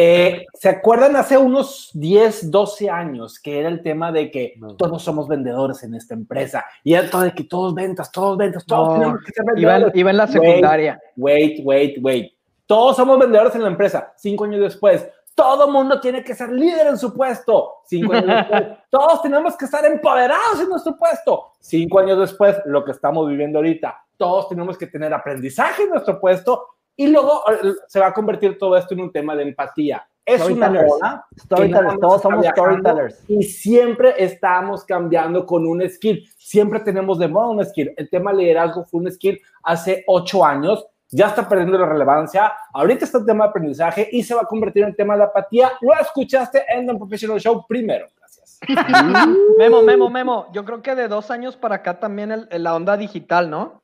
Eh, 0.00 0.46
¿Se 0.54 0.68
acuerdan 0.68 1.16
hace 1.16 1.36
unos 1.36 1.90
10, 1.94 2.52
12 2.52 2.88
años 2.88 3.40
que 3.40 3.58
era 3.58 3.68
el 3.68 3.82
tema 3.82 4.12
de 4.12 4.30
que 4.30 4.54
No. 4.58 4.76
todos 4.76 5.02
somos 5.02 5.26
vendedores 5.26 5.82
en 5.82 5.94
esta 5.94 6.14
empresa? 6.14 6.64
Y 6.84 6.94
era 6.94 7.10
todo 7.10 7.22
de 7.22 7.32
que 7.32 7.42
todos 7.44 7.74
ventas, 7.74 8.12
todos 8.12 8.36
ventas, 8.36 8.64
todos 8.64 8.90
No, 8.90 8.94
tenemos 9.00 9.20
que 9.24 9.32
ser 9.32 9.44
Iba, 9.44 9.54
vendedores. 9.72 9.94
en- 9.94 9.98
iba 10.00 10.10
en 10.10 10.16
la 10.18 10.24
Wait, 10.26 10.32
secundaria. 10.34 11.00
Wait, 11.16 11.60
wait, 11.64 11.98
wait. 12.00 12.32
Todos 12.66 12.94
somos 12.96 13.18
vendedores 13.18 13.54
en 13.56 13.62
la 13.62 13.68
empresa. 13.70 14.12
Cinco 14.16 14.44
años 14.44 14.60
después, 14.60 15.08
todo 15.38 15.70
mundo 15.70 16.00
tiene 16.00 16.24
que 16.24 16.34
ser 16.34 16.50
líder 16.50 16.88
en 16.88 16.98
su 16.98 17.14
puesto. 17.14 17.76
Cinco 17.86 18.12
años 18.12 18.26
después, 18.50 18.64
todos 18.90 19.22
tenemos 19.22 19.56
que 19.56 19.66
estar 19.66 19.86
empoderados 19.86 20.60
en 20.60 20.68
nuestro 20.68 20.96
puesto. 20.96 21.52
Cinco 21.60 22.00
años 22.00 22.18
después, 22.18 22.56
lo 22.64 22.84
que 22.84 22.90
estamos 22.90 23.28
viviendo 23.28 23.60
ahorita, 23.60 24.04
todos 24.16 24.48
tenemos 24.48 24.76
que 24.76 24.88
tener 24.88 25.14
aprendizaje 25.14 25.84
en 25.84 25.90
nuestro 25.90 26.20
puesto 26.20 26.66
y 26.96 27.06
luego 27.06 27.44
eh, 27.52 27.72
se 27.86 28.00
va 28.00 28.08
a 28.08 28.12
convertir 28.12 28.58
todo 28.58 28.76
esto 28.76 28.94
en 28.94 29.00
un 29.02 29.12
tema 29.12 29.36
de 29.36 29.44
empatía. 29.44 30.04
Es 30.26 30.44
una 30.44 30.68
moda 30.68 31.24
Storytellers, 31.38 32.00
todos 32.00 32.20
somos 32.20 32.44
storytellers. 32.44 33.24
y 33.28 33.44
siempre 33.44 34.14
estamos 34.18 34.84
cambiando 34.84 35.46
con 35.46 35.64
un 35.66 35.88
skill. 35.88 36.28
Siempre 36.36 36.80
tenemos 36.80 37.20
de 37.20 37.28
moda 37.28 37.46
un 37.46 37.64
skill. 37.64 37.94
El 37.96 38.10
tema 38.10 38.32
liderazgo 38.32 38.84
fue 38.84 39.02
un 39.02 39.12
skill 39.12 39.40
hace 39.62 40.02
ocho 40.08 40.44
años. 40.44 40.84
Ya 41.10 41.26
está 41.28 41.48
perdiendo 41.48 41.78
la 41.78 41.86
relevancia. 41.86 42.52
Ahorita 42.72 43.04
está 43.06 43.18
el 43.18 43.26
tema 43.26 43.44
de 43.44 43.50
aprendizaje 43.50 44.08
y 44.12 44.22
se 44.22 44.34
va 44.34 44.42
a 44.42 44.46
convertir 44.46 44.84
en 44.84 44.94
tema 44.94 45.16
de 45.16 45.24
apatía. 45.24 45.72
Lo 45.80 45.94
escuchaste 45.94 46.64
en 46.68 46.86
The 46.86 46.94
Professional 46.96 47.40
Show 47.40 47.64
primero. 47.66 48.06
Gracias. 48.18 48.58
Memo, 49.58 49.82
Memo, 49.82 50.10
Memo. 50.10 50.46
Yo 50.52 50.64
creo 50.64 50.82
que 50.82 50.94
de 50.94 51.08
dos 51.08 51.30
años 51.30 51.56
para 51.56 51.76
acá 51.76 51.98
también 51.98 52.30
el- 52.32 52.48
el- 52.50 52.62
la 52.62 52.74
onda 52.74 52.96
digital, 52.96 53.48
¿no? 53.48 53.82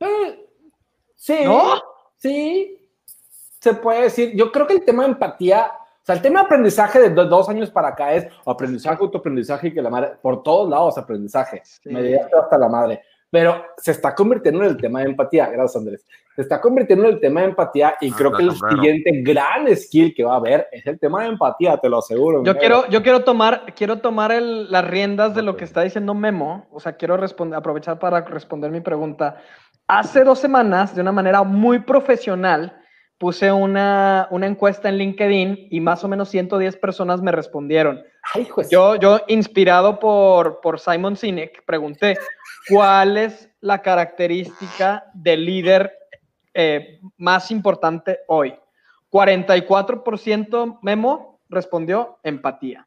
Eh, 0.00 0.46
Sí, 1.14 1.40
¿No? 1.44 1.74
sí, 2.16 2.88
se 3.60 3.74
puede 3.74 4.02
decir. 4.04 4.32
Yo 4.34 4.50
creo 4.50 4.66
que 4.66 4.72
el 4.72 4.84
tema 4.86 5.02
de 5.04 5.10
empatía, 5.10 5.70
o 5.70 6.00
sea, 6.02 6.14
el 6.14 6.22
tema 6.22 6.40
de 6.40 6.46
aprendizaje 6.46 6.98
de 6.98 7.10
do- 7.10 7.26
dos 7.26 7.46
años 7.50 7.70
para 7.70 7.88
acá 7.88 8.14
es 8.14 8.26
aprendizaje, 8.46 8.96
autoaprendizaje 9.02 9.68
y 9.68 9.74
que 9.74 9.82
la 9.82 9.90
madre, 9.90 10.12
por 10.22 10.42
todos 10.42 10.70
lados 10.70 10.96
aprendizaje. 10.96 11.60
Sí. 11.62 11.90
Me 11.90 12.16
hasta 12.16 12.56
la 12.56 12.70
madre. 12.70 13.02
Pero 13.30 13.64
se 13.76 13.92
está 13.92 14.14
convirtiendo 14.14 14.62
en 14.64 14.70
el 14.70 14.76
tema 14.76 15.00
de 15.00 15.06
empatía. 15.06 15.46
Gracias, 15.48 15.76
Andrés. 15.76 16.06
Se 16.34 16.42
está 16.42 16.60
convirtiendo 16.60 17.04
en 17.06 17.14
el 17.14 17.20
tema 17.20 17.40
de 17.42 17.46
empatía 17.48 17.94
y 18.00 18.10
Ah, 18.10 18.14
creo 18.16 18.32
que 18.32 18.42
el 18.42 18.50
sombrero. 18.52 18.76
siguiente 18.82 19.10
gran 19.22 19.76
skill 19.76 20.14
que 20.14 20.24
va 20.24 20.34
a 20.34 20.36
haber 20.38 20.66
es 20.72 20.86
el 20.86 20.98
tema 20.98 21.22
de 21.22 21.28
empatía, 21.28 21.76
te 21.76 21.88
lo 21.88 21.98
aseguro. 21.98 22.42
Yo 22.44 22.56
quiero, 22.56 22.88
yo 22.88 23.02
quiero 23.02 23.22
tomar, 23.24 23.66
quiero 23.76 23.98
tomar 24.00 24.32
el- 24.32 24.70
las 24.70 24.84
riendas 24.86 25.34
de 25.34 25.42
lo 25.42 25.56
que 25.56 25.64
está 25.64 25.82
diciendo 25.82 26.14
Memo. 26.14 26.66
O 26.72 26.80
sea, 26.80 26.92
quiero 26.94 27.16
responder, 27.16 27.58
aprovechar 27.58 27.98
para 27.98 28.22
responder 28.22 28.70
mi 28.70 28.80
pregunta. 28.80 29.36
Hace 29.86 30.24
dos 30.24 30.38
semanas, 30.38 30.94
de 30.94 31.00
una 31.02 31.12
manera 31.12 31.42
muy 31.42 31.80
profesional, 31.80 32.76
puse 33.18 33.52
una, 33.52 34.28
una 34.30 34.46
encuesta 34.46 34.88
en 34.88 34.96
LinkedIn 34.96 35.68
y 35.70 35.80
más 35.80 36.02
o 36.04 36.08
menos 36.08 36.30
110 36.30 36.76
personas 36.78 37.20
me 37.20 37.30
respondieron. 37.32 38.00
Ay, 38.34 38.48
Yo, 38.70 38.96
yo 38.96 39.20
inspirado 39.28 39.98
por, 39.98 40.60
por 40.62 40.78
Simon 40.80 41.16
Sinek, 41.16 41.62
pregunté, 41.66 42.16
¿cuál 42.68 43.16
es 43.16 43.50
la 43.60 43.82
característica 43.82 45.04
del 45.14 45.44
líder 45.44 45.92
eh, 46.54 47.00
más 47.16 47.50
importante 47.50 48.20
hoy? 48.28 48.54
44% 49.10 50.78
Memo 50.82 51.40
respondió 51.48 52.18
empatía. 52.22 52.86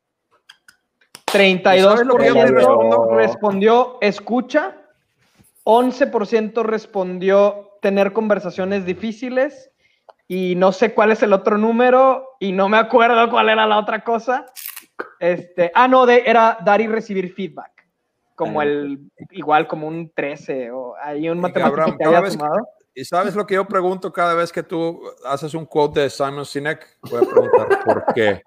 ¿Sabes 1.82 2.06
lo 2.06 2.16
que 2.16 2.28
yo 2.28 2.36
me 2.36 2.46
32% 2.46 2.54
respondo? 2.54 3.16
respondió 3.16 3.98
escucha. 4.02 4.78
11% 5.66 6.64
respondió 6.64 7.78
tener 7.82 8.14
conversaciones 8.14 8.86
difíciles. 8.86 9.72
Y 10.28 10.56
no 10.56 10.72
sé 10.72 10.94
cuál 10.94 11.12
es 11.12 11.22
el 11.24 11.34
otro 11.34 11.58
número 11.58 12.36
y 12.40 12.52
no 12.52 12.70
me 12.70 12.78
acuerdo 12.78 13.30
cuál 13.30 13.50
era 13.50 13.68
la 13.68 13.78
otra 13.78 14.04
cosa. 14.04 14.46
Este, 15.20 15.72
ah, 15.74 15.88
no, 15.88 16.06
de, 16.06 16.24
era 16.26 16.58
dar 16.64 16.82
y 16.82 16.88
recibir 16.88 17.34
feedback. 17.34 17.73
Como 18.36 18.62
el, 18.62 19.00
igual 19.32 19.68
como 19.68 19.88
un 19.88 20.12
13 20.14 20.72
o 20.72 20.96
hay 21.02 21.30
un 21.30 21.40
matemático 21.40 21.76
cabrón, 21.78 21.98
que 21.98 22.04
cada 22.04 22.10
haya 22.18 22.22
vez 22.22 22.32
que- 22.34 22.38
tomado. 22.40 22.68
¿Y 22.96 23.06
sabes 23.06 23.34
lo 23.34 23.48
que 23.48 23.56
yo 23.56 23.66
pregunto 23.68 24.14
cada 24.14 24.36
vez 24.36 24.52
que 24.52 24.62
tú 24.62 25.02
haces 25.26 25.56
un 25.56 25.66
quote 25.66 26.02
de 26.02 26.10
Simon 26.12 26.46
Sinek? 26.46 26.98
Voy 27.10 27.24
a 27.26 27.28
preguntar 27.28 27.84
por 27.84 28.06
qué. 28.14 28.44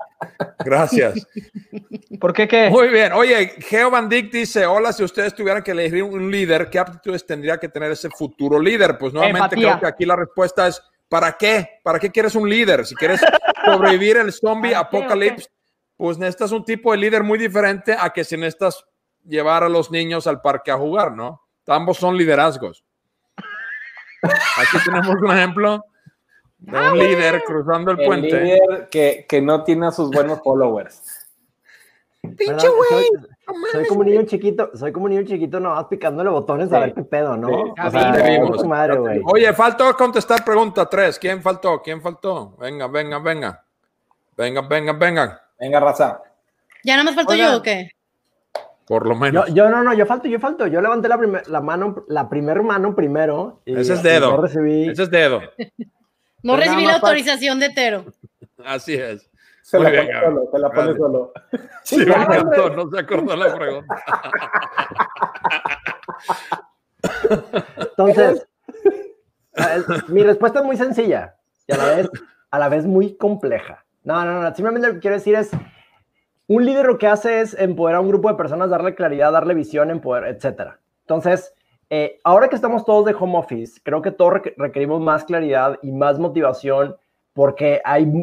Gracias. 0.65 1.27
¿Por 2.21 2.33
qué 2.33 2.47
qué? 2.47 2.71
Muy 2.71 2.89
bien. 2.89 3.13
Oye, 3.13 3.49
Geo 3.59 3.91
Van 3.91 4.09
Dijk 4.09 4.31
dice, 4.33 4.65
hola, 4.65 4.93
si 4.93 5.03
ustedes 5.03 5.35
tuvieran 5.35 5.65
que 5.65 5.73
elegir 5.73 6.05
un 6.05 6.31
líder, 6.31 6.71
¿qué 6.71 6.79
aptitudes 6.79 7.27
tendría 7.27 7.59
que 7.59 7.69
tener 7.69 7.91
ese 7.91 8.09
futuro 8.11 8.61
líder? 8.61 8.97
Pues 8.99 9.13
nuevamente 9.13 9.57
Empatía. 9.57 9.69
creo 9.69 9.81
que 9.81 9.87
aquí 9.89 10.05
la 10.05 10.15
respuesta 10.15 10.69
es, 10.69 10.81
¿para 11.09 11.33
qué? 11.33 11.81
¿Para 11.83 11.99
qué 11.99 12.11
quieres 12.11 12.37
un 12.37 12.49
líder? 12.49 12.87
Si 12.87 12.95
quieres 12.95 13.21
sobrevivir 13.65 14.17
el 14.17 14.33
zombie 14.33 14.73
¿Para 14.75 14.89
qué, 14.89 14.97
o 14.97 15.01
apocalipsis, 15.01 15.51
pues 15.97 16.19
necesitas 16.19 16.53
un 16.53 16.65
tipo 16.65 16.93
de 16.93 16.99
líder 16.99 17.25
muy 17.25 17.39
diferente 17.39 17.97
a 17.99 18.11
que 18.11 18.23
si 18.23 18.37
necesitas 18.37 18.85
llevar 19.27 19.63
a 19.65 19.69
los 19.69 19.91
niños 19.91 20.27
al 20.27 20.41
parque 20.41 20.71
a 20.71 20.77
jugar, 20.77 21.13
¿no? 21.13 21.43
Ambos 21.67 21.97
son 21.99 22.17
liderazgos. 22.17 22.85
Aquí 24.23 24.79
tenemos 24.85 25.09
un 25.21 25.31
ejemplo 25.31 25.85
de 26.59 26.79
un 26.91 26.99
líder 26.99 27.43
cruzando 27.45 27.91
el, 27.93 28.01
el 28.01 28.07
puente. 28.07 28.41
líder 28.41 28.89
que, 28.91 29.27
que 29.29 29.41
no 29.43 29.63
tiene 29.65 29.87
a 29.89 29.91
sus 29.93 30.11
buenos 30.11 30.41
followers. 30.43 31.03
¿Verdad? 32.23 32.59
Soy, 32.59 33.05
soy 33.71 33.87
como 33.87 34.01
un 34.01 34.07
niño 34.07 34.23
chiquito, 34.25 34.71
soy 34.75 34.91
como 34.91 35.05
un 35.05 35.13
niño 35.13 35.23
chiquito 35.25 35.61
nomás 35.61 35.85
picándole 35.85 36.29
botones 36.31 36.73
a 36.73 36.77
Sí. 36.77 36.81
ver 36.81 36.95
qué 36.95 37.03
pedo, 37.05 37.37
¿no? 37.37 37.49
Sí. 37.49 37.73
O 37.87 37.91
sea, 37.91 38.13
vimos. 38.13 38.65
madre, 38.67 38.97
güey. 38.97 39.21
Oye, 39.27 39.53
faltó 39.53 39.97
contestar 39.97 40.45
pregunta 40.45 40.87
3. 40.89 41.19
¿Quién 41.21 41.41
faltó? 41.43 41.81
¿Quién 41.83 42.03
faltó? 42.03 42.57
Venga, 42.59 42.89
venga, 42.89 43.19
venga. 43.21 43.65
Venga, 44.37 44.63
venga, 44.63 44.93
venga. 44.93 45.43
Venga, 45.61 45.79
raza. 45.81 46.21
¿Ya 46.83 46.95
nada 46.95 47.05
más 47.05 47.15
falto 47.15 47.33
Oigan. 47.33 47.53
yo 47.53 47.59
o 47.59 47.63
qué? 47.63 47.91
Por 48.87 49.07
lo 49.07 49.17
menos. 49.17 49.53
yo 49.53 49.69
no, 49.69 49.83
no, 49.83 49.93
yo 49.95 50.07
falto, 50.07 50.29
yo 50.29 50.39
falto. 50.39 50.67
Yo 50.69 50.81
levanté 50.81 51.09
la, 51.09 51.19
primer- 51.19 51.49
la 51.49 51.61
mano, 51.61 52.05
la 52.09 52.29
primer 52.29 52.63
mano 52.63 52.95
primero. 52.95 53.61
y- 53.65 53.75
Ese 53.77 53.95
es 53.95 54.01
y 54.01 54.03
dedo. 54.05 54.31
No 54.37 54.43
recibí. 54.43 54.89
Ese 54.89 55.03
es 55.05 55.11
dedo. 55.11 55.41
No 56.43 56.53
Pero 56.53 56.65
recibí 56.65 56.87
la 56.87 56.95
autorización 56.97 57.59
de 57.59 57.71
Tero. 57.71 58.05
Así 58.65 58.95
es. 58.95 59.29
Se 59.63 59.79
Muy 59.79 59.87
la 59.87 59.91
bien, 59.91 60.07
pone 60.07 60.21
solo, 60.23 60.51
se 60.53 60.59
la 60.61 60.71
pone 60.71 60.95
solo. 60.97 61.33
Sí, 61.83 61.97
me 61.97 62.03
encantó, 62.15 62.71
no 62.71 62.89
se 62.91 62.99
acordó 63.01 63.35
la 63.37 63.53
pregunta. 63.57 63.95
Entonces, 67.79 68.47
mi 70.09 70.23
respuesta 70.23 70.61
es 70.61 70.65
muy 70.65 70.77
sencilla 70.77 71.35
y 71.67 71.73
a 71.73 71.77
la 71.79 71.85
vez, 71.97 72.09
a 72.51 72.59
la 72.61 72.69
vez 72.69 72.85
muy 72.87 73.17
compleja. 73.17 73.85
No, 74.05 74.25
no, 74.25 74.41
no. 74.43 74.55
Simplemente 74.55 74.87
lo 74.89 74.95
que 74.95 75.01
quiero 75.01 75.17
decir 75.17 75.35
es, 75.35 75.51
un 76.49 76.65
líder 76.65 76.87
lo 76.87 76.99
que 76.99 77.07
hace 77.07 77.41
es 77.41 77.55
empoderar 77.59 77.99
a 77.99 78.01
un 78.03 78.09
grupo 78.09 78.29
de 78.29 78.37
personas, 78.37 78.71
darle 78.71 78.95
claridad, 78.95 79.33
darle 79.33 79.55
visión, 79.55 79.91
empoderar, 79.91 80.31
etcétera. 80.31 80.79
Entonces, 81.01 81.55
eh, 81.91 82.19
ahora 82.25 82.49
que 82.49 82.57
estamos 82.57 82.85
todos 82.85 83.05
de 83.05 83.15
home 83.15 83.39
office, 83.39 83.81
creo 83.83 84.03
que 84.03 84.11
todos 84.11 84.35
requ- 84.35 84.55
requerimos 84.57 85.01
más 85.01 85.25
claridad 85.25 85.79
y 85.83 85.93
más 85.93 86.19
motivación 86.19 86.97
porque 87.33 87.83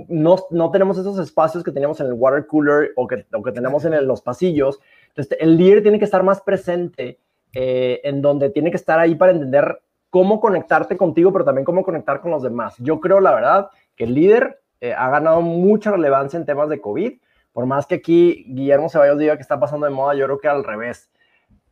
no, 0.10 0.38
no 0.50 0.72
tenemos 0.72 0.98
esos 0.98 1.20
espacios 1.20 1.64
que 1.64 1.72
teníamos 1.72 2.00
en 2.00 2.08
el 2.08 2.14
water 2.14 2.48
cooler 2.48 2.92
o 2.96 3.06
que, 3.06 3.26
o 3.32 3.44
que 3.44 3.52
tenemos 3.52 3.86
en 3.86 4.08
los 4.08 4.22
pasillos. 4.22 4.80
Entonces, 5.10 5.38
el 5.40 5.56
líder 5.56 5.84
tiene 5.84 6.00
que 6.00 6.06
estar 6.06 6.24
más 6.24 6.42
presente 6.42 7.20
eh, 7.54 8.02
en 8.04 8.22
donde 8.22 8.50
tiene 8.50 8.72
que 8.72 8.78
estar 8.78 9.00
ahí 9.00 9.14
para 9.14 9.32
entender 9.32 9.82
cómo 10.10 10.40
conectarte 10.40 10.98
contigo, 10.98 11.32
pero 11.32 11.46
también 11.46 11.64
cómo 11.64 11.84
conectar 11.84 12.22
con 12.22 12.32
los 12.32 12.42
demás. 12.42 12.76
Yo 12.80 13.00
creo, 13.00 13.20
la 13.20 13.34
verdad, 13.36 13.70
que 13.96 14.06
el 14.06 14.16
líder 14.16 14.62
eh, 14.82 14.94
ha 14.94 15.10
ganado 15.10 15.42
mucha 15.42 15.92
relevancia 15.92 16.38
en 16.38 16.46
temas 16.46 16.70
de 16.70 16.82
COVID, 16.82 17.14
por 17.54 17.66
más 17.66 17.86
que 17.86 17.96
aquí 17.96 18.46
Guillermo 18.50 18.90
Ceballos 18.90 19.20
diga 19.20 19.36
que 19.36 19.42
está 19.44 19.60
pasando 19.60 19.86
de 19.86 19.94
moda, 19.94 20.16
yo 20.16 20.26
creo 20.26 20.40
que 20.40 20.48
al 20.50 20.64
revés. 20.64 21.10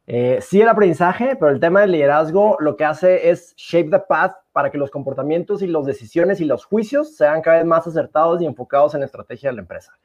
Eh, 0.07 0.39
sí 0.41 0.61
el 0.61 0.67
aprendizaje, 0.67 1.35
pero 1.35 1.51
el 1.51 1.59
tema 1.59 1.81
del 1.81 1.91
liderazgo 1.91 2.57
lo 2.59 2.75
que 2.75 2.85
hace 2.85 3.29
es 3.29 3.53
shape 3.55 3.89
the 3.89 3.99
path 3.99 4.33
para 4.51 4.69
que 4.69 4.77
los 4.77 4.91
comportamientos 4.91 5.61
y 5.61 5.67
las 5.67 5.85
decisiones 5.85 6.41
y 6.41 6.45
los 6.45 6.65
juicios 6.65 7.15
sean 7.15 7.41
cada 7.41 7.57
vez 7.57 7.65
más 7.65 7.87
acertados 7.87 8.41
y 8.41 8.45
enfocados 8.45 8.93
en 8.93 9.01
la 9.01 9.05
estrategia 9.05 9.49
de 9.49 9.55
la 9.55 9.61
empresa. 9.61 9.97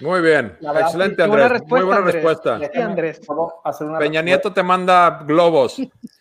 Muy 0.00 0.20
bien. 0.22 0.56
Verdad, 0.60 0.82
Excelente, 0.82 1.16
Qué 1.16 1.28
buena 1.28 1.44
Andrés. 1.44 1.62
Muy 1.66 1.80
buena 1.82 1.96
Andrés. 1.96 2.14
respuesta. 2.14 2.58
Sí, 2.58 2.80
Andrés. 2.80 3.20
Peña 3.98 4.22
Nieto 4.22 4.52
te 4.52 4.62
manda 4.62 5.22
globos. 5.26 5.76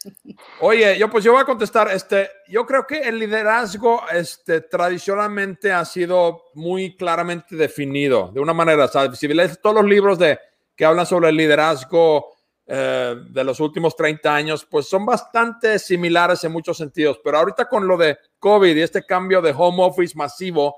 Oye, 0.62 0.98
yo 0.98 1.10
pues 1.10 1.24
yo 1.24 1.34
voy 1.34 1.42
a 1.42 1.46
contestar, 1.46 1.90
este, 1.92 2.30
yo 2.48 2.66
creo 2.66 2.86
que 2.86 3.00
el 3.00 3.20
liderazgo, 3.20 4.02
este, 4.12 4.62
tradicionalmente 4.62 5.72
ha 5.72 5.84
sido 5.86 6.44
muy 6.54 6.96
claramente 6.96 7.56
definido, 7.56 8.32
de 8.34 8.40
una 8.40 8.54
manera, 8.54 8.88
¿sabes? 8.88 9.18
Si 9.20 9.28
lees 9.28 9.60
todos 9.62 9.78
los 9.78 9.86
libros 9.86 10.20
de, 10.20 10.40
que 10.76 10.86
hablan 10.86 11.06
sobre 11.06 11.30
el 11.30 11.36
liderazgo 11.36 12.28
eh, 12.66 13.16
de 13.30 13.44
los 13.44 13.60
últimos 13.60 13.96
30 13.96 14.34
años, 14.34 14.66
pues 14.70 14.88
son 14.88 15.06
bastante 15.06 15.80
similares 15.80 16.44
en 16.44 16.52
muchos 16.52 16.78
sentidos, 16.78 17.20
pero 17.24 17.38
ahorita 17.38 17.68
con 17.68 17.88
lo 17.88 17.98
de 17.98 18.18
COVID 18.40 18.76
y 18.76 18.82
este 18.82 19.04
cambio 19.04 19.42
de 19.42 19.54
home 19.58 19.84
office 19.84 20.16
masivo, 20.16 20.78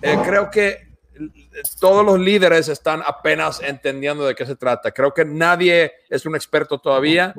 eh, 0.00 0.16
creo 0.24 0.50
que 0.50 0.83
todos 1.80 2.04
los 2.04 2.18
líderes 2.18 2.68
están 2.68 3.02
apenas 3.04 3.60
entendiendo 3.60 4.26
de 4.26 4.34
qué 4.34 4.46
se 4.46 4.56
trata. 4.56 4.90
Creo 4.90 5.12
que 5.12 5.24
nadie 5.24 5.92
es 6.08 6.26
un 6.26 6.34
experto 6.34 6.78
todavía. 6.78 7.34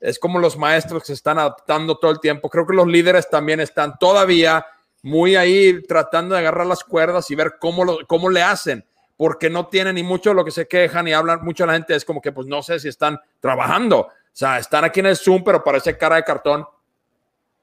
Es 0.00 0.18
como 0.18 0.38
los 0.38 0.56
maestros 0.56 1.02
que 1.02 1.08
se 1.08 1.12
están 1.14 1.38
adaptando 1.38 1.98
todo 1.98 2.10
el 2.10 2.20
tiempo. 2.20 2.48
Creo 2.48 2.66
que 2.66 2.74
los 2.74 2.86
líderes 2.86 3.28
también 3.28 3.60
están 3.60 3.98
todavía 3.98 4.66
muy 5.02 5.36
ahí 5.36 5.82
tratando 5.82 6.34
de 6.34 6.40
agarrar 6.40 6.66
las 6.66 6.84
cuerdas 6.84 7.30
y 7.30 7.34
ver 7.34 7.54
cómo, 7.60 7.98
cómo 8.06 8.30
le 8.30 8.42
hacen, 8.42 8.84
porque 9.16 9.50
no 9.50 9.66
tienen 9.66 9.96
ni 9.96 10.02
mucho 10.02 10.34
lo 10.34 10.44
que 10.44 10.50
se 10.50 10.66
quejan 10.66 11.08
y 11.08 11.12
hablan 11.12 11.44
mucho 11.44 11.66
la 11.66 11.74
gente. 11.74 11.94
Es 11.94 12.04
como 12.04 12.20
que, 12.20 12.32
pues 12.32 12.46
no 12.46 12.62
sé 12.62 12.80
si 12.80 12.88
están 12.88 13.18
trabajando. 13.40 14.00
O 14.00 14.12
sea, 14.32 14.58
están 14.58 14.84
aquí 14.84 15.00
en 15.00 15.06
el 15.06 15.16
Zoom, 15.16 15.42
pero 15.42 15.64
parece 15.64 15.96
cara 15.98 16.16
de 16.16 16.24
cartón 16.24 16.64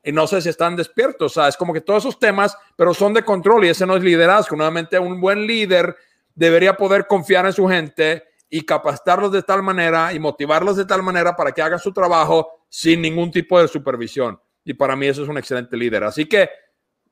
y 0.06 0.12
no 0.12 0.28
sé 0.28 0.40
si 0.40 0.50
están 0.50 0.76
despiertos. 0.76 1.32
O 1.32 1.42
sea, 1.42 1.50
es 1.50 1.58
como 1.58 1.74
que 1.74 1.82
todos 1.82 2.04
esos 2.04 2.20
temas, 2.20 2.56
pero 2.76 2.94
son 2.94 3.14
de 3.14 3.24
control 3.24 3.66
y 3.66 3.70
ese 3.70 3.88
no 3.88 3.98
es 3.98 4.04
liderazgo. 4.04 4.56
Nuevamente, 4.56 5.00
un 5.00 5.20
buen 5.20 5.48
líder 5.48 5.96
debería 6.36 6.78
poder 6.78 7.08
confiar 7.08 7.48
en 7.48 7.54
su 7.54 7.68
gente 7.68 8.24
y 8.48 8.64
capacitarlos 8.64 9.32
de 9.32 9.42
tal 9.42 9.64
manera 9.64 10.14
y 10.14 10.20
motivarlos 10.20 10.78
de 10.78 10.86
tal 10.86 11.02
manera 11.02 11.36
para 11.36 11.52
que 11.52 11.64
hagan 11.64 11.80
su 11.80 11.92
trabajo 11.92 12.66
sin 12.70 13.02
ningún 13.02 13.32
tipo 13.32 13.60
de 13.60 13.68
supervisión. 13.68 14.40
Y 14.64 14.76
para 14.76 14.96
mí 14.96 15.08
eso 15.08 15.24
es 15.24 15.30
un 15.30 15.40
excelente 15.40 15.76
líder. 15.76 16.04
Así 16.04 16.30
que 16.30 16.50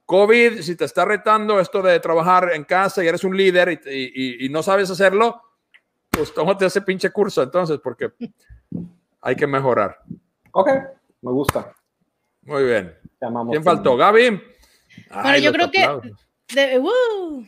COVID, 0.05 0.61
si 0.61 0.75
te 0.75 0.85
está 0.85 1.03
retando 1.03 1.59
esto 1.59 1.81
de 1.81 1.99
trabajar 1.99 2.51
en 2.53 2.63
casa 2.63 3.03
y 3.03 3.07
eres 3.07 3.23
un 3.23 3.35
líder 3.35 3.81
y, 3.85 3.89
y, 3.89 4.45
y 4.45 4.49
no 4.49 4.61
sabes 4.61 4.91
hacerlo, 4.91 5.41
pues 6.11 6.31
tómate 6.31 6.67
ese 6.67 6.83
pinche 6.83 7.09
curso 7.09 7.41
entonces, 7.41 7.79
porque 7.83 8.11
hay 9.21 9.35
que 9.35 9.47
mejorar. 9.47 9.97
Ok, 10.51 10.69
me 11.23 11.31
gusta. 11.31 11.73
Muy 12.45 12.63
bien. 12.63 12.93
¿Quién 13.51 13.63
faltó? 13.63 13.95
¿Gaby? 13.97 14.41
Bueno, 15.23 15.37
yo 15.37 15.51
creo 15.53 15.71
que 15.71 15.79
de- 16.53 16.79
¡uh! 16.79 17.45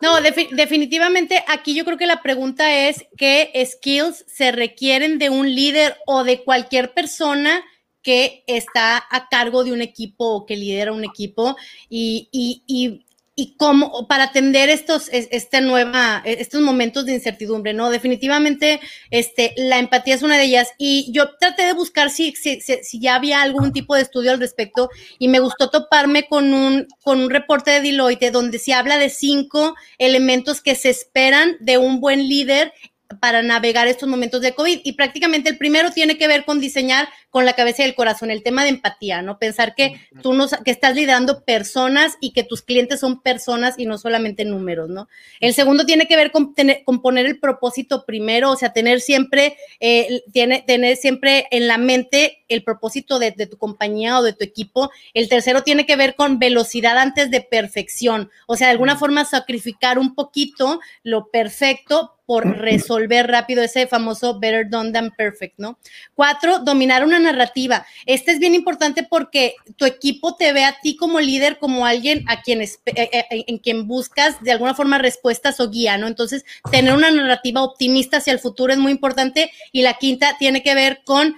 No, 0.00 0.18
defi- 0.20 0.50
definitivamente 0.50 1.42
aquí 1.48 1.74
yo 1.74 1.84
creo 1.84 1.96
que 1.98 2.06
la 2.06 2.22
pregunta 2.22 2.88
es 2.88 3.04
qué 3.16 3.50
skills 3.66 4.24
se 4.28 4.52
requieren 4.52 5.18
de 5.18 5.30
un 5.30 5.52
líder 5.54 5.96
o 6.06 6.24
de 6.24 6.42
cualquier 6.42 6.92
persona 6.94 7.62
que 8.02 8.44
está 8.46 9.02
a 9.10 9.28
cargo 9.30 9.64
de 9.64 9.72
un 9.72 9.80
equipo 9.80 10.26
o 10.26 10.46
que 10.46 10.56
lidera 10.56 10.92
un 10.92 11.04
equipo. 11.04 11.56
Y, 11.88 12.28
y- 12.32 12.62
y 12.66 13.03
y 13.36 13.56
cómo 13.56 14.06
para 14.06 14.24
atender 14.24 14.68
estos 14.68 15.08
este 15.10 15.60
nueva 15.60 16.22
estos 16.24 16.60
momentos 16.60 17.04
de 17.04 17.14
incertidumbre 17.14 17.74
no 17.74 17.90
definitivamente 17.90 18.80
este 19.10 19.54
la 19.56 19.78
empatía 19.78 20.14
es 20.14 20.22
una 20.22 20.38
de 20.38 20.44
ellas 20.44 20.68
y 20.78 21.10
yo 21.12 21.34
traté 21.40 21.64
de 21.64 21.72
buscar 21.72 22.10
si, 22.10 22.32
si, 22.36 22.60
si, 22.60 23.00
ya 23.00 23.16
había 23.16 23.42
algún 23.42 23.72
tipo 23.72 23.96
de 23.96 24.02
estudio 24.02 24.30
al 24.30 24.38
respecto 24.38 24.88
y 25.18 25.26
me 25.26 25.40
gustó 25.40 25.68
toparme 25.70 26.28
con 26.28 26.54
un 26.54 26.86
con 27.02 27.20
un 27.20 27.30
reporte 27.30 27.72
de 27.72 27.80
Deloitte 27.80 28.30
donde 28.30 28.60
se 28.60 28.72
habla 28.72 28.98
de 28.98 29.10
cinco 29.10 29.74
elementos 29.98 30.60
que 30.60 30.76
se 30.76 30.90
esperan 30.90 31.56
de 31.58 31.78
un 31.78 32.00
buen 32.00 32.28
líder 32.28 32.72
para 33.20 33.42
navegar 33.42 33.86
estos 33.86 34.08
momentos 34.08 34.40
de 34.40 34.54
COVID. 34.54 34.80
Y 34.84 34.92
prácticamente 34.92 35.50
el 35.50 35.58
primero 35.58 35.90
tiene 35.90 36.16
que 36.16 36.26
ver 36.26 36.44
con 36.44 36.60
diseñar 36.60 37.08
con 37.30 37.44
la 37.44 37.54
cabeza 37.54 37.82
y 37.82 37.86
el 37.86 37.96
corazón, 37.96 38.30
el 38.30 38.44
tema 38.44 38.62
de 38.62 38.70
empatía, 38.70 39.20
¿no? 39.20 39.38
Pensar 39.38 39.74
que 39.74 40.00
tú 40.22 40.34
no, 40.34 40.46
que 40.64 40.70
estás 40.70 40.94
liderando 40.94 41.44
personas 41.44 42.16
y 42.20 42.32
que 42.32 42.44
tus 42.44 42.62
clientes 42.62 43.00
son 43.00 43.22
personas 43.22 43.74
y 43.76 43.86
no 43.86 43.98
solamente 43.98 44.44
números, 44.44 44.88
¿no? 44.88 45.08
El 45.40 45.52
segundo 45.52 45.84
tiene 45.84 46.06
que 46.06 46.14
ver 46.14 46.30
con, 46.30 46.54
tener, 46.54 46.84
con 46.84 47.02
poner 47.02 47.26
el 47.26 47.40
propósito 47.40 48.04
primero, 48.06 48.52
o 48.52 48.56
sea, 48.56 48.72
tener 48.72 49.00
siempre, 49.00 49.56
eh, 49.80 50.22
tiene, 50.32 50.62
tener 50.62 50.96
siempre 50.96 51.48
en 51.50 51.66
la 51.66 51.76
mente 51.76 52.44
el 52.48 52.62
propósito 52.62 53.18
de, 53.18 53.32
de 53.32 53.46
tu 53.46 53.58
compañía 53.58 54.18
o 54.20 54.22
de 54.22 54.32
tu 54.32 54.44
equipo. 54.44 54.92
El 55.12 55.28
tercero 55.28 55.62
tiene 55.62 55.86
que 55.86 55.96
ver 55.96 56.14
con 56.14 56.38
velocidad 56.38 56.98
antes 56.98 57.32
de 57.32 57.40
perfección, 57.40 58.30
o 58.46 58.56
sea, 58.56 58.68
de 58.68 58.72
alguna 58.72 58.96
forma 58.96 59.24
sacrificar 59.24 59.98
un 59.98 60.14
poquito 60.14 60.80
lo 61.02 61.30
perfecto 61.30 62.12
por 62.26 62.58
resolver 62.58 63.26
rápido 63.26 63.62
ese 63.62 63.86
famoso 63.86 64.38
better 64.38 64.68
done 64.68 64.92
than 64.92 65.10
perfect, 65.10 65.58
¿no? 65.58 65.78
Cuatro, 66.14 66.60
dominar 66.60 67.04
una 67.04 67.18
narrativa. 67.18 67.86
Este 68.06 68.32
es 68.32 68.38
bien 68.38 68.54
importante 68.54 69.02
porque 69.02 69.54
tu 69.76 69.84
equipo 69.84 70.34
te 70.36 70.52
ve 70.52 70.64
a 70.64 70.76
ti 70.82 70.96
como 70.96 71.20
líder, 71.20 71.58
como 71.58 71.86
alguien 71.86 72.24
a 72.28 72.42
quien 72.42 72.62
eh, 72.62 72.70
eh, 72.86 73.08
eh, 73.12 73.44
en 73.46 73.58
quien 73.58 73.86
buscas 73.86 74.42
de 74.42 74.52
alguna 74.52 74.74
forma 74.74 74.98
respuestas 74.98 75.60
o 75.60 75.68
guía, 75.68 75.98
¿no? 75.98 76.06
Entonces, 76.06 76.44
tener 76.70 76.94
una 76.94 77.10
narrativa 77.10 77.62
optimista 77.62 78.18
hacia 78.18 78.32
el 78.32 78.38
futuro 78.38 78.72
es 78.72 78.78
muy 78.78 78.92
importante. 78.92 79.50
Y 79.72 79.82
la 79.82 79.94
quinta 79.94 80.36
tiene 80.38 80.62
que 80.62 80.74
ver 80.74 81.02
con, 81.04 81.34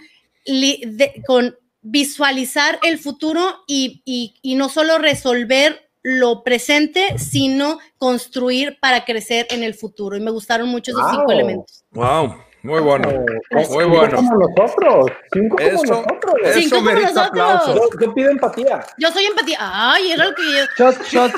con 1.27 1.57
visualizar 1.83 2.79
el 2.83 2.99
futuro 2.99 3.65
y, 3.67 4.03
y, 4.05 4.35
y 4.43 4.55
no 4.55 4.69
solo 4.69 4.99
resolver 4.99 5.86
lo 6.09 6.45
presente, 6.45 7.19
sino 7.19 7.81
construir 7.99 8.79
para 8.81 9.05
crecer 9.05 9.49
en 9.51 9.65
el 9.65 9.75
futuro. 9.75 10.17
Y 10.17 10.21
me 10.21 10.31
gustaron 10.31 10.69
mucho 10.69 10.93
esos 10.93 11.11
cinco 11.11 11.33
elementos. 11.33 11.85
Wow. 11.91 12.37
Muy 12.67 12.81
bueno. 12.81 13.25
muy 13.71 13.85
bueno. 13.85 14.17
Como 14.17 14.35
nosotros. 14.35 15.07
Cinco 15.33 15.57
como 15.57 15.69
eso, 15.69 15.85
nosotros. 15.85 16.35
Eso 16.43 16.59
Cinco 16.59 16.77
como 16.77 16.91
merita 16.91 17.13
nosotros. 17.13 17.29
aplausos. 17.29 17.75
Yo, 17.77 18.01
yo 18.01 18.15
pido 18.15 18.31
empatía. 18.31 18.87
Yo 18.99 19.11
soy 19.13 19.25
empatía. 19.25 19.59
Ay, 19.61 20.11
era 20.11 20.25
lo 20.25 20.35
que 20.35 20.43
yo. 20.43 20.65
Shot, 20.77 21.03
shot. 21.05 21.33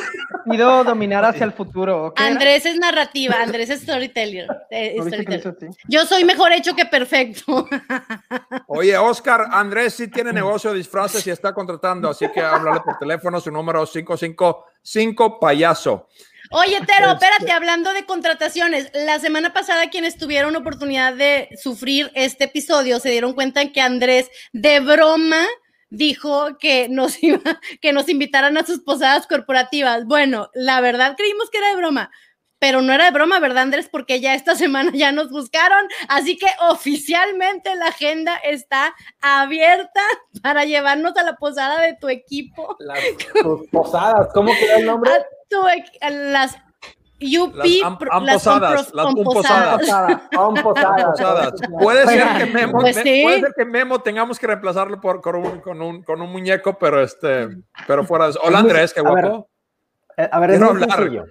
Pido 0.50 0.84
dominar 0.84 1.26
hacia 1.26 1.44
el 1.44 1.52
futuro. 1.52 2.14
Andrés 2.16 2.64
es 2.64 2.78
narrativa, 2.78 3.36
Andrés 3.42 3.68
es 3.68 3.82
storyteller. 3.82 4.48
eh. 4.70 4.96
Yo 5.86 6.06
soy 6.06 6.24
mejor 6.24 6.52
hecho 6.52 6.74
que 6.74 6.86
perfecto. 6.86 7.68
Oye, 8.66 8.96
Oscar, 8.96 9.48
Andrés 9.50 9.94
sí 9.94 10.08
tiene 10.08 10.32
negocio 10.32 10.70
de 10.70 10.78
disfraces 10.78 11.26
y 11.26 11.30
está 11.30 11.52
contratando, 11.52 12.08
así 12.08 12.26
que 12.32 12.40
háblale 12.40 12.80
por 12.80 12.96
teléfono, 12.98 13.38
su 13.38 13.50
número 13.50 13.84
555 13.84 15.38
payaso. 15.38 16.08
Oye, 16.50 16.80
Tero, 16.86 17.12
espérate, 17.12 17.52
hablando 17.52 17.92
de 17.92 18.06
contrataciones, 18.06 18.90
la 18.94 19.18
semana 19.18 19.52
pasada 19.52 19.90
quienes 19.90 20.16
tuvieron 20.16 20.56
oportunidad 20.56 21.12
de 21.12 21.48
sufrir 21.62 22.10
este 22.14 22.44
episodio 22.44 23.00
se 23.00 23.10
dieron 23.10 23.34
cuenta 23.34 23.70
que 23.70 23.80
Andrés 23.80 24.30
de 24.52 24.80
broma 24.80 25.44
dijo 25.90 26.56
que 26.58 26.88
nos 26.88 27.22
iba, 27.22 27.60
que 27.80 27.92
nos 27.92 28.08
invitaran 28.08 28.56
a 28.56 28.64
sus 28.64 28.80
posadas 28.80 29.26
corporativas. 29.26 30.06
Bueno, 30.06 30.48
la 30.54 30.80
verdad 30.80 31.16
creímos 31.16 31.50
que 31.50 31.58
era 31.58 31.68
de 31.68 31.76
broma, 31.76 32.10
pero 32.58 32.80
no 32.80 32.92
era 32.92 33.04
de 33.04 33.10
broma, 33.10 33.38
¿verdad, 33.40 33.64
Andrés? 33.64 33.88
Porque 33.90 34.20
ya 34.20 34.34
esta 34.34 34.54
semana 34.56 34.90
ya 34.94 35.12
nos 35.12 35.28
buscaron, 35.30 35.86
así 36.08 36.38
que 36.38 36.48
oficialmente 36.70 37.74
la 37.76 37.88
agenda 37.88 38.36
está 38.36 38.94
abierta 39.20 40.00
para 40.42 40.64
llevarnos 40.64 41.14
a 41.16 41.24
la 41.24 41.36
posada 41.36 41.82
de 41.82 41.94
tu 41.94 42.08
equipo. 42.08 42.74
Las 42.78 43.00
posadas. 43.70 44.28
¿Cómo 44.32 44.50
queda 44.58 44.78
el 44.78 44.86
nombre? 44.86 45.12
Las 45.50 46.56
UP, 47.20 47.54
Las 47.56 47.82
am- 47.82 47.98
las 48.24 48.44
posadas. 48.44 48.92
Posadas. 50.62 51.60
Puede 51.80 52.06
ser 52.06 52.26
que 52.38 52.46
Memo, 52.52 52.78
Pues 52.80 52.96
sí. 52.96 53.22
puede 53.24 53.40
ser 53.40 53.54
que 53.56 53.64
Memo 53.64 53.98
tengamos 54.00 54.38
que 54.38 54.46
reemplazarlo 54.46 55.00
por, 55.00 55.20
con, 55.20 55.36
un, 55.36 55.60
con, 55.60 55.82
un, 55.82 56.02
con 56.02 56.20
un 56.20 56.30
muñeco, 56.30 56.78
pero 56.78 57.02
este, 57.02 57.48
pero 57.86 58.04
fuera 58.04 58.26
de 58.26 58.30
eso. 58.32 58.40
Hola 58.44 58.58
Andrés, 58.60 58.94
qué 58.94 59.00
A 59.00 59.02
ver, 59.10 59.26
guapo. 59.26 59.48
Eh, 60.16 60.28
A 60.30 60.38
ver, 60.40 60.50
es 60.50 60.58
Quiero 60.58 60.74
muy 60.74 60.82
hablar. 60.82 60.98
sencillo. 60.98 61.24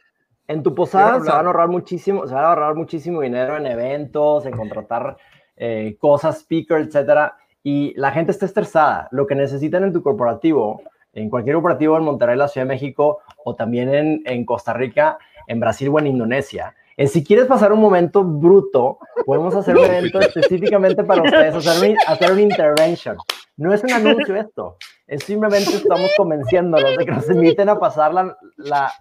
En 0.49 0.63
tu 0.63 0.74
posada 0.74 1.20
se 1.22 1.30
van 1.30 1.45
a 1.45 1.47
ahorrar 1.49 1.68
muchísimo, 1.68 2.26
se 2.28 2.34
van 2.34 2.43
a 2.45 2.47
ahorrar 2.49 2.76
muchísimo 2.76 3.22
dinero 3.22 3.57
en 3.57 3.65
eventos, 3.65 4.45
en 4.45 4.55
contratar 4.55 5.18
eh, 5.57 5.97
cosas, 5.99 6.38
speaker, 6.39 6.78
etcétera. 6.82 7.36
Y 7.63 7.93
la 7.99 8.11
gente 8.11 8.32
está 8.32 8.45
estresada. 8.45 9.09
Lo 9.11 9.28
que 9.28 9.36
necesitan 9.36 9.84
en 9.84 9.91
tu 9.91 10.01
corporativo, 10.01 10.82
en 11.22 11.30
cualquier 11.30 11.55
corporativo 11.55 11.97
en 11.97 12.03
Monterrey, 12.03 12.38
la 12.38 12.47
Ciudad 12.47 12.65
de 12.65 12.74
México, 12.74 13.20
o 13.43 13.55
también 13.55 13.93
en, 13.93 14.22
en 14.26 14.45
Costa 14.45 14.74
Rica, 14.74 15.18
en 15.47 15.59
Brasil 15.59 15.89
o 15.89 15.99
en 15.99 16.07
Indonesia, 16.07 16.76
es 16.95 17.11
si 17.11 17.24
quieres 17.24 17.45
pasar 17.45 17.72
un 17.72 17.80
momento 17.80 18.24
bruto, 18.24 18.97
podemos 19.26 19.55
hacer 19.55 19.78
un 19.78 19.86
evento 19.86 20.20
específicamente 20.20 21.03
para 21.03 21.22
ustedes, 21.22 21.55
hacer 21.55 21.91
un, 21.91 21.97
hacer 22.07 22.32
un 22.32 22.39
intervention. 22.39 23.18
No 23.55 23.74
es 23.74 23.84
un 23.84 23.91
anuncio 23.91 24.36
esto, 24.36 24.78
es 25.07 25.24
simplemente 25.24 25.76
estamos 25.76 26.11
convenciéndolos 26.18 26.97
de 26.97 27.05
que 27.05 27.11
nos 27.11 27.30
inviten 27.30 27.70
a 27.70 27.80
pasar 27.80 28.13
la, 28.13 28.36
la, 28.57 28.91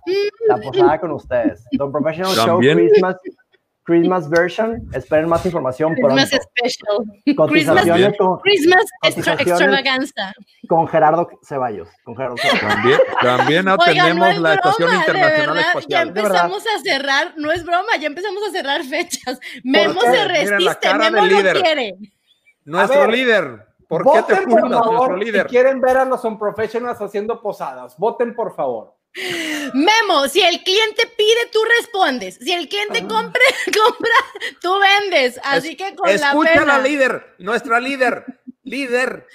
la 0.47 0.57
posada 0.59 1.01
con 1.01 1.13
ustedes. 1.13 1.65
The 1.71 1.87
Professional. 1.91 2.35
Show 2.35 2.59
Christmas, 2.61 3.17
Christmas 3.87 4.29
version. 4.29 4.83
Esperen 4.93 5.29
más 5.29 5.47
información 5.47 5.95
Christmas 5.95 6.29
pronto. 6.31 6.49
Special. 6.59 7.37
Cotizaciones 7.37 8.19
con, 8.19 8.39
Christmas 8.41 8.85
extra- 9.03 9.33
Cotizaciones. 9.37 9.49
extravaganza. 9.79 10.33
con 10.69 10.89
Gerardo 10.89 11.29
Ceballos. 11.43 11.89
Con 12.05 12.17
Gerardo 12.17 12.37
Ceballos. 12.37 12.61
También, 12.69 12.99
también 13.23 13.69
Oigan, 13.69 13.81
atendemos 13.81 14.19
no 14.19 14.27
es 14.27 14.39
la 14.41 14.55
Estación 14.55 14.89
broma, 14.89 14.93
de 14.93 14.99
Internacional 15.13 15.47
verdad, 15.55 15.69
Espacial. 15.69 15.89
Ya 15.91 16.03
empezamos 16.21 16.65
a 16.67 16.79
cerrar, 16.83 17.35
no 17.37 17.53
es 17.53 17.65
broma, 17.65 17.97
ya 18.01 18.07
empezamos 18.09 18.43
a 18.49 18.51
cerrar 18.51 18.83
fechas. 18.85 19.41
Memo 19.65 20.01
se 20.01 20.29
resiste, 20.29 20.77
cara 20.83 21.11
Memo 21.11 21.23
no 21.23 21.27
líder. 21.27 21.57
quiere. 21.63 21.95
Nuestro 22.65 23.01
ver, 23.03 23.11
líder. 23.11 23.67
¿Por 23.89 24.03
qué 24.03 24.23
te 24.23 24.35
por 24.35 24.45
juntas, 24.51 24.71
nuestro 24.71 24.93
favor, 24.93 25.19
líder? 25.19 25.43
si 25.45 25.49
quieren 25.49 25.81
ver 25.81 25.97
a 25.99 26.05
los 26.05 26.25
Unprofessionals 26.25 27.01
haciendo 27.01 27.41
posadas. 27.41 27.97
Voten, 27.97 28.35
por 28.35 28.57
favor. 28.57 28.95
Memo, 29.73 30.29
si 30.29 30.41
el 30.43 30.63
cliente 30.63 31.07
pide, 31.17 31.49
tú 31.53 31.59
respondes. 31.79 32.37
Si 32.37 32.53
el 32.53 32.69
cliente 32.69 33.07
compre, 33.07 33.41
compra, 33.67 34.11
tú 34.61 34.75
vendes. 34.79 35.41
Así 35.45 35.71
Es- 35.71 35.77
que 35.77 35.95
con 35.97 36.09
la 36.09 36.15
Escucha 36.15 36.51
a 36.51 36.55
pena. 36.61 36.65
la 36.67 36.79
líder, 36.79 37.35
nuestra 37.39 37.81
líder, 37.81 38.25
líder. 38.63 39.27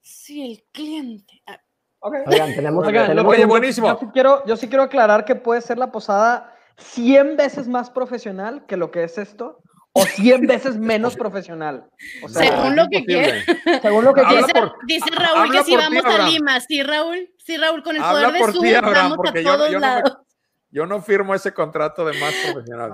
Si 0.00 0.52
el 0.52 0.64
cliente. 0.72 1.42
ah, 1.46 1.58
Ok. 2.00 2.14
Oigan, 2.26 2.54
tenemos, 2.54 2.84
Oigan, 2.86 3.06
tenemos 3.06 3.32
Oye, 3.32 3.44
un- 3.44 3.48
buenísimo. 3.48 3.86
Yo 3.88 3.98
sí, 4.00 4.06
quiero, 4.12 4.44
yo 4.44 4.56
sí 4.56 4.66
quiero 4.68 4.82
aclarar 4.82 5.24
que 5.24 5.36
puede 5.36 5.60
ser 5.60 5.78
la 5.78 5.92
posada 5.92 6.52
100 6.78 7.36
veces 7.36 7.68
más 7.68 7.90
profesional 7.90 8.66
que 8.66 8.76
lo 8.76 8.90
que 8.90 9.04
es 9.04 9.18
esto, 9.18 9.61
o 9.94 10.04
100 10.06 10.46
veces 10.46 10.76
menos 10.78 11.16
profesional. 11.16 11.84
O 12.22 12.28
sea, 12.28 12.42
Según 12.50 12.76
lo 12.76 12.86
que 12.88 12.98
imposible. 12.98 13.44
según 13.82 14.04
lo 14.04 14.14
que 14.14 14.20
Habla 14.22 14.46
Dice, 14.86 15.10
Raúl 15.10 15.52
que 15.52 15.64
si 15.64 15.76
vamos 15.76 16.04
a 16.04 16.08
Abraham. 16.08 16.30
Lima. 16.30 16.60
Sí, 16.60 16.82
Raúl. 16.82 17.30
Sí, 17.38 17.56
Raúl, 17.56 17.82
con 17.82 17.96
el 17.96 18.02
Habla 18.02 18.28
poder 18.28 18.46
de 18.46 18.52
Zoom 18.52 18.64
ti, 18.64 18.74
Abraham, 18.74 18.94
vamos 18.94 19.12
a 19.12 19.16
porque 19.16 19.44
yo- 19.44 19.54
todos 19.56 19.70
yo 19.70 19.78
no 19.78 19.80
me- 19.80 19.86
lados. 19.94 20.18
Yo 20.70 20.86
no 20.86 21.02
firmo 21.02 21.34
ese 21.34 21.52
contrato 21.52 22.04
de 22.06 22.18
más 22.18 22.32
profesional. 22.50 22.92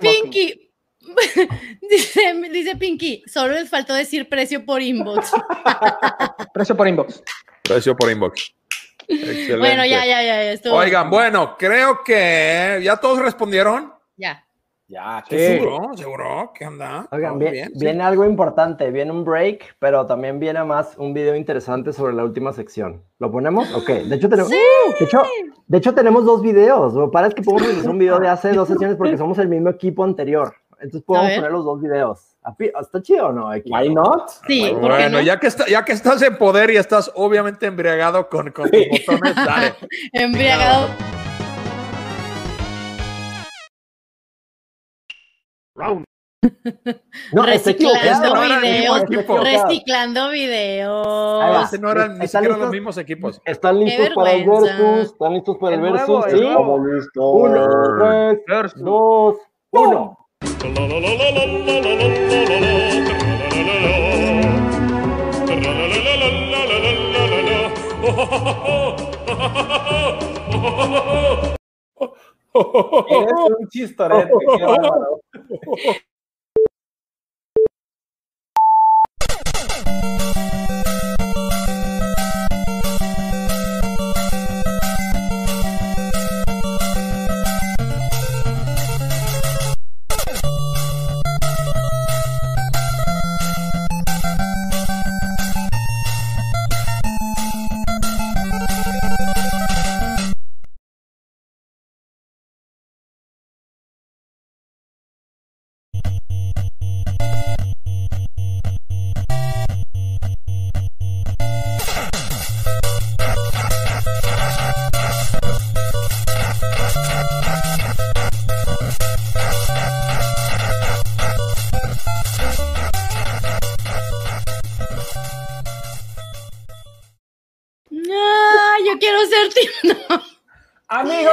Pinky. 0.00 0.70
dice, 1.90 2.34
dice 2.50 2.76
Pinky, 2.76 3.22
solo 3.26 3.54
les 3.54 3.68
faltó 3.70 3.94
decir 3.94 4.28
precio 4.28 4.64
por 4.64 4.82
inbox. 4.82 5.30
Precio 6.54 6.76
por 6.76 6.88
inbox. 6.88 7.22
Precio 7.62 7.96
por 7.96 8.10
inbox. 8.10 8.54
Excelente. 9.08 9.56
bueno, 9.56 9.84
ya, 9.84 10.04
ya, 10.06 10.22
ya, 10.22 10.42
ya 10.44 10.52
estuvo. 10.52 10.74
Oigan, 10.76 11.10
bueno, 11.10 11.56
creo 11.58 12.02
que 12.04 12.80
ya 12.82 12.96
todos 12.96 13.18
respondieron. 13.18 13.92
Ya. 14.16 14.43
Ya, 14.86 15.24
Sí. 15.28 15.38
sí. 15.38 15.46
¿Seguro? 15.58 15.96
¿Seguro? 15.96 16.52
¿Qué 16.54 16.66
onda? 16.66 17.08
Oigan, 17.10 17.30
¿Todo 17.32 17.38
bien- 17.40 17.52
bien? 17.52 17.68
Sí. 17.72 17.80
viene 17.80 18.02
algo 18.04 18.24
importante, 18.26 18.90
viene 18.90 19.10
un 19.12 19.24
break, 19.24 19.76
pero 19.78 20.04
también 20.04 20.38
viene 20.38 20.62
más 20.62 20.94
un 20.98 21.14
video 21.14 21.34
interesante 21.34 21.92
sobre 21.94 22.12
la 22.12 22.22
última 22.22 22.52
sección. 22.52 23.02
¿Lo 23.18 23.30
ponemos? 23.32 23.72
Ok, 23.74 23.88
de 23.88 24.14
hecho 24.16 24.28
tenemos, 24.28 24.50
de 24.50 24.58
hecho, 25.00 25.22
de 25.66 25.78
hecho 25.78 25.94
tenemos 25.94 26.24
dos 26.26 26.42
videos. 26.42 26.92
Lo 26.92 27.06
que 27.06 27.12
pasa 27.12 27.28
es 27.28 27.34
que 27.34 27.42
podemos 27.42 27.62
utilizar 27.66 27.90
un 27.90 27.98
video 27.98 28.18
de 28.18 28.28
hace 28.28 28.52
dos 28.52 28.68
sesiones 28.68 28.96
porque 28.96 29.16
somos 29.16 29.38
el 29.38 29.48
mismo 29.48 29.70
equipo 29.70 30.04
anterior. 30.04 30.54
Entonces 30.80 31.02
podemos 31.06 31.32
poner 31.36 31.50
los 31.52 31.64
dos 31.64 31.80
videos. 31.80 32.36
¿Está 32.78 33.00
chido 33.00 33.28
o 33.28 33.32
no? 33.32 33.54
equipo? 33.54 33.74
Why 33.74 33.88
not? 33.94 34.28
Sí, 34.46 34.68
¿por 34.70 34.80
qué 34.82 34.86
Bueno, 34.88 35.08
no? 35.18 35.20
ya, 35.22 35.40
que 35.40 35.46
está- 35.46 35.66
ya 35.66 35.82
que 35.82 35.92
estás 35.92 36.20
en 36.20 36.36
poder 36.36 36.68
y 36.70 36.76
estás 36.76 37.10
obviamente 37.14 37.64
embriagado 37.64 38.28
con, 38.28 38.50
con 38.50 38.68
tus 38.70 38.82
botones, 39.06 39.34
dale. 39.34 39.74
Embriagado. 40.12 40.88
No, 45.74 47.42
reciclando. 47.42 47.98
Este 48.02 48.28
no 48.28 48.42
el 48.44 48.60
videos, 48.60 49.02
reciclando 49.42 50.30
videos. 50.30 51.72
No 51.80 51.90
eran, 51.90 52.18
ni 52.18 52.24
¿Están 52.24 52.42
siquiera 52.42 52.56
los 52.64 52.70
mismos 52.70 52.96
equipos. 52.98 53.40
¿Están 53.44 53.80
listos 53.80 54.10
para 54.14 54.32
el 54.32 54.48
versus? 54.48 55.12
¿Están 55.12 55.34
listos 55.34 55.56
para 55.58 55.74
el, 55.76 55.84
El 55.84 55.92
versus? 55.92 56.08
nuevo, 56.08 56.26
el 56.26 56.30
sí. 56.32 56.36
nuevo. 56.40 56.50
Estamos 56.50 56.80
listos. 56.86 57.24
Uno, 57.34 57.68
tres, 57.98 58.38
Versus. 58.46 58.82
dos, 58.84 59.36
uno. 59.72 60.18
Eres 72.54 73.32
un 73.58 73.68
chistorete, 73.68 74.30
qué 74.56 74.64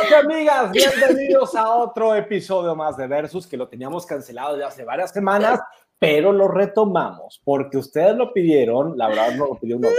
Amigos 0.01 0.23
amigas, 0.23 0.71
bienvenidos 0.71 1.53
a 1.55 1.69
otro 1.69 2.15
episodio 2.15 2.75
más 2.75 2.97
de 2.97 3.05
Versus 3.05 3.45
que 3.45 3.55
lo 3.55 3.67
teníamos 3.67 4.03
cancelado 4.05 4.57
ya 4.57 4.67
hace 4.67 4.83
varias 4.83 5.11
semanas, 5.11 5.59
pero 5.99 6.31
lo 6.31 6.47
retomamos 6.47 7.39
porque 7.43 7.77
ustedes 7.77 8.15
lo 8.15 8.33
pidieron, 8.33 8.97
la 8.97 9.09
verdad 9.09 9.35
no 9.35 9.45
lo 9.45 9.59
pidió 9.59 9.77
uno. 9.77 9.89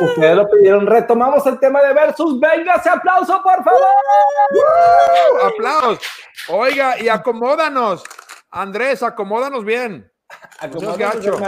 Ustedes 0.00 0.34
lo 0.34 0.48
pidieron, 0.48 0.86
retomamos 0.86 1.44
el 1.46 1.60
tema 1.60 1.82
de 1.82 1.92
Versus. 1.92 2.40
Venga 2.40 2.76
ese 2.76 2.88
aplauso, 2.88 3.38
por 3.42 3.62
favor. 3.62 3.82
¡Uh! 4.50 5.46
¡Aplausos! 5.46 6.06
Oiga, 6.48 6.98
y 6.98 7.08
acomódanos. 7.08 8.02
Andrés, 8.50 9.02
acomódanos 9.02 9.62
bien. 9.64 10.10
Acomódense, 10.58 11.30
gacho. 11.30 11.38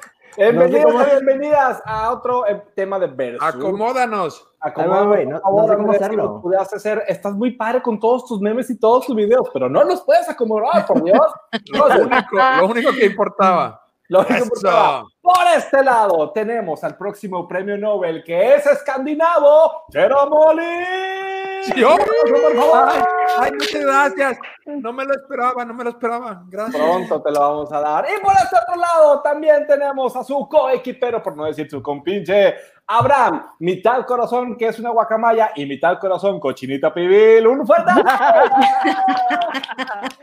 Bienvenidos 0.36 0.94
bienvenidas 1.06 1.82
a 1.84 2.12
otro 2.12 2.46
eh, 2.46 2.62
tema 2.74 2.98
de 2.98 3.08
Versus. 3.08 3.42
Acomódanos. 3.42 4.46
Acomódate, 4.60 5.20
Ay, 5.22 5.26
no- 5.26 5.40
no 5.40 5.66
sé 5.68 5.76
cómo 5.76 5.92
hacerlo. 5.92 6.42
hacer. 6.60 7.02
Estás 7.08 7.34
muy 7.34 7.52
padre 7.52 7.82
con 7.82 7.98
todos 7.98 8.26
tus 8.26 8.40
memes 8.40 8.70
y 8.70 8.78
todos 8.78 9.06
tus 9.06 9.16
videos, 9.16 9.48
pero 9.52 9.68
no 9.68 9.82
los 9.84 10.02
puedes 10.02 10.28
acomodar, 10.28 10.86
por 10.86 11.02
Dios. 11.02 11.20
Lo 11.72 11.86
único, 11.86 12.36
lo 12.60 12.66
único 12.66 12.92
que 12.92 13.06
importaba. 13.06 13.82
Lo 14.08 14.20
único 14.20 14.34
que 14.34 14.40
importaba. 14.42 15.04
Por 15.22 15.46
este 15.56 15.82
lado 15.84 16.30
tenemos 16.32 16.82
al 16.84 16.96
próximo 16.96 17.46
premio 17.48 17.76
Nobel, 17.78 18.22
que 18.24 18.54
es 18.54 18.66
escandinavo, 18.66 19.84
Jeromoli. 19.92 21.19
Sí, 21.62 21.82
oh. 21.82 21.96
por 21.96 22.56
favor. 22.56 22.88
Ay, 22.88 23.02
ay, 23.38 23.52
muchas 23.52 23.82
gracias. 23.82 24.38
No 24.66 24.92
me 24.92 25.04
lo 25.04 25.14
esperaba, 25.14 25.64
no 25.64 25.74
me 25.74 25.84
lo 25.84 25.90
esperaba. 25.90 26.42
Gracias. 26.48 26.76
Pronto 26.76 27.22
te 27.22 27.30
lo 27.30 27.40
vamos 27.40 27.72
a 27.72 27.80
dar. 27.80 28.06
Y 28.06 28.20
por 28.22 28.32
este 28.32 28.56
otro 28.56 28.80
lado 28.80 29.20
también 29.22 29.66
tenemos 29.66 30.16
a 30.16 30.24
su 30.24 30.48
coequipero, 30.48 31.22
por 31.22 31.36
no 31.36 31.44
decir 31.44 31.68
su 31.70 31.82
compinche, 31.82 32.54
Abraham, 32.86 33.46
mitad 33.60 34.04
corazón, 34.04 34.56
que 34.56 34.66
es 34.66 34.78
una 34.80 34.90
guacamaya, 34.90 35.52
y 35.54 35.64
mitad 35.64 35.98
corazón, 35.98 36.40
cochinita 36.40 36.92
pibil. 36.92 37.46
Un 37.46 37.64
fuerte. 37.64 37.92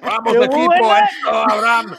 Vamos, 0.01 0.33
¡Qué 0.33 0.43
equipo. 0.43 0.65
buena! 0.65 0.99
Esto, 1.05 1.29
Abraham. 1.29 1.95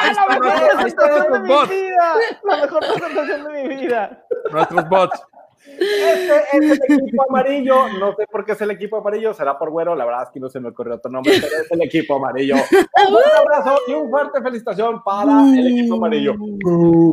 Ahí 0.00 0.14
La 0.14 0.26
mejor 0.26 0.52
presentación 0.80 1.32
de 1.32 1.38
mi 1.38 1.66
vida. 1.68 2.14
La 2.42 2.56
mejor 2.56 2.80
presentación 2.80 3.44
de 3.44 3.50
mi 3.52 3.68
vida. 3.76 4.24
Nuestros 4.50 4.88
bots. 4.88 5.22
Este 5.66 6.36
es 6.52 6.80
el 6.88 7.00
equipo 7.00 7.24
amarillo. 7.28 7.88
No 7.98 8.14
sé 8.14 8.26
por 8.30 8.44
qué 8.44 8.52
es 8.52 8.60
el 8.60 8.70
equipo 8.70 8.96
amarillo. 8.98 9.34
Será 9.34 9.58
por 9.58 9.70
güero. 9.70 9.94
La 9.94 10.04
verdad 10.04 10.24
es 10.24 10.30
que 10.30 10.40
no 10.40 10.48
se 10.48 10.60
me 10.60 10.68
ocurrió 10.70 10.94
otro 10.94 11.10
nombre, 11.10 11.32
pero 11.40 11.62
es 11.62 11.70
el 11.70 11.82
equipo 11.82 12.16
amarillo. 12.16 12.56
Un 13.08 13.38
abrazo 13.38 13.80
y 13.88 13.92
un 13.92 14.10
fuerte 14.10 14.40
felicitación 14.42 15.02
para 15.02 15.42
el 15.42 15.78
equipo 15.78 15.96
amarillo. 15.96 16.34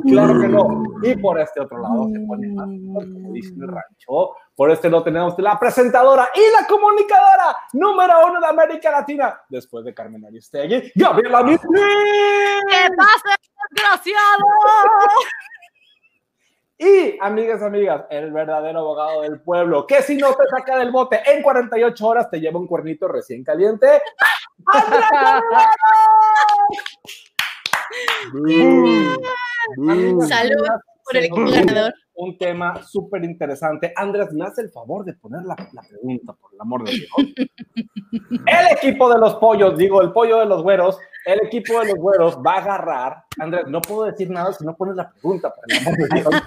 Claro 0.06 0.40
que 0.40 0.48
no. 0.48 0.84
Y 1.04 1.16
por 1.18 1.40
este 1.40 1.62
otro 1.62 1.82
lado 1.82 2.08
se 2.14 2.20
pone 2.22 2.48
más 2.50 2.68
como 2.68 3.32
dice 3.34 3.54
el 3.56 3.68
rancho. 3.68 4.36
Por 4.56 4.72
este 4.72 4.90
lado 4.90 5.04
tenemos 5.04 5.38
la 5.38 5.60
presentadora 5.60 6.30
y 6.34 6.42
la 6.60 6.68
comunicadora 6.68 7.58
número 7.74 8.28
uno 8.28 8.40
de 8.40 8.48
América 8.48 8.92
Latina, 8.92 9.40
después 9.50 9.86
de 9.86 9.94
Carmen 9.94 10.26
Aristegui, 10.26 10.92
Gabriela 10.96 11.44
Mitri. 11.44 11.68
¿Qué 11.70 12.90
pasa, 12.96 13.38
desgraciado? 13.70 14.46
Y, 16.80 17.18
amigas, 17.22 17.64
amigas, 17.64 18.06
el 18.12 18.32
verdadero 18.32 18.80
abogado 18.80 19.24
del 19.24 19.42
pueblo, 19.42 19.88
que 19.88 20.04
si 20.04 20.16
no 20.16 20.36
te 20.36 20.44
saca 20.48 20.78
del 20.78 20.92
bote 20.92 21.20
en 21.26 21.42
48 21.42 22.08
horas, 22.08 22.30
te 22.30 22.40
lleva 22.40 22.60
un 22.60 22.68
cuernito 22.68 23.08
recién 23.08 23.44
caliente. 23.44 23.88
Salud 30.28 30.68
por 31.04 31.18
el 31.18 31.26
equipo 31.26 31.50
ganador. 31.50 31.94
Un 32.20 32.36
tema 32.38 32.84
súper 32.84 33.24
interesante. 33.24 33.94
Andrés, 33.96 34.34
me 34.34 34.44
hace 34.44 34.62
el 34.62 34.72
favor 34.72 35.06
de 35.06 35.14
poner 35.14 35.44
la, 35.44 35.56
la 35.72 35.84
pregunta, 35.84 36.34
por 36.34 36.52
el 36.52 36.60
amor 36.60 36.84
de 36.84 36.94
Dios. 36.94 37.10
El 38.48 38.76
equipo 38.76 39.08
de 39.14 39.20
los 39.20 39.36
pollos, 39.36 39.78
digo, 39.78 40.02
el 40.02 40.12
pollo 40.12 40.40
de 40.40 40.48
los 40.48 40.64
güeros, 40.64 40.98
el 41.26 41.40
equipo 41.46 41.80
de 41.80 41.88
los 41.88 41.96
güeros 41.96 42.38
va 42.38 42.56
a 42.56 42.58
agarrar. 42.58 43.24
Andrés, 43.38 43.68
no 43.68 43.82
puedo 43.82 44.06
decir 44.06 44.32
nada 44.32 44.52
si 44.52 44.66
no 44.66 44.76
pones 44.76 44.96
la 44.96 45.12
pregunta, 45.12 45.54
por 45.54 45.64
el 45.68 45.78
amor 45.78 45.96
de 45.96 46.08
Dios. 46.16 46.44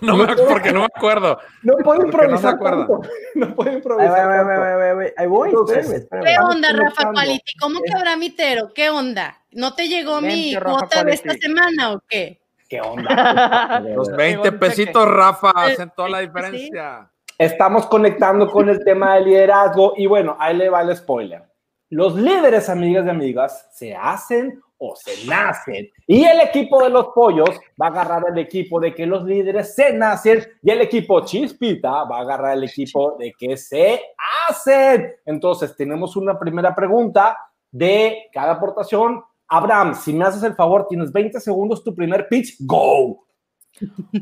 No 0.00 0.16
me, 0.16 0.26
porque 0.34 0.72
no 0.72 0.80
me 0.80 0.86
acuerdo. 0.86 1.38
No 1.62 1.74
puedo 1.84 2.00
Porque 2.00 2.16
no 2.16 2.22
improvisar 2.24 2.54
acuerda. 2.54 2.86
tanto. 2.86 3.00
No 3.34 3.54
puedo 3.54 3.72
improvisar 3.72 4.30
ahí 4.30 4.38
ahí 4.38 4.44
voy, 4.44 4.66
ahí 4.66 4.94
voy. 4.94 5.12
Ahí 5.16 5.26
voy, 5.26 5.48
Entonces, 5.50 5.76
espérame, 5.90 6.02
espérame. 6.02 6.24
¿Qué 6.24 6.54
onda, 6.54 6.72
Rafa. 6.72 7.12
Paliti? 7.12 7.52
¿Cómo 7.60 7.80
que 7.82 7.92
habrá 7.92 8.16
mitero? 8.16 8.72
¿Qué 8.74 8.90
onda? 8.90 9.42
¿No 9.52 9.74
te 9.74 9.88
llegó 9.88 10.20
mi 10.20 10.52
Mente, 10.52 10.60
Rafa 10.60 10.78
cuota 10.78 11.04
de 11.04 11.12
esta 11.12 11.34
semana 11.34 11.92
o 11.92 12.00
qué? 12.08 12.40
¿Qué 12.74 12.80
onda? 12.80 13.80
Los 13.94 14.08
Llegó 14.08 14.16
20 14.16 14.48
el 14.48 14.58
pesitos, 14.58 15.08
Rafa, 15.08 15.50
Eh, 15.50 15.72
hacen 15.72 15.92
toda 15.94 16.08
la 16.08 16.18
diferencia. 16.18 17.08
Estamos 17.38 17.86
conectando 17.86 18.50
con 18.50 18.68
el 18.68 18.82
tema 18.84 19.14
del 19.14 19.26
liderazgo 19.26 19.94
y 19.96 20.06
bueno, 20.06 20.36
ahí 20.40 20.56
le 20.56 20.68
va 20.68 20.82
el 20.82 20.96
spoiler. 20.96 21.44
Los 21.90 22.16
líderes, 22.16 22.68
amigas 22.68 23.06
y 23.06 23.10
amigas, 23.10 23.68
se 23.72 23.94
hacen 23.94 24.60
o 24.78 24.96
se 24.96 25.24
nacen. 25.28 25.88
Y 26.08 26.24
el 26.24 26.40
equipo 26.40 26.82
de 26.82 26.90
los 26.90 27.06
pollos 27.14 27.50
va 27.80 27.86
a 27.86 27.90
agarrar 27.90 28.24
el 28.28 28.38
equipo 28.38 28.80
de 28.80 28.92
que 28.92 29.06
los 29.06 29.22
líderes 29.22 29.76
se 29.76 29.92
nacen 29.92 30.44
y 30.60 30.70
el 30.72 30.80
equipo 30.80 31.24
chispita 31.24 32.02
va 32.02 32.18
a 32.18 32.22
agarrar 32.22 32.56
el 32.56 32.64
equipo 32.64 33.16
de 33.20 33.32
que 33.38 33.56
se 33.56 34.02
hacen. 34.48 35.14
Entonces, 35.24 35.76
tenemos 35.76 36.16
una 36.16 36.36
primera 36.36 36.74
pregunta 36.74 37.38
de 37.70 38.30
cada 38.32 38.54
aportación. 38.54 39.22
Abraham, 39.48 39.94
si 39.94 40.12
me 40.12 40.24
haces 40.24 40.42
el 40.42 40.54
favor, 40.54 40.86
tienes 40.88 41.12
20 41.12 41.40
segundos, 41.40 41.84
tu 41.84 41.94
primer 41.94 42.28
pitch, 42.28 42.56
go. 42.60 43.24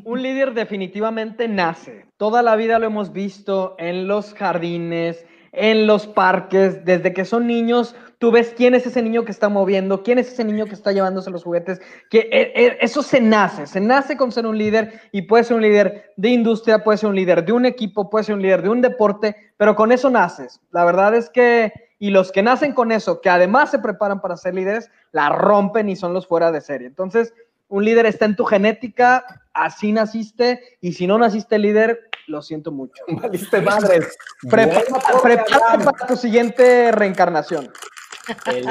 Un 0.04 0.22
líder 0.22 0.54
definitivamente 0.54 1.46
nace. 1.48 2.06
Toda 2.16 2.42
la 2.42 2.56
vida 2.56 2.78
lo 2.78 2.86
hemos 2.86 3.12
visto 3.12 3.74
en 3.78 4.08
los 4.08 4.32
jardines, 4.34 5.26
en 5.52 5.86
los 5.86 6.06
parques, 6.06 6.84
desde 6.84 7.12
que 7.12 7.24
son 7.24 7.46
niños. 7.46 7.94
Tú 8.18 8.30
ves 8.30 8.54
quién 8.56 8.74
es 8.74 8.86
ese 8.86 9.02
niño 9.02 9.24
que 9.24 9.32
está 9.32 9.48
moviendo, 9.48 10.02
quién 10.02 10.18
es 10.18 10.32
ese 10.32 10.44
niño 10.44 10.66
que 10.66 10.74
está 10.74 10.92
llevándose 10.92 11.30
los 11.30 11.44
juguetes, 11.44 11.80
que 12.08 12.20
eh, 12.32 12.52
eh, 12.54 12.78
eso 12.80 13.02
se 13.02 13.20
nace, 13.20 13.66
se 13.66 13.80
nace 13.80 14.16
con 14.16 14.32
ser 14.32 14.46
un 14.46 14.56
líder 14.56 15.00
y 15.12 15.22
puede 15.22 15.44
ser 15.44 15.56
un 15.56 15.62
líder 15.62 16.12
de 16.16 16.30
industria, 16.30 16.82
puede 16.82 16.98
ser 16.98 17.10
un 17.10 17.16
líder 17.16 17.44
de 17.44 17.52
un 17.52 17.66
equipo, 17.66 18.08
puede 18.08 18.24
ser 18.24 18.36
un 18.36 18.42
líder 18.42 18.62
de 18.62 18.68
un 18.70 18.80
deporte, 18.80 19.36
pero 19.56 19.74
con 19.74 19.92
eso 19.92 20.08
naces. 20.08 20.60
La 20.70 20.84
verdad 20.84 21.14
es 21.14 21.28
que, 21.28 21.72
y 22.02 22.10
los 22.10 22.32
que 22.32 22.42
nacen 22.42 22.72
con 22.72 22.90
eso, 22.90 23.20
que 23.20 23.30
además 23.30 23.70
se 23.70 23.78
preparan 23.78 24.20
para 24.20 24.36
ser 24.36 24.54
líderes, 24.54 24.90
la 25.12 25.28
rompen 25.28 25.88
y 25.88 25.94
son 25.94 26.12
los 26.12 26.26
fuera 26.26 26.50
de 26.50 26.60
serie. 26.60 26.88
Entonces, 26.88 27.32
un 27.68 27.84
líder 27.84 28.06
está 28.06 28.24
en 28.24 28.34
tu 28.34 28.44
genética, 28.44 29.24
así 29.54 29.92
naciste, 29.92 30.78
y 30.80 30.94
si 30.94 31.06
no 31.06 31.16
naciste 31.16 31.60
líder, 31.60 32.00
lo 32.26 32.42
siento 32.42 32.72
mucho. 32.72 33.04
Valiste 33.06 33.60
madres. 33.60 34.18
Prepárate 34.50 35.84
para 35.84 36.06
tu 36.08 36.16
siguiente 36.16 36.90
reencarnación. 36.90 37.70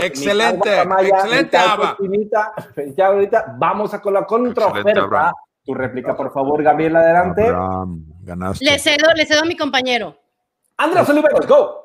excelente, 0.03 0.81
excelente, 0.81 1.55
Ava. 1.55 1.95
Ya 2.97 3.07
ahorita 3.07 3.55
vamos 3.57 3.93
a 3.93 4.01
con 4.01 4.13
la 4.13 4.25
contraoferta. 4.25 5.31
Tu 5.63 5.73
réplica, 5.73 6.17
por 6.17 6.33
favor, 6.33 6.61
Gabriel, 6.61 6.97
adelante. 6.97 7.49
ganaste. 8.23 8.65
Le 8.65 8.77
cedo, 8.77 9.13
le 9.15 9.25
cedo 9.25 9.43
a 9.43 9.45
mi 9.45 9.55
compañero. 9.55 10.17
Andrés 10.75 11.07
Oliveros, 11.07 11.47
go. 11.47 11.80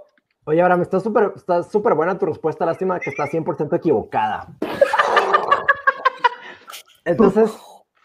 Oye, 0.48 0.62
Abraham, 0.62 0.82
está 0.82 1.00
súper 1.00 1.32
está 1.34 1.64
súper 1.64 1.94
buena 1.94 2.16
tu 2.16 2.24
respuesta. 2.26 2.64
Lástima 2.64 3.00
que 3.00 3.10
está 3.10 3.26
100% 3.26 3.76
equivocada. 3.76 4.46
Entonces... 7.04 7.52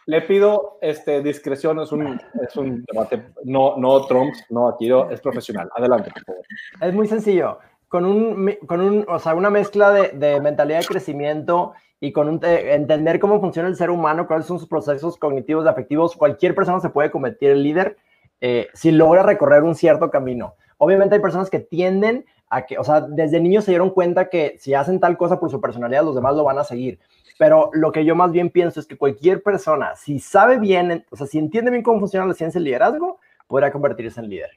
Le 0.07 0.23
pido 0.23 0.79
este, 0.81 1.21
discreción, 1.21 1.79
es 1.79 1.91
un, 1.91 2.19
es 2.41 2.55
un 2.57 2.83
debate, 2.91 3.27
no, 3.43 3.77
no 3.77 4.03
Trump, 4.07 4.33
no 4.49 4.67
aquí, 4.67 4.89
es 5.11 5.21
profesional. 5.21 5.69
Adelante, 5.75 6.09
por 6.11 6.23
favor. 6.23 6.41
Es 6.81 6.93
muy 6.93 7.07
sencillo. 7.07 7.59
Con, 7.87 8.05
un, 8.05 8.57
con 8.65 8.81
un, 8.81 9.05
o 9.07 9.19
sea, 9.19 9.35
una 9.35 9.51
mezcla 9.51 9.91
de, 9.91 10.09
de 10.09 10.41
mentalidad 10.41 10.79
de 10.79 10.85
crecimiento 10.85 11.73
y 11.99 12.11
con 12.11 12.27
un, 12.27 12.39
entender 12.43 13.19
cómo 13.19 13.39
funciona 13.39 13.69
el 13.69 13.75
ser 13.75 13.91
humano, 13.91 14.25
cuáles 14.25 14.47
son 14.47 14.57
sus 14.57 14.67
procesos 14.67 15.17
cognitivos 15.17 15.65
y 15.65 15.69
afectivos, 15.69 16.15
cualquier 16.15 16.55
persona 16.55 16.79
se 16.79 16.89
puede 16.89 17.11
convertir 17.11 17.51
en 17.51 17.61
líder 17.61 17.97
eh, 18.41 18.69
si 18.73 18.91
logra 18.91 19.21
recorrer 19.21 19.61
un 19.61 19.75
cierto 19.75 20.09
camino. 20.09 20.55
Obviamente 20.83 21.13
hay 21.13 21.21
personas 21.21 21.51
que 21.51 21.59
tienden 21.59 22.25
a 22.49 22.65
que, 22.65 22.79
o 22.79 22.83
sea, 22.83 23.01
desde 23.01 23.39
niños 23.39 23.65
se 23.65 23.71
dieron 23.71 23.91
cuenta 23.91 24.29
que 24.29 24.57
si 24.59 24.73
hacen 24.73 24.99
tal 24.99 25.15
cosa 25.15 25.39
por 25.39 25.51
su 25.51 25.61
personalidad, 25.61 26.03
los 26.03 26.15
demás 26.15 26.35
lo 26.35 26.43
van 26.43 26.57
a 26.57 26.63
seguir. 26.63 26.99
Pero 27.37 27.69
lo 27.73 27.91
que 27.91 28.03
yo 28.03 28.15
más 28.15 28.31
bien 28.31 28.49
pienso 28.49 28.79
es 28.79 28.87
que 28.87 28.97
cualquier 28.97 29.43
persona, 29.43 29.95
si 29.95 30.17
sabe 30.17 30.57
bien, 30.57 31.05
o 31.11 31.15
sea, 31.15 31.27
si 31.27 31.37
entiende 31.37 31.69
bien 31.69 31.83
cómo 31.83 31.99
funciona 31.99 32.25
la 32.25 32.33
ciencia 32.33 32.57
del 32.57 32.65
liderazgo, 32.65 33.19
podrá 33.45 33.71
convertirse 33.71 34.19
en 34.21 34.29
líder. 34.29 34.49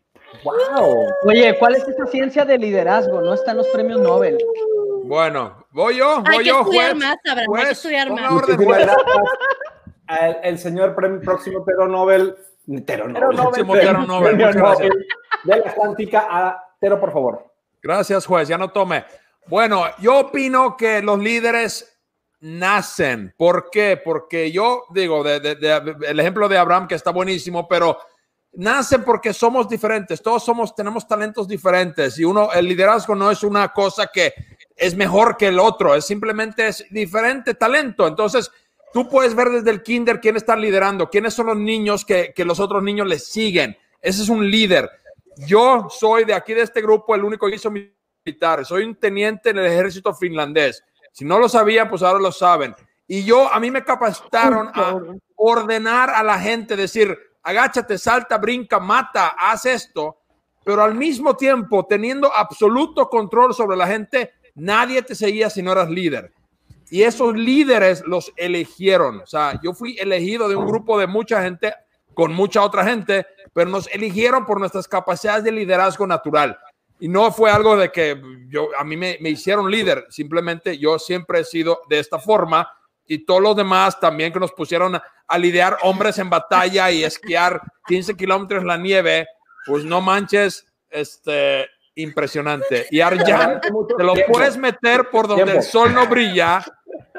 ¡Wow! 0.45 1.09
Oye, 1.27 1.59
¿cuál 1.59 1.75
es 1.75 1.87
esa 1.87 2.07
ciencia 2.07 2.47
de 2.47 2.57
liderazgo? 2.57 3.21
No 3.21 3.35
están 3.35 3.59
los 3.59 3.67
premios 3.69 4.01
Nobel. 4.01 4.39
Bueno, 5.05 5.67
voy 5.73 5.99
yo, 5.99 6.23
voy 6.23 6.37
hay 6.39 6.45
yo, 6.47 6.55
que 6.55 6.61
estudiar 6.63 6.95
más, 6.97 7.17
Abraham, 7.31 7.55
hay 7.55 7.65
que 7.67 7.73
estudiar 7.73 8.11
más. 8.11 8.47
El, 10.09 10.37
el, 10.43 10.59
señor 10.59 10.95
próximo 10.95 11.67
Pedro 11.67 11.87
Nobel, 11.89 12.35
Tero 12.87 13.09
Nobel, 13.09 14.39
de 14.39 15.57
la 15.57 15.71
Atlántica 15.71 16.27
a 16.31 16.65
Tero, 16.81 16.99
por 16.99 17.13
favor. 17.13 17.45
Gracias, 17.83 18.27
juez, 18.27 18.49
ya 18.49 18.57
no 18.57 18.71
tome. 18.71 19.05
Bueno, 19.47 19.85
yo 20.01 20.21
opino 20.21 20.77
que 20.77 21.03
los 21.03 21.19
líderes 21.19 22.01
nacen. 22.41 23.35
¿Por 23.37 23.69
qué? 23.71 24.01
Porque 24.03 24.51
yo 24.51 24.85
digo, 24.91 25.23
de, 25.23 25.41
de, 25.41 25.55
de, 25.57 25.97
el 26.09 26.21
ejemplo 26.21 26.49
de 26.49 26.59
Abraham, 26.59 26.89
que 26.89 26.95
está 26.95 27.11
buenísimo, 27.11 27.69
pero 27.69 27.99
nacen 28.55 29.03
porque 29.03 29.33
somos 29.33 29.69
diferentes, 29.69 30.23
todos 30.23 30.45
somos, 30.45 30.75
tenemos 30.75 31.07
talentos 31.07 31.49
diferentes 31.49 32.19
y 32.19 32.25
uno, 32.25 32.53
el 32.53 32.69
liderazgo 32.69 33.15
no 33.15 33.31
es 33.31 33.43
una 33.43 33.73
cosa 33.73 34.09
que 34.13 34.33
es 34.77 34.95
mejor 34.95 35.37
que 35.37 35.49
el 35.49 35.59
otro, 35.59 35.95
es 35.95 36.07
simplemente 36.07 36.69
es 36.69 36.85
diferente 36.91 37.55
talento. 37.55 38.07
Entonces, 38.07 38.51
tú 38.95 39.09
puedes 39.09 39.35
ver 39.35 39.51
desde 39.51 39.73
el 39.73 39.83
kinder 39.83 40.21
quién 40.21 40.37
está 40.37 40.55
liderando, 40.55 41.11
quiénes 41.11 41.35
son 41.35 41.47
los 41.47 41.57
niños 41.57 42.05
que, 42.05 42.33
que 42.33 42.45
los 42.45 42.61
otros 42.61 42.81
niños 42.83 43.09
les 43.09 43.27
siguen. 43.27 43.77
Ese 44.01 44.23
es 44.23 44.29
un 44.29 44.49
líder. 44.49 44.89
Yo 45.37 45.89
soy 45.91 46.25
de 46.25 46.33
aquí 46.33 46.55
de 46.55 46.63
este 46.63 46.81
grupo 46.81 47.15
el 47.15 47.25
único 47.25 47.49
que 47.49 47.57
hizo 47.57 47.73
militar. 47.73 48.65
Soy 48.65 48.85
un 48.85 48.95
teniente 48.95 49.51
en 49.51 49.59
el 49.59 49.67
ejército 49.67 50.15
finlandés. 50.15 50.85
Si 51.11 51.25
no 51.25 51.41
lo 51.41 51.49
sabían, 51.49 51.91
pues 51.91 52.03
ahora 52.03 52.21
lo 52.21 52.31
saben. 52.31 52.73
Y 53.09 53.25
yo, 53.25 53.53
a 53.53 53.59
mí 53.59 53.71
me 53.71 53.85
capacitaron 53.85 54.71
a 54.73 54.97
ordenar 55.35 56.11
a 56.11 56.23
la 56.23 56.39
gente, 56.39 56.77
decir, 56.77 57.19
agáchate, 57.43 57.99
salta, 57.99 58.39
brinca, 58.39 58.79
mata, 58.79 59.35
haz 59.37 59.67
esto, 59.67 60.21
pero 60.65 60.83
al 60.83 60.95
mismo 60.95 61.37
tiempo 61.37 61.85
teniendo 61.85 62.33
absoluto 62.33 63.09
control 63.09 63.55
sobre 63.55 63.77
la 63.77 63.89
gente, 63.89 64.35
nadie 64.55 65.03
te 65.03 65.17
seguía 65.17 65.51
si 65.51 65.63
no 65.63 65.73
eras 65.73 65.91
líder. 65.91 66.33
Y 66.91 67.03
esos 67.03 67.35
líderes 67.35 68.03
los 68.07 68.33
eligieron. 68.37 69.21
O 69.21 69.27
sea, 69.27 69.61
yo 69.63 69.73
fui 69.73 69.97
elegido 69.99 70.49
de 70.49 70.57
un 70.57 70.67
grupo 70.67 70.99
de 70.99 71.07
mucha 71.07 71.43
gente 71.43 71.75
con 72.15 72.33
mucha 72.33 72.63
otra 72.63 72.85
gente, 72.85 73.27
pero 73.53 73.69
nos 73.69 73.89
eligieron 73.89 74.47
por 74.47 74.61
nuestras 74.61 74.89
capacidades 74.89 75.45
de 75.45 75.53
liderazgo 75.53 76.07
natural. 76.07 76.59
Y 77.01 77.09
no 77.09 77.33
fue 77.33 77.51
algo 77.51 77.77
de 77.77 77.91
que 77.91 78.21
yo, 78.49 78.69
a 78.79 78.85
mí 78.85 78.97
me, 78.97 79.19
hicieron 79.23 79.71
líder, 79.71 80.07
simplemente 80.11 80.79
yo 80.79 80.99
siempre 80.99 81.41
he 81.41 81.45
sido 81.45 81.81
de 81.89 81.99
esta 81.99 82.19
forma 82.19 82.69
y 83.07 83.27
todos 83.27 83.43
los 83.43 83.57
demás 83.57 83.99
también 84.01 84.33
que 84.33 84.41
nos 84.41 84.53
pusieron 84.53 84.95
a, 84.95 85.39
lidiar 85.39 85.77
hombres 85.83 86.19
en 86.19 86.31
batalla 86.31 86.91
y 86.91 87.03
esquiar 87.03 87.61
15 87.87 88.17
kilómetros 88.17 88.63
en 88.63 88.69
la 88.69 88.77
nieve, 88.77 89.27
pues 89.67 89.85
no 89.85 90.01
manches, 90.01 90.65
este, 90.89 91.67
impresionante. 91.97 92.87
Y 92.91 93.01
Arjan, 93.01 93.61
te 93.61 94.05
lo 94.05 94.15
puedes 94.31 94.57
meter 94.57 95.09
por 95.11 95.29
donde 95.29 95.53
el 95.57 95.63
sol 95.63 95.95
no 95.95 96.07
brilla, 96.07 96.65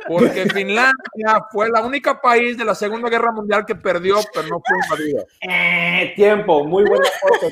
porque 0.08 0.46
Finlandia 0.54 1.46
fue 1.52 1.70
la 1.70 1.82
única 1.82 2.22
país 2.22 2.58
de 2.58 2.66
la 2.66 2.76
Segunda 2.76 3.10
Guerra 3.10 3.32
Mundial 3.32 3.66
que 3.66 3.76
perdió, 3.76 4.18
pero 4.34 4.48
no 4.48 4.62
fue 4.66 4.78
invadido. 4.84 5.26
Eh, 5.42 6.14
tiempo, 6.16 6.64
muy 6.64 6.84
buena 6.84 7.06
foto. 7.20 7.48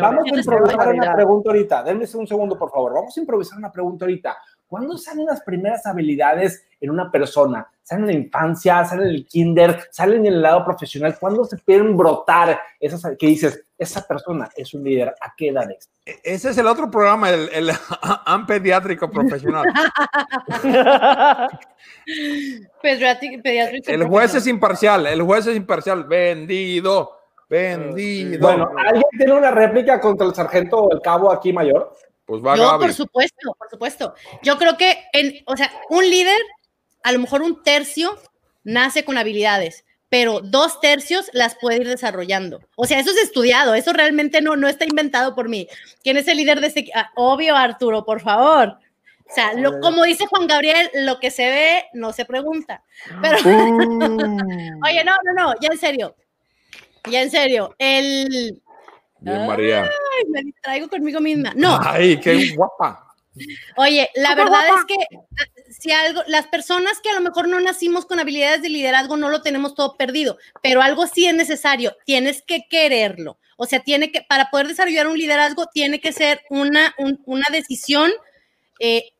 vamos 0.00 0.24
a 0.24 0.38
improvisar 0.38 0.94
una 0.94 1.14
pregunta 1.14 1.50
ahorita. 1.50 1.82
Denme 1.82 2.06
un 2.14 2.26
segundo, 2.26 2.58
por 2.58 2.70
favor. 2.70 2.94
Vamos 2.94 3.16
a 3.16 3.20
improvisar 3.20 3.58
una 3.58 3.70
pregunta 3.70 4.04
ahorita. 4.04 4.36
¿Cuándo 4.70 4.96
salen 4.96 5.26
las 5.26 5.42
primeras 5.42 5.84
habilidades 5.84 6.64
en 6.80 6.90
una 6.90 7.10
persona? 7.10 7.66
¿Salen 7.82 8.04
en 8.04 8.10
la 8.10 8.22
infancia? 8.22 8.84
¿Salen 8.84 9.08
en 9.08 9.14
el 9.16 9.26
kinder? 9.26 9.80
¿Salen 9.90 10.20
en 10.20 10.26
el 10.34 10.40
lado 10.40 10.64
profesional? 10.64 11.18
¿Cuándo 11.18 11.44
se 11.44 11.56
pueden 11.56 11.96
brotar 11.96 12.56
esas 12.78 13.02
que 13.18 13.26
dices, 13.26 13.64
esa 13.76 14.06
persona 14.06 14.48
es 14.54 14.72
un 14.72 14.84
líder? 14.84 15.08
¿A 15.20 15.34
qué 15.36 15.48
edad 15.48 15.68
es? 15.72 15.90
E, 16.06 16.20
ese 16.22 16.50
es 16.50 16.58
el 16.58 16.68
otro 16.68 16.88
programa, 16.88 17.30
el, 17.30 17.48
el 17.52 17.72
pediátrico 18.46 19.10
profesional. 19.10 19.64
pediátrico 22.80 23.42
el 23.90 24.04
juez 24.04 24.36
es 24.36 24.46
imparcial, 24.46 25.04
el 25.08 25.22
juez 25.22 25.48
es 25.48 25.56
imparcial. 25.56 26.04
Vendido, 26.04 27.18
vendido. 27.48 28.38
Bueno, 28.38 28.70
¿alguien 28.78 29.02
tiene 29.18 29.32
una 29.32 29.50
réplica 29.50 30.00
contra 30.00 30.28
el 30.28 30.34
sargento 30.34 30.84
o 30.84 30.94
el 30.94 31.00
cabo 31.00 31.32
aquí 31.32 31.52
mayor? 31.52 31.92
Pues 32.30 32.44
va 32.44 32.56
Yo, 32.56 32.78
por 32.78 32.94
supuesto, 32.94 33.56
por 33.58 33.68
supuesto. 33.68 34.14
Yo 34.44 34.56
creo 34.56 34.76
que, 34.76 35.02
en, 35.12 35.42
o 35.46 35.56
sea, 35.56 35.68
un 35.88 36.08
líder, 36.08 36.40
a 37.02 37.10
lo 37.10 37.18
mejor 37.18 37.42
un 37.42 37.60
tercio 37.64 38.16
nace 38.62 39.04
con 39.04 39.18
habilidades, 39.18 39.84
pero 40.08 40.38
dos 40.38 40.80
tercios 40.80 41.28
las 41.32 41.56
puede 41.56 41.78
ir 41.78 41.88
desarrollando. 41.88 42.60
O 42.76 42.86
sea, 42.86 43.00
eso 43.00 43.10
es 43.10 43.16
estudiado, 43.16 43.74
eso 43.74 43.92
realmente 43.92 44.42
no, 44.42 44.54
no 44.54 44.68
está 44.68 44.84
inventado 44.84 45.34
por 45.34 45.48
mí. 45.48 45.66
¿Quién 46.04 46.18
es 46.18 46.28
el 46.28 46.36
líder 46.36 46.60
de 46.60 46.68
este? 46.68 46.88
Ah, 46.94 47.10
obvio, 47.16 47.56
Arturo, 47.56 48.04
por 48.04 48.20
favor. 48.20 48.78
O 49.28 49.34
sea, 49.34 49.54
lo, 49.54 49.80
como 49.80 50.04
dice 50.04 50.26
Juan 50.26 50.46
Gabriel, 50.46 50.88
lo 50.94 51.18
que 51.18 51.32
se 51.32 51.48
ve 51.50 51.86
no 51.94 52.12
se 52.12 52.26
pregunta. 52.26 52.84
Pero, 53.20 53.38
uh. 53.38 54.80
oye, 54.86 55.02
no, 55.02 55.16
no, 55.24 55.32
no, 55.34 55.54
ya 55.60 55.70
en 55.72 55.78
serio, 55.78 56.14
ya 57.10 57.22
en 57.22 57.30
serio, 57.32 57.74
el, 57.76 58.62
Bien, 59.20 59.46
María. 59.46 59.90
Ay, 60.20 60.30
me 60.30 60.42
distraigo 60.42 60.88
conmigo 60.88 61.20
misma. 61.20 61.52
No. 61.56 61.78
Ay, 61.82 62.18
qué 62.20 62.54
guapa. 62.54 63.06
Oye, 63.76 64.10
la 64.16 64.34
verdad 64.34 64.60
es 64.68 64.84
que 64.86 64.96
ah, 65.12 65.62
si 65.70 65.92
algo, 65.92 66.22
las 66.26 66.46
personas 66.48 67.00
que 67.00 67.10
a 67.10 67.14
lo 67.14 67.20
mejor 67.20 67.48
no 67.48 67.60
nacimos 67.60 68.04
con 68.04 68.18
habilidades 68.18 68.60
de 68.62 68.68
liderazgo 68.68 69.16
no 69.16 69.28
lo 69.28 69.40
tenemos 69.40 69.74
todo 69.74 69.96
perdido, 69.96 70.36
pero 70.62 70.82
algo 70.82 71.06
sí 71.06 71.26
es 71.26 71.34
necesario, 71.34 71.96
tienes 72.04 72.42
que 72.42 72.66
quererlo. 72.68 73.38
O 73.56 73.66
sea, 73.66 73.80
tiene 73.80 74.10
que, 74.10 74.22
para 74.22 74.50
poder 74.50 74.68
desarrollar 74.68 75.06
un 75.06 75.18
liderazgo, 75.18 75.66
tiene 75.66 76.00
que 76.00 76.12
ser 76.12 76.40
una, 76.50 76.94
una 77.26 77.46
decisión 77.52 78.10
eh, 78.80 79.12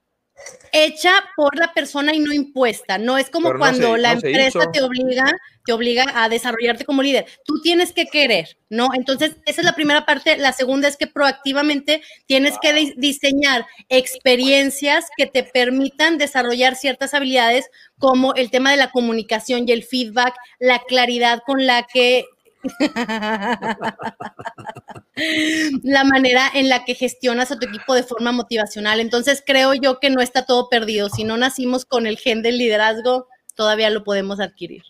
hecha 0.72 1.12
por 1.36 1.56
la 1.56 1.72
persona 1.72 2.14
y 2.14 2.20
no 2.20 2.32
impuesta. 2.32 2.98
No 2.98 3.18
es 3.18 3.30
como 3.30 3.56
cuando 3.58 3.96
la 3.96 4.12
empresa 4.12 4.72
te 4.72 4.82
obliga, 4.82 5.24
obliga 5.72 6.06
a 6.14 6.28
desarrollarte 6.28 6.84
como 6.84 7.02
líder. 7.02 7.26
Tú 7.44 7.60
tienes 7.62 7.92
que 7.92 8.06
querer, 8.06 8.56
¿no? 8.68 8.88
Entonces, 8.94 9.36
esa 9.46 9.60
es 9.60 9.64
la 9.64 9.74
primera 9.74 10.06
parte. 10.06 10.36
La 10.36 10.52
segunda 10.52 10.88
es 10.88 10.96
que 10.96 11.06
proactivamente 11.06 12.02
tienes 12.26 12.54
que 12.60 12.94
diseñar 12.96 13.66
experiencias 13.88 15.06
que 15.16 15.26
te 15.26 15.42
permitan 15.42 16.18
desarrollar 16.18 16.76
ciertas 16.76 17.14
habilidades 17.14 17.70
como 17.98 18.34
el 18.34 18.50
tema 18.50 18.70
de 18.70 18.76
la 18.76 18.90
comunicación 18.90 19.68
y 19.68 19.72
el 19.72 19.84
feedback, 19.84 20.34
la 20.58 20.80
claridad 20.80 21.42
con 21.46 21.66
la 21.66 21.82
que 21.82 22.24
la 25.82 26.04
manera 26.04 26.50
en 26.52 26.68
la 26.68 26.84
que 26.84 26.94
gestionas 26.94 27.50
a 27.50 27.58
tu 27.58 27.66
equipo 27.66 27.94
de 27.94 28.02
forma 28.02 28.32
motivacional. 28.32 29.00
Entonces 29.00 29.42
creo 29.46 29.74
yo 29.74 29.98
que 29.98 30.10
no 30.10 30.20
está 30.20 30.44
todo 30.44 30.68
perdido. 30.68 31.08
Si 31.08 31.24
no 31.24 31.36
nacimos 31.36 31.84
con 31.84 32.06
el 32.06 32.18
gen 32.18 32.42
del 32.42 32.58
liderazgo, 32.58 33.28
todavía 33.54 33.90
lo 33.90 34.04
podemos 34.04 34.40
adquirir. 34.40 34.82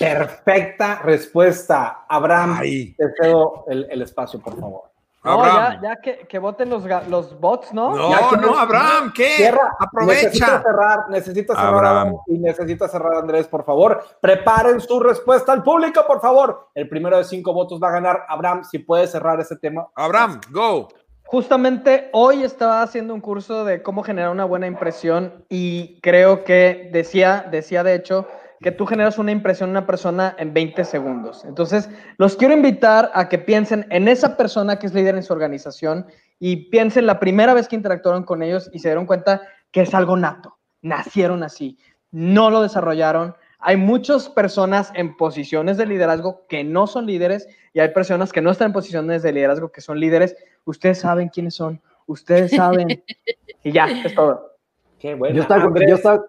Perfecta 0.00 1.00
respuesta. 1.04 2.04
Abraham, 2.08 2.58
te 2.60 2.94
cedo 3.20 3.64
el, 3.68 4.02
espacio, 4.02 4.40
por 4.40 4.58
favor. 4.58 4.90
No, 5.22 5.44
ya, 5.44 5.78
ya 5.82 5.96
que, 5.96 6.26
que 6.26 6.38
voten 6.38 6.70
los, 6.70 7.38
bots, 7.38 7.74
¿no? 7.74 7.94
No, 7.94 8.10
Ya 8.10 8.30
que 8.30 8.36
no, 8.38 8.58
Abraham, 8.58 9.12
¿qué? 9.14 9.28
Cierra. 9.36 9.76
Necesita 10.06 10.46
Aprovecha. 10.46 10.62
cerrar, 10.62 11.10
necesita 11.10 11.54
cerrar 11.54 11.74
Abraham. 11.74 12.16
Y 12.26 12.38
necesita 12.38 12.88
cerrar 12.88 13.16
Andrés, 13.16 13.46
por 13.46 13.64
favor. 13.66 14.02
Preparen 14.22 14.80
su 14.80 14.98
respuesta 14.98 15.52
al 15.52 15.62
público, 15.62 16.06
por 16.06 16.22
favor. 16.22 16.68
El 16.74 16.88
primero 16.88 17.18
de 17.18 17.24
cinco 17.24 17.52
votos 17.52 17.78
va 17.82 17.88
a 17.88 17.92
ganar 17.92 18.24
Abraham. 18.28 18.64
Si 18.64 18.78
puede 18.78 19.06
cerrar 19.06 19.38
ese 19.40 19.56
tema. 19.56 19.88
Abraham, 19.94 20.40
go. 20.50 20.88
Justamente 21.24 22.08
hoy 22.12 22.42
estaba 22.42 22.82
haciendo 22.82 23.14
un 23.14 23.20
curso 23.20 23.64
de 23.64 23.82
cómo 23.82 24.02
generar 24.02 24.30
una 24.30 24.46
buena 24.46 24.66
impresión 24.66 25.44
y 25.48 26.00
creo 26.00 26.42
que 26.42 26.88
decía, 26.92 27.46
decía 27.48 27.84
de 27.84 27.94
hecho, 27.94 28.26
que 28.62 28.70
tú 28.70 28.84
generas 28.84 29.18
una 29.18 29.32
impresión 29.32 29.70
en 29.70 29.76
una 29.76 29.86
persona 29.86 30.34
en 30.38 30.52
20 30.52 30.84
segundos. 30.84 31.44
Entonces, 31.46 31.88
los 32.18 32.36
quiero 32.36 32.54
invitar 32.54 33.10
a 33.14 33.28
que 33.28 33.38
piensen 33.38 33.86
en 33.90 34.06
esa 34.06 34.36
persona 34.36 34.78
que 34.78 34.86
es 34.86 34.94
líder 34.94 35.14
en 35.14 35.22
su 35.22 35.32
organización 35.32 36.06
y 36.38 36.68
piensen 36.68 37.06
la 37.06 37.18
primera 37.18 37.54
vez 37.54 37.68
que 37.68 37.76
interactuaron 37.76 38.24
con 38.24 38.42
ellos 38.42 38.70
y 38.72 38.80
se 38.80 38.88
dieron 38.88 39.06
cuenta 39.06 39.40
que 39.70 39.82
es 39.82 39.94
algo 39.94 40.16
nato. 40.16 40.58
Nacieron 40.82 41.42
así, 41.42 41.78
no 42.10 42.50
lo 42.50 42.60
desarrollaron. 42.60 43.34
Hay 43.60 43.76
muchas 43.76 44.28
personas 44.28 44.92
en 44.94 45.16
posiciones 45.16 45.78
de 45.78 45.86
liderazgo 45.86 46.46
que 46.46 46.62
no 46.62 46.86
son 46.86 47.06
líderes 47.06 47.48
y 47.72 47.80
hay 47.80 47.88
personas 47.88 48.30
que 48.32 48.42
no 48.42 48.50
están 48.50 48.68
en 48.68 48.72
posiciones 48.74 49.22
de 49.22 49.32
liderazgo 49.32 49.72
que 49.72 49.80
son 49.80 49.98
líderes. 49.98 50.36
Ustedes 50.64 50.98
saben 51.00 51.28
quiénes 51.28 51.54
son, 51.54 51.80
ustedes 52.06 52.50
saben. 52.50 52.88
y 53.64 53.72
ya, 53.72 53.86
es 53.86 54.14
todo. 54.14 54.56
Qué 54.98 55.14
bueno. 55.14 55.34
Yo 55.34 55.42
estoy, 55.42 56.20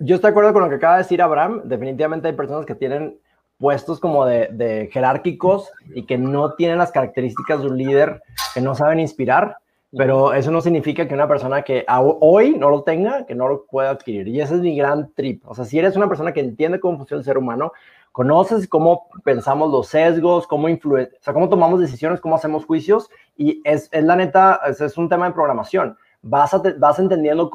yo 0.00 0.16
estoy 0.16 0.28
de 0.28 0.32
acuerdo 0.32 0.52
con 0.52 0.62
lo 0.62 0.68
que 0.68 0.76
acaba 0.76 0.96
de 0.96 1.02
decir 1.02 1.22
Abraham. 1.22 1.62
Definitivamente 1.64 2.28
hay 2.28 2.34
personas 2.34 2.66
que 2.66 2.74
tienen 2.74 3.18
puestos 3.58 4.00
como 4.00 4.26
de, 4.26 4.88
jerárquicos 4.92 5.70
y 5.94 6.04
que 6.04 6.18
no 6.18 6.54
tienen 6.54 6.78
las 6.78 6.92
características 6.92 7.62
de 7.62 7.68
un 7.68 7.78
líder, 7.78 8.22
que 8.54 8.60
no 8.60 8.74
saben 8.74 9.00
inspirar, 9.00 9.56
pero 9.96 10.34
eso 10.34 10.50
no 10.50 10.60
significa 10.60 11.08
que 11.08 11.14
una 11.14 11.28
persona 11.28 11.62
que 11.62 11.86
hoy 12.20 12.56
no 12.58 12.68
lo 12.68 12.82
tenga, 12.82 13.24
que 13.24 13.34
no 13.34 13.48
lo 13.48 13.64
pueda 13.64 13.90
adquirir. 13.90 14.28
Y 14.28 14.40
ese 14.40 14.56
es 14.56 14.60
mi 14.60 14.76
gran 14.76 15.12
trip. 15.14 15.42
O 15.46 15.54
sea, 15.54 15.64
si 15.64 15.78
eres 15.78 15.96
una 15.96 16.08
persona 16.08 16.32
que 16.32 16.40
entiende 16.40 16.80
cómo 16.80 16.98
funciona 16.98 17.20
el 17.20 17.24
ser 17.24 17.38
humano, 17.38 17.72
conoces 18.12 18.68
cómo 18.68 19.08
pensamos 19.24 19.70
los 19.70 19.88
sesgos, 19.88 20.46
cómo 20.46 20.68
influen, 20.68 21.08
o 21.18 21.22
sea, 21.22 21.32
cómo 21.32 21.48
tomamos 21.48 21.80
decisiones, 21.80 22.20
cómo 22.20 22.36
hacemos 22.36 22.64
juicios, 22.66 23.08
y 23.36 23.60
es, 23.64 23.88
es 23.92 24.04
la 24.04 24.16
neta, 24.16 24.60
es, 24.66 24.80
es 24.80 24.98
un 24.98 25.08
tema 25.08 25.26
de 25.26 25.34
programación. 25.34 25.96
Vas, 26.22 26.54
a 26.54 26.62
vas 26.78 26.98
entendiendo 26.98 27.50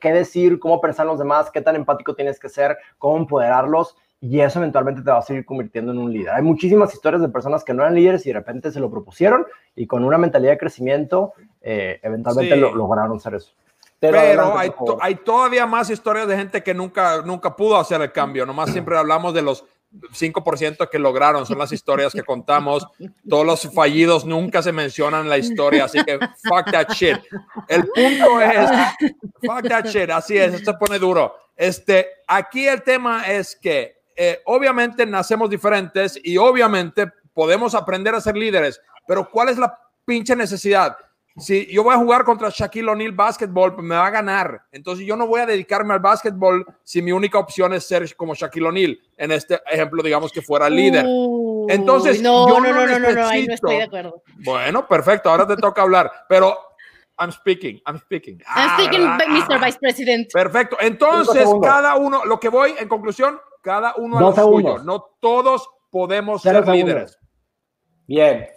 qué- 0.00 0.12
decir, 0.12 0.58
cómo 0.58 0.80
pensar 0.80 1.06
los 1.06 1.18
demás, 1.18 1.50
qué 1.50 1.60
tan 1.60 1.76
empático 1.76 2.14
tienes 2.14 2.38
que 2.38 2.48
ser, 2.48 2.78
cómo 2.98 3.16
empoderarlos, 3.16 3.96
y 4.20 4.38
eso 4.40 4.60
eventualmente 4.60 5.02
te 5.02 5.10
va 5.10 5.18
a 5.18 5.22
seguir 5.22 5.44
convirtiendo 5.44 5.90
en 5.90 5.98
un 5.98 6.12
líder. 6.12 6.30
Hay 6.34 6.42
muchísimas 6.42 6.94
historias 6.94 7.20
de 7.22 7.28
personas 7.28 7.64
que 7.64 7.74
no 7.74 7.82
eran 7.82 7.96
líderes 7.96 8.24
y 8.24 8.28
de 8.28 8.34
repente 8.38 8.70
se 8.70 8.78
lo 8.78 8.90
propusieron, 8.90 9.44
y 9.74 9.86
con 9.86 10.04
una 10.04 10.18
mentalidad 10.18 10.52
de 10.52 10.58
crecimiento, 10.58 11.32
eh, 11.60 11.98
eventualmente 12.02 12.54
Sí. 12.54 12.60
lo- 12.60 12.74
lograron 12.74 13.16
hacer 13.16 13.34
eso. 13.34 13.52
Pero 13.98 14.18
Pero 14.18 14.42
adelante, 14.42 14.58
hay, 14.58 14.72
hay 15.00 15.14
todavía 15.16 15.64
más 15.66 15.88
historias 15.88 16.26
de 16.26 16.36
gente 16.36 16.62
que 16.62 16.74
nunca, 16.74 17.22
nunca 17.22 17.54
pudo 17.54 17.76
hacer 17.76 18.00
el 18.02 18.10
cambio. 18.10 18.44
Nomás 18.44 18.70
siempre 18.70 18.96
hablamos 18.98 19.32
de 19.32 19.42
los 19.42 19.64
5% 19.92 20.88
que 20.88 20.98
lograron. 20.98 21.46
Son 21.46 21.58
las 21.58 21.72
historias 21.72 22.12
que 22.12 22.22
contamos. 22.22 22.86
Todos 23.28 23.46
los 23.46 23.74
fallidos 23.74 24.24
nunca 24.24 24.62
se 24.62 24.72
mencionan 24.72 25.22
en 25.22 25.28
la 25.28 25.38
historia. 25.38 25.84
Así 25.84 26.02
que 26.04 26.18
fuck 26.42 26.70
that 26.70 26.90
shit. 26.92 27.18
El 27.68 27.86
punto 27.88 28.40
es, 28.40 28.70
fuck 29.42 29.68
that 29.68 29.86
shit. 29.86 30.10
Así 30.10 30.36
es, 30.36 30.54
esto 30.54 30.72
se 30.72 30.78
pone 30.78 30.98
duro. 30.98 31.34
Este, 31.56 32.08
aquí 32.26 32.66
el 32.66 32.82
tema 32.82 33.30
es 33.30 33.56
que 33.56 34.02
eh, 34.16 34.40
obviamente 34.46 35.06
nacemos 35.06 35.48
diferentes 35.50 36.18
y 36.22 36.36
obviamente 36.36 37.10
podemos 37.34 37.74
aprender 37.74 38.14
a 38.14 38.20
ser 38.20 38.36
líderes. 38.36 38.80
Pero 39.06 39.30
¿cuál 39.30 39.48
es 39.48 39.58
la 39.58 39.78
pinche 40.04 40.34
necesidad? 40.36 40.96
Si 41.36 41.66
yo 41.72 41.82
voy 41.82 41.94
a 41.94 41.98
jugar 41.98 42.24
contra 42.24 42.50
Shaquille 42.50 42.90
O'Neal 42.90 43.12
básquetbol, 43.12 43.74
pues 43.74 43.86
me 43.86 43.94
va 43.96 44.06
a 44.06 44.10
ganar. 44.10 44.62
Entonces 44.70 45.06
yo 45.06 45.16
no 45.16 45.26
voy 45.26 45.40
a 45.40 45.46
dedicarme 45.46 45.94
al 45.94 46.00
básquetbol 46.00 46.66
si 46.82 47.00
mi 47.00 47.10
única 47.12 47.38
opción 47.38 47.72
es 47.72 47.86
ser 47.86 48.14
como 48.16 48.34
Shaquille 48.34 48.66
O'Neal. 48.68 48.98
En 49.16 49.32
este 49.32 49.60
ejemplo, 49.70 50.02
digamos 50.02 50.30
que 50.30 50.42
fuera 50.42 50.68
líder. 50.68 51.06
Entonces, 51.68 52.20
no, 52.20 52.48
yo 52.48 52.60
no, 52.60 52.68
no 52.72 52.86
no, 52.86 52.86
no, 52.86 52.98
no, 52.98 53.12
no, 53.12 53.26
ahí 53.26 53.46
no 53.46 53.54
estoy 53.54 53.76
de 53.76 53.82
acuerdo. 53.84 54.22
Bueno, 54.44 54.86
perfecto. 54.86 55.30
Ahora 55.30 55.46
te 55.46 55.56
toca 55.56 55.82
hablar. 55.82 56.10
Pero 56.28 56.56
I'm 57.18 57.30
speaking, 57.32 57.80
I'm 57.86 57.98
speaking. 57.98 58.38
I'm 58.40 58.44
Ah, 58.46 58.76
speaking. 58.78 59.02
Mr. 59.32 59.64
Vice 59.64 59.78
President. 59.78 60.32
Perfecto. 60.32 60.76
Entonces, 60.80 61.48
cada 61.62 61.94
uno, 61.96 62.24
lo 62.24 62.38
que 62.40 62.48
voy 62.50 62.74
en 62.78 62.88
conclusión, 62.88 63.38
cada 63.62 63.94
uno 63.96 64.18
a 64.18 64.20
lo 64.20 64.26
suyo. 64.32 64.42
segundos. 64.42 64.84
No 64.84 65.00
todos 65.20 65.68
podemos 65.90 66.42
Cero 66.42 66.58
ser 66.58 66.64
segundos. 66.64 66.86
líderes. 66.94 67.18
Bien. 68.06 68.48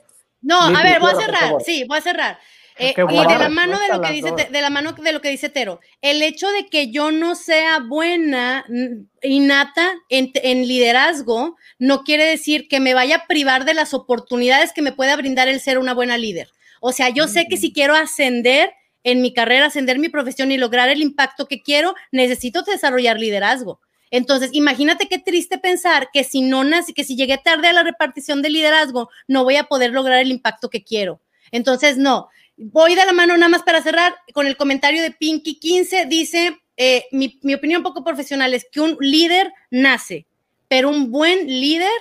No, 0.41 0.67
Limpio, 0.69 0.79
a 0.79 0.83
ver, 0.83 0.99
voy 0.99 1.11
a 1.11 1.15
cerrar. 1.15 1.53
Sí, 1.63 1.85
voy 1.87 1.97
a 1.97 2.01
cerrar. 2.01 2.39
Eh, 2.77 2.93
y 2.97 3.17
de 3.17 3.39
la 3.39 3.49
mano 3.49 3.79
de 3.79 3.87
lo 3.87 4.01
que 4.01 4.11
dice 4.11 4.31
de 4.51 4.61
la 4.61 4.69
mano 4.69 4.91
de 4.91 5.11
lo 5.13 5.21
que 5.21 5.29
dice 5.29 5.47
Tero, 5.49 5.79
el 6.01 6.21
hecho 6.21 6.49
de 6.51 6.67
que 6.67 6.91
yo 6.91 7.11
no 7.11 7.35
sea 7.35 7.79
buena 7.79 8.65
mm, 8.67 9.05
innata 9.23 9.93
en, 10.09 10.31
en 10.35 10.67
liderazgo 10.67 11.55
no 11.79 12.03
quiere 12.03 12.25
decir 12.25 12.67
que 12.67 12.81
me 12.81 12.93
vaya 12.93 13.15
a 13.15 13.27
privar 13.27 13.63
de 13.63 13.75
las 13.75 13.93
oportunidades 13.93 14.73
que 14.73 14.81
me 14.81 14.91
pueda 14.91 15.15
brindar 15.15 15.47
el 15.47 15.61
ser 15.61 15.77
una 15.77 15.93
buena 15.93 16.17
líder. 16.17 16.49
O 16.81 16.91
sea, 16.91 17.09
yo 17.09 17.27
sé 17.27 17.47
que 17.47 17.57
si 17.57 17.71
quiero 17.71 17.95
ascender 17.95 18.73
en 19.05 19.21
mi 19.21 19.33
carrera, 19.33 19.67
ascender 19.67 19.99
mi 19.99 20.09
profesión 20.09 20.51
y 20.51 20.57
lograr 20.57 20.89
el 20.89 21.01
impacto 21.01 21.47
que 21.47 21.61
quiero, 21.61 21.95
necesito 22.11 22.63
desarrollar 22.63 23.19
liderazgo. 23.19 23.79
Entonces, 24.11 24.49
imagínate 24.53 25.07
qué 25.07 25.19
triste 25.19 25.57
pensar 25.57 26.09
que 26.11 26.23
si 26.23 26.41
no 26.41 26.63
nací, 26.63 26.93
que 26.93 27.03
si 27.03 27.15
llegué 27.15 27.37
tarde 27.37 27.67
a 27.67 27.73
la 27.73 27.83
repartición 27.83 28.41
de 28.41 28.49
liderazgo, 28.49 29.09
no 29.27 29.43
voy 29.43 29.57
a 29.57 29.65
poder 29.65 29.91
lograr 29.91 30.19
el 30.19 30.31
impacto 30.31 30.69
que 30.69 30.83
quiero. 30.83 31.21
Entonces, 31.51 31.97
no. 31.97 32.29
Voy 32.57 32.95
de 32.95 33.05
la 33.05 33.13
mano 33.13 33.35
nada 33.35 33.49
más 33.49 33.63
para 33.63 33.81
cerrar 33.81 34.15
con 34.33 34.47
el 34.47 34.57
comentario 34.57 35.01
de 35.01 35.11
Pinky 35.11 35.59
15. 35.59 36.05
Dice, 36.05 36.57
eh, 36.77 37.05
mi, 37.11 37.39
mi 37.43 37.53
opinión 37.53 37.83
poco 37.83 38.03
profesional 38.03 38.53
es 38.53 38.65
que 38.71 38.81
un 38.81 38.97
líder 38.99 39.53
nace, 39.71 40.25
pero 40.67 40.89
un 40.89 41.11
buen 41.11 41.47
líder 41.47 41.91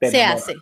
se 0.00 0.22
hace. 0.22 0.54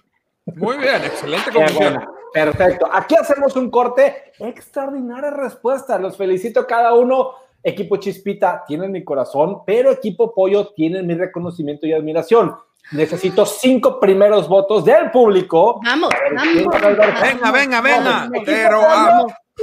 Muy 0.56 0.78
bien, 0.78 1.04
excelente 1.04 1.50
conclusión. 1.52 2.04
Perfecto. 2.32 2.88
Aquí 2.92 3.14
hacemos 3.16 3.56
un 3.56 3.70
corte. 3.70 4.32
Extraordinaria 4.38 5.30
respuesta. 5.30 5.98
Los 5.98 6.16
felicito 6.16 6.66
cada 6.66 6.94
uno. 6.94 7.34
Equipo 7.62 7.96
Chispita, 7.96 8.64
tienen 8.66 8.92
mi 8.92 9.04
corazón, 9.04 9.62
pero 9.66 9.90
equipo 9.90 10.32
Pollo, 10.34 10.68
tienen 10.74 11.06
mi 11.06 11.14
reconocimiento 11.14 11.86
y 11.86 11.92
admiración. 11.92 12.54
Necesito 12.92 13.44
cinco 13.44 14.00
primeros 14.00 14.48
votos 14.48 14.84
del 14.84 15.10
público. 15.10 15.80
Vamos, 15.84 16.08
¿Quién 16.42 16.64
vamos. 16.64 17.20
Venga, 17.20 17.50
venga, 17.50 17.80
venga. 17.80 18.30
Pero 18.44 18.80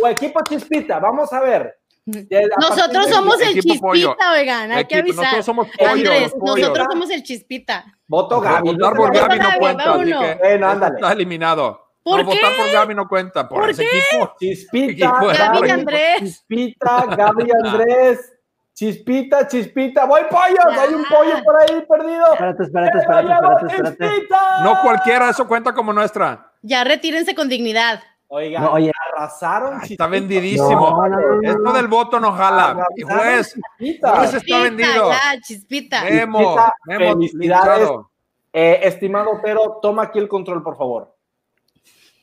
o 0.01 0.07
equipo 0.07 0.41
Chispita, 0.47 0.99
vamos 0.99 1.31
a 1.33 1.41
ver. 1.41 1.79
Nosotros 2.05 3.07
somos 3.09 3.41
el 3.41 3.63
pollo. 3.79 4.11
chispita, 4.11 4.31
oigan, 4.33 4.71
hay 4.71 4.85
que 4.85 4.95
avisar. 4.97 5.23
nosotros 5.23 5.45
somos 5.45 5.67
pollo, 5.75 5.91
Andrés, 5.91 6.35
nosotros 6.37 6.87
somos 6.91 7.09
el 7.09 7.23
chispita. 7.23 7.85
Voto 8.07 8.39
Gaby. 8.39 8.69
Se 8.69 8.75
Gaby 8.75 9.39
no 9.39 9.49
cuenta, 9.57 9.93
así 9.93 10.11
que 10.11 10.95
está 10.95 11.11
eliminado. 11.11 11.84
¿Por 12.05 12.19
no, 12.19 12.25
votar 12.25 12.55
por 12.55 12.71
Gaby 12.71 12.93
no 12.93 13.07
cuenta, 13.07 13.49
por, 13.49 13.61
¿Por 13.61 13.69
ese 13.71 13.81
qué? 13.81 13.97
equipo. 13.97 14.33
Chispita, 14.39 15.07
Gaby 15.11 15.25
y 15.25 15.59
pollo. 15.59 15.73
Andrés. 15.73 16.19
Chispita, 16.19 17.05
Gaby 17.17 17.51
Andrés. 17.63 18.31
Chispita, 18.75 19.47
chispita. 19.47 20.05
Voy 20.05 20.21
pollos, 20.29 20.77
hay 20.79 20.93
un 20.93 21.03
pollo 21.05 21.43
por 21.43 21.55
ahí 21.55 21.83
perdido. 21.89 22.25
Espérate, 22.33 22.63
espérate, 22.63 22.91
¡Pero 22.91 22.99
espérate, 23.01 23.27
llegó 23.27 23.57
espérate, 23.57 23.89
espérate. 23.89 24.05
Chispita! 24.15 24.63
No 24.63 24.81
cualquiera, 24.83 25.29
eso 25.31 25.47
cuenta 25.47 25.73
como 25.73 25.93
nuestra. 25.93 26.51
Ya 26.61 26.83
retírense 26.83 27.33
con 27.33 27.49
dignidad. 27.49 28.03
Oiga, 28.27 28.59
No, 28.59 28.73
oye. 28.73 28.91
arrasaron. 29.13 29.69
Ay, 29.69 29.75
está 29.75 29.85
Chispita. 29.87 30.07
vendidísimo. 30.07 30.89
No, 30.91 31.07
no, 31.07 31.19
no, 31.19 31.41
no. 31.41 31.49
Esto 31.49 31.73
del 31.73 31.87
voto 31.87 32.19
no 32.19 32.33
jala. 32.33 32.85
Y 32.97 33.01
juez, 33.03 33.55
Chispita. 33.79 34.15
juez 34.17 34.33
está 34.35 34.59
vendido. 34.61 35.09
ya, 35.09 35.41
chispita. 35.41 36.03
Memo, 36.03 36.39
Chispita, 36.39 36.73
Memo, 36.85 37.13
felicidades. 37.13 37.79
linchado. 37.79 38.11
Eh, 38.51 38.79
estimado 38.83 39.39
Pero, 39.41 39.79
toma 39.81 40.03
aquí 40.03 40.19
el 40.19 40.27
control, 40.27 40.61
por 40.63 40.77
favor. 40.77 41.14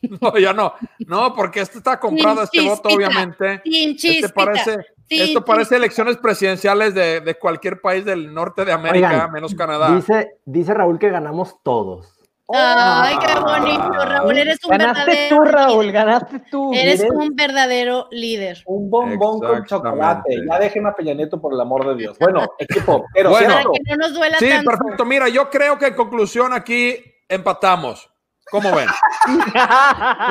No, 0.20 0.36
ya 0.38 0.52
no. 0.52 0.74
No, 1.06 1.32
porque 1.34 1.60
esto 1.60 1.78
está 1.78 1.98
comprado, 2.00 2.42
este 2.42 2.60
voto, 2.60 2.88
obviamente. 2.88 3.60
Sin 3.64 3.90
Este 3.90 4.08
chispita. 4.08 4.34
parece, 4.34 4.76
sin 5.08 5.22
esto 5.22 5.44
parece 5.44 5.62
chispita. 5.64 5.76
elecciones 5.76 6.16
presidenciales 6.16 6.94
de, 6.94 7.20
de 7.20 7.34
cualquier 7.38 7.80
país 7.80 8.04
del 8.04 8.32
norte 8.34 8.64
de 8.64 8.72
América, 8.72 9.08
Oigan, 9.10 9.32
menos 9.32 9.54
Canadá. 9.54 9.94
Dice, 9.94 10.38
dice 10.44 10.74
Raúl 10.74 10.98
que 10.98 11.10
ganamos 11.10 11.56
todos. 11.62 12.18
Ay, 12.54 13.14
qué 13.24 13.40
bonito, 13.40 14.04
Raúl. 14.04 14.36
Eres 14.36 14.58
un 14.64 14.70
Ganaste 14.76 15.04
verdadero. 15.06 15.36
tú, 15.36 15.42
Raúl, 15.44 15.86
líder. 15.86 15.92
ganaste 15.94 16.42
tú. 16.50 16.74
Eres 16.74 17.02
un 17.10 17.34
verdadero 17.34 18.08
líder. 18.10 18.58
Un 18.66 18.90
bombón 18.90 19.40
con 19.40 19.64
chocolate. 19.64 20.36
Ya 20.46 20.58
déjenme 20.58 20.90
a 20.90 20.94
Peña 20.94 21.14
Nieto, 21.14 21.40
por 21.40 21.54
el 21.54 21.60
amor 21.60 21.86
de 21.86 21.94
Dios. 21.94 22.18
Bueno, 22.18 22.46
equipo, 22.58 23.06
pero 23.14 23.30
Bueno. 23.30 23.54
Para 23.54 23.62
que 23.72 23.80
no 23.90 23.96
nos 23.96 24.12
duela 24.14 24.36
Sí, 24.38 24.48
tanto. 24.50 24.70
perfecto. 24.70 25.04
Mira, 25.06 25.28
yo 25.28 25.48
creo 25.48 25.78
que 25.78 25.86
en 25.86 25.94
conclusión 25.94 26.52
aquí 26.52 26.96
empatamos. 27.28 28.10
¿Cómo 28.52 28.70
ven? 28.76 28.86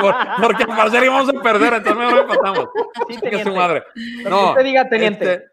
Por- 0.00 0.14
porque 0.40 0.62
al 0.62 0.76
parecer 0.76 1.04
íbamos 1.04 1.28
a 1.28 1.32
perder, 1.42 1.74
entonces 1.74 1.96
mejor 2.04 2.18
empatamos. 2.20 2.68
Sí, 3.08 3.16
Que 3.20 3.42
su 3.42 3.54
madre. 3.54 3.84
No, 4.24 4.50
usted 4.50 4.64
diga, 4.64 4.88
teniente. 4.88 5.32
este, 5.34 5.44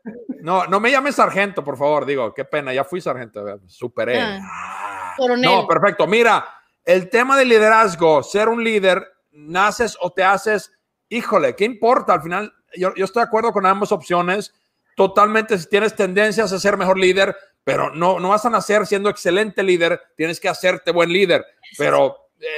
no, 0.41 0.65
no 0.67 0.79
me 0.79 0.91
llames 0.91 1.15
sargento, 1.15 1.63
por 1.63 1.77
favor. 1.77 2.05
Digo, 2.05 2.33
qué 2.33 2.45
pena, 2.45 2.71
ya 2.73 2.83
fui 2.83 3.01
sargento, 3.01 3.43
superé. 3.67 4.19
Ah, 4.21 4.39
Ah. 4.41 5.13
coronel. 5.17 5.41
No, 5.43 5.67
perfecto. 5.67 6.07
Mira, 6.07 6.45
el 6.85 7.09
tema 7.09 7.35
del 7.37 7.49
liderazgo, 7.49 8.23
ser 8.23 8.47
un 8.47 8.63
líder, 8.63 9.05
naces 9.31 9.97
o 9.99 10.11
te 10.11 10.23
haces, 10.23 10.71
híjole, 11.09 11.55
¿qué 11.55 11.65
importa? 11.65 12.13
Al 12.13 12.21
final, 12.21 12.53
yo, 12.77 12.93
yo 12.95 13.05
estoy 13.05 13.21
de 13.23 13.27
acuerdo 13.27 13.51
con 13.51 13.65
ambas 13.65 13.91
opciones. 13.91 14.53
Totalmente, 14.95 15.57
si 15.57 15.67
tienes 15.67 15.95
tendencias 15.95 16.51
a 16.53 16.59
ser 16.59 16.77
mejor 16.77 16.97
líder, 16.99 17.35
pero 17.63 17.89
no, 17.89 18.19
no 18.19 18.29
vas 18.29 18.45
a 18.45 18.49
nacer 18.49 18.85
siendo 18.85 19.09
excelente 19.09 19.63
líder, 19.63 20.01
tienes 20.15 20.39
que 20.39 20.49
hacerte 20.49 20.91
buen 20.91 21.11
líder. 21.11 21.45
Pero 21.77 22.07
eh, 22.07 22.13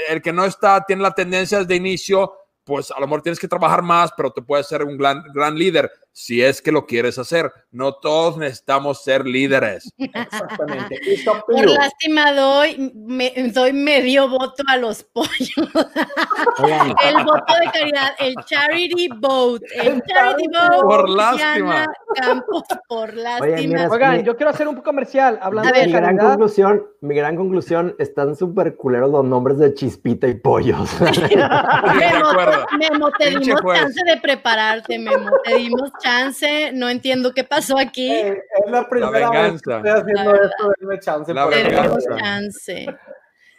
el 0.10 0.22
que 0.22 0.34
no 0.34 0.46
está, 0.46 0.84
tiene 0.86 1.02
la 1.02 1.14
tendencia 1.14 1.60
desde 1.60 1.76
inicio, 1.76 2.34
pues 2.64 2.92
a 2.92 3.00
lo 3.00 3.08
mejor 3.08 3.22
tienes 3.22 3.40
que 3.40 3.48
trabajar 3.48 3.82
más, 3.82 4.12
pero 4.16 4.32
te 4.32 4.42
puedes 4.42 4.68
ser 4.68 4.84
un 4.84 4.98
gran, 4.98 5.24
gran 5.34 5.56
líder 5.56 5.92
si 6.14 6.42
es 6.42 6.62
que 6.62 6.72
lo 6.72 6.86
quieres 6.86 7.18
hacer. 7.18 7.52
No 7.72 7.94
todos 7.94 8.38
necesitamos 8.38 9.04
ser 9.04 9.26
líderes. 9.26 9.94
Exactamente. 9.98 11.00
Por 11.48 11.70
lástima 11.70 12.34
doy, 12.34 12.94
me, 12.96 13.34
doy 13.54 13.74
medio 13.74 14.28
voto 14.28 14.64
a 14.68 14.78
los 14.78 15.04
pollos. 15.04 15.52
el 15.58 17.24
voto 17.24 17.54
de 17.60 17.72
caridad, 17.72 18.14
el 18.20 18.36
charity 18.46 19.10
vote, 19.18 19.66
el 19.76 20.02
charity 20.04 20.48
vote. 20.48 20.82
Por 20.82 21.10
lástima. 21.10 21.86
Campos, 22.16 22.64
por 22.88 23.14
lástima. 23.14 23.88
Oigan, 23.90 24.24
yo 24.24 24.36
quiero 24.36 24.50
hacer 24.50 24.68
un 24.68 24.76
comercial 24.82 25.40
hablando 25.42 25.72
de 25.72 25.86
mi 25.86 25.92
gran 25.94 26.18
conclusión, 26.18 26.86
mi 27.02 27.16
gran 27.16 27.36
conclusión, 27.36 27.96
están 28.00 28.36
súper 28.36 28.76
culeros 28.76 29.12
los 29.12 29.24
nombres 29.24 29.58
de 29.58 29.74
Chispita 29.74 30.28
y 30.28 30.36
Pollos. 30.36 30.90
Memo, 31.00 32.30
Memo, 32.78 33.12
te 33.18 33.30
dimos 33.30 33.62
chance 33.62 34.02
de 34.06 34.18
prepararte, 34.22 35.00
Memo, 35.00 35.30
te 35.44 35.56
dimos 35.56 35.90
chance, 36.02 36.72
no 36.74 36.90
entiendo 36.90 37.34
qué 37.34 37.44
pasó 37.44 37.78
aquí. 37.78 38.12
Eh, 38.12 38.42
es 38.66 38.72
la 38.72 38.88
primera 38.88 39.30
vez 39.30 39.62
que 39.62 39.74
estoy 39.74 39.90
haciendo 39.90 40.36
esto, 40.36 40.74
denme 40.80 41.00
chance. 41.00 41.34
La 41.34 41.46
venganza. 41.46 42.18
chance. 42.18 42.88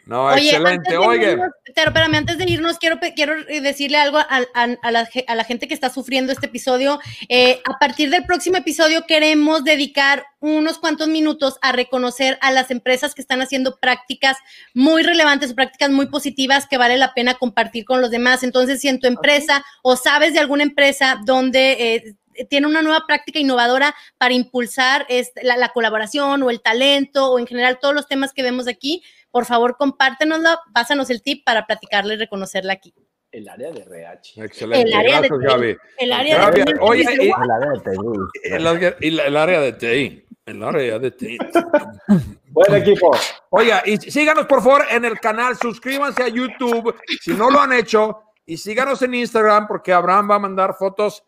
No, 0.04 0.24
Oye, 0.24 0.50
excelente. 0.50 0.96
Oye. 0.96 1.36
pero 1.74 1.90
espérame, 1.90 2.16
antes 2.16 2.36
de 2.36 2.44
irnos, 2.44 2.78
quiero, 2.78 2.98
quiero 3.14 3.34
decirle 3.44 3.98
algo 3.98 4.18
a, 4.18 4.26
a, 4.28 4.64
a, 4.82 4.90
la, 4.90 5.08
a, 5.28 5.34
la, 5.36 5.44
gente 5.44 5.68
que 5.68 5.74
está 5.74 5.90
sufriendo 5.90 6.32
este 6.32 6.46
episodio. 6.46 6.98
Eh, 7.28 7.60
a 7.64 7.78
partir 7.78 8.10
del 8.10 8.24
próximo 8.24 8.56
episodio 8.56 9.06
queremos 9.06 9.62
dedicar 9.62 10.24
unos 10.40 10.78
cuantos 10.78 11.06
minutos 11.06 11.58
a 11.62 11.70
reconocer 11.70 12.36
a 12.40 12.50
las 12.50 12.72
empresas 12.72 13.14
que 13.14 13.22
están 13.22 13.42
haciendo 13.42 13.78
prácticas 13.78 14.36
muy 14.74 15.04
relevantes, 15.04 15.54
prácticas 15.54 15.90
muy 15.90 16.06
positivas 16.06 16.66
que 16.66 16.78
vale 16.78 16.96
la 16.96 17.14
pena 17.14 17.34
compartir 17.34 17.84
con 17.84 18.00
los 18.00 18.10
demás. 18.10 18.42
Entonces, 18.42 18.80
si 18.80 18.88
en 18.88 18.98
tu 18.98 19.06
empresa 19.06 19.64
o 19.82 19.94
sabes 19.94 20.32
de 20.32 20.40
alguna 20.40 20.64
empresa 20.64 21.20
donde... 21.24 21.72
Eh, 21.72 22.14
tiene 22.48 22.66
una 22.66 22.82
nueva 22.82 23.04
práctica 23.06 23.38
innovadora 23.38 23.94
para 24.18 24.34
impulsar 24.34 25.06
este, 25.08 25.42
la, 25.44 25.56
la, 25.56 25.70
colaboración 25.70 26.42
o 26.42 26.50
el 26.50 26.60
talento 26.62 27.30
o 27.32 27.38
en 27.38 27.46
general 27.46 27.78
todos 27.80 27.94
los 27.94 28.06
temas 28.08 28.32
que 28.32 28.42
vemos 28.42 28.68
aquí, 28.68 29.02
por 29.30 29.44
favor 29.46 29.76
compártenoslo, 29.76 30.50
pásanos 30.74 31.10
el 31.10 31.22
tip 31.22 31.44
para 31.44 31.66
platicarle 31.66 32.14
y 32.14 32.16
reconocerla 32.18 32.72
aquí. 32.74 32.94
El 33.30 33.48
área 33.48 33.70
de 33.72 33.80
RH. 33.80 34.44
Excelente. 34.44 34.88
El 34.88 34.94
área 34.94 35.20
Gracias, 35.20 35.38
de 35.38 35.46
Gaby. 35.46 35.76
El 35.98 36.12
área 36.12 36.50
de 36.50 36.74
oye, 36.80 37.02
y- 37.02 37.30
El 37.30 37.50
área 37.50 37.70
de 37.72 37.80
TI. 37.80 37.96
el, 38.44 39.16
la- 39.16 39.24
el 39.24 39.36
área 39.36 39.60
de 39.60 39.72
TI. 39.72 40.26
El 40.44 40.62
área 40.62 40.98
de 40.98 41.10
TI. 41.12 41.38
Buen 42.50 42.74
equipo. 42.74 43.10
Oiga, 43.50 43.82
y 43.86 43.96
síganos 43.96 44.46
por 44.46 44.62
favor 44.62 44.84
en 44.90 45.04
el 45.06 45.18
canal, 45.18 45.56
suscríbanse 45.56 46.22
a 46.22 46.28
YouTube 46.28 46.94
si 47.22 47.32
no 47.32 47.50
lo 47.50 47.60
han 47.60 47.72
hecho 47.72 48.20
y 48.44 48.58
síganos 48.58 49.00
en 49.02 49.14
Instagram 49.14 49.66
porque 49.66 49.92
Abraham 49.92 50.30
va 50.30 50.34
a 50.34 50.40
mandar 50.40 50.74
fotos 50.74 51.22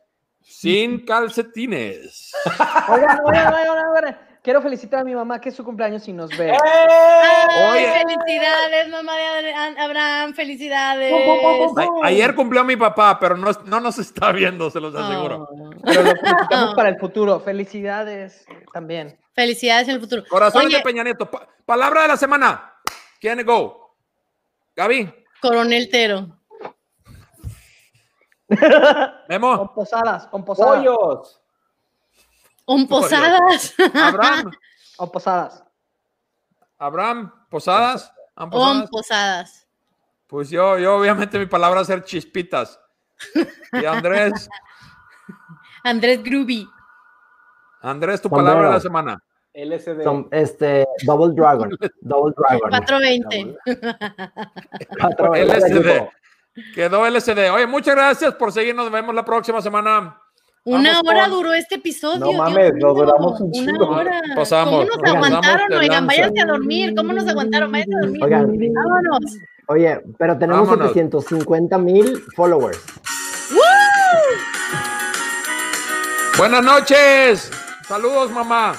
sin 0.45 1.05
calcetines. 1.05 2.32
Oigan, 2.88 3.20
oigan, 3.24 3.55
oigan, 3.55 3.86
oigan. 3.97 4.18
Quiero 4.42 4.61
felicitar 4.61 5.01
a 5.01 5.05
mi 5.05 5.14
mamá 5.14 5.40
que 5.40 5.49
es 5.49 5.55
su 5.55 5.64
cumpleaños 5.64 6.07
y 6.07 6.12
nos 6.12 6.28
ve. 6.36 6.53
Ay, 6.53 7.84
Oye. 7.86 8.05
felicidades, 8.05 8.88
mamá 8.90 9.16
de 9.16 9.55
Abraham, 9.78 10.34
felicidades. 10.34 11.14
A- 11.78 12.07
ayer 12.07 12.34
cumplió 12.34 12.62
mi 12.62 12.76
papá, 12.76 13.18
pero 13.18 13.38
no, 13.38 13.51
no 13.64 13.80
nos 13.80 13.99
está 13.99 14.32
viendo, 14.32 14.70
se 14.70 14.80
los 14.80 14.95
aseguro. 14.95 15.49
Oh. 15.51 15.70
Pero 15.82 16.03
lo 16.03 16.11
felicitamos 16.11 16.74
para 16.74 16.90
el 16.90 16.99
futuro. 16.99 17.40
Felicidades 17.40 18.45
también. 18.74 19.18
Felicidades 19.34 19.88
en 19.88 19.95
el 19.95 20.01
futuro. 20.03 20.24
Corazón 20.28 20.66
Oye, 20.66 20.76
de 20.76 20.82
Peña 20.82 21.03
Nieto. 21.03 21.30
Pa- 21.30 21.49
palabra 21.64 22.03
de 22.03 22.09
la 22.09 22.16
semana. 22.18 22.74
¿Quién 23.18 23.42
go? 23.47 23.97
Gaby, 24.76 25.11
Coronel 25.40 25.88
Tero. 25.90 26.38
Memo, 29.28 29.59
Con 29.59 29.74
posadas, 29.74 30.26
con 30.28 30.45
posadas. 30.45 30.76
Pollos. 30.78 31.40
On 32.66 32.86
Posadas. 32.86 33.74
Abraham, 33.95 34.51
Con 34.97 35.11
posadas. 35.11 35.64
Abraham, 36.78 37.32
Posadas. 37.51 38.12
¿Han 38.36 38.45
On 38.47 38.51
Posadas? 38.51 38.90
Posadas. 38.90 39.68
Pues 40.26 40.51
yo, 40.51 40.78
yo 40.78 40.97
obviamente 40.97 41.38
mi 41.38 41.47
palabra 41.47 41.76
va 41.76 41.82
a 41.82 41.84
ser 41.84 42.03
chispitas. 42.03 42.80
Y 43.72 43.84
Andrés, 43.84 44.49
Andrés 45.84 46.22
Gruby. 46.22 46.68
Andrés, 47.82 48.20
tu 48.20 48.28
Sombrero. 48.28 48.47
palabra 48.49 48.68
de 48.68 48.74
la 48.74 48.80
semana. 48.80 49.22
LSD. 49.53 50.03
Son, 50.03 50.26
este, 50.32 50.84
Double 51.05 51.34
Dragon. 51.34 51.70
Double 52.01 52.34
Dragon. 52.36 52.70
420. 52.70 53.57
Cuatro 54.99 55.30
veces. 55.30 55.70
LSD. 55.70 56.09
Quedó 56.74 57.07
LSD. 57.07 57.50
Oye, 57.52 57.66
muchas 57.66 57.94
gracias 57.94 58.34
por 58.34 58.52
seguirnos. 58.52 58.84
Nos 58.84 58.92
vemos 58.92 59.14
la 59.14 59.24
próxima 59.24 59.61
semana. 59.61 60.18
Una 60.66 60.92
Vamos 60.94 61.02
hora 61.11 61.22
con- 61.24 61.30
duró 61.32 61.52
este 61.52 61.74
episodio. 61.74 62.20
No 62.20 62.26
Dios 62.28 62.38
mames, 62.38 62.72
nos 62.76 62.94
duramos 62.96 63.40
un 63.40 63.46
Una 63.48 63.52
chingo. 63.72 63.88
hora. 63.88 64.20
Pasamos, 64.34 64.86
¿Cómo 64.88 65.02
nos 65.05 65.14
aguantaron? 65.14 65.72
Oigan, 65.74 66.07
váyanse 66.07 66.40
a 66.40 66.46
dormir. 66.46 66.94
¿Cómo 66.96 67.12
nos 67.12 67.28
aguantaron? 67.28 67.70
Váyanse 67.72 67.94
a 67.96 68.00
dormir. 68.00 68.22
Oigan. 68.24 68.59
Vámonos. 68.74 69.36
Oye, 69.66 70.00
pero 70.18 70.38
tenemos 70.38 70.66
Vámonos. 70.68 70.92
750 70.92 71.76
mil 71.78 72.22
followers. 72.34 72.82
Buenas 76.38 76.64
noches. 76.64 77.50
Saludos, 77.86 78.30
mamá. 78.30 78.74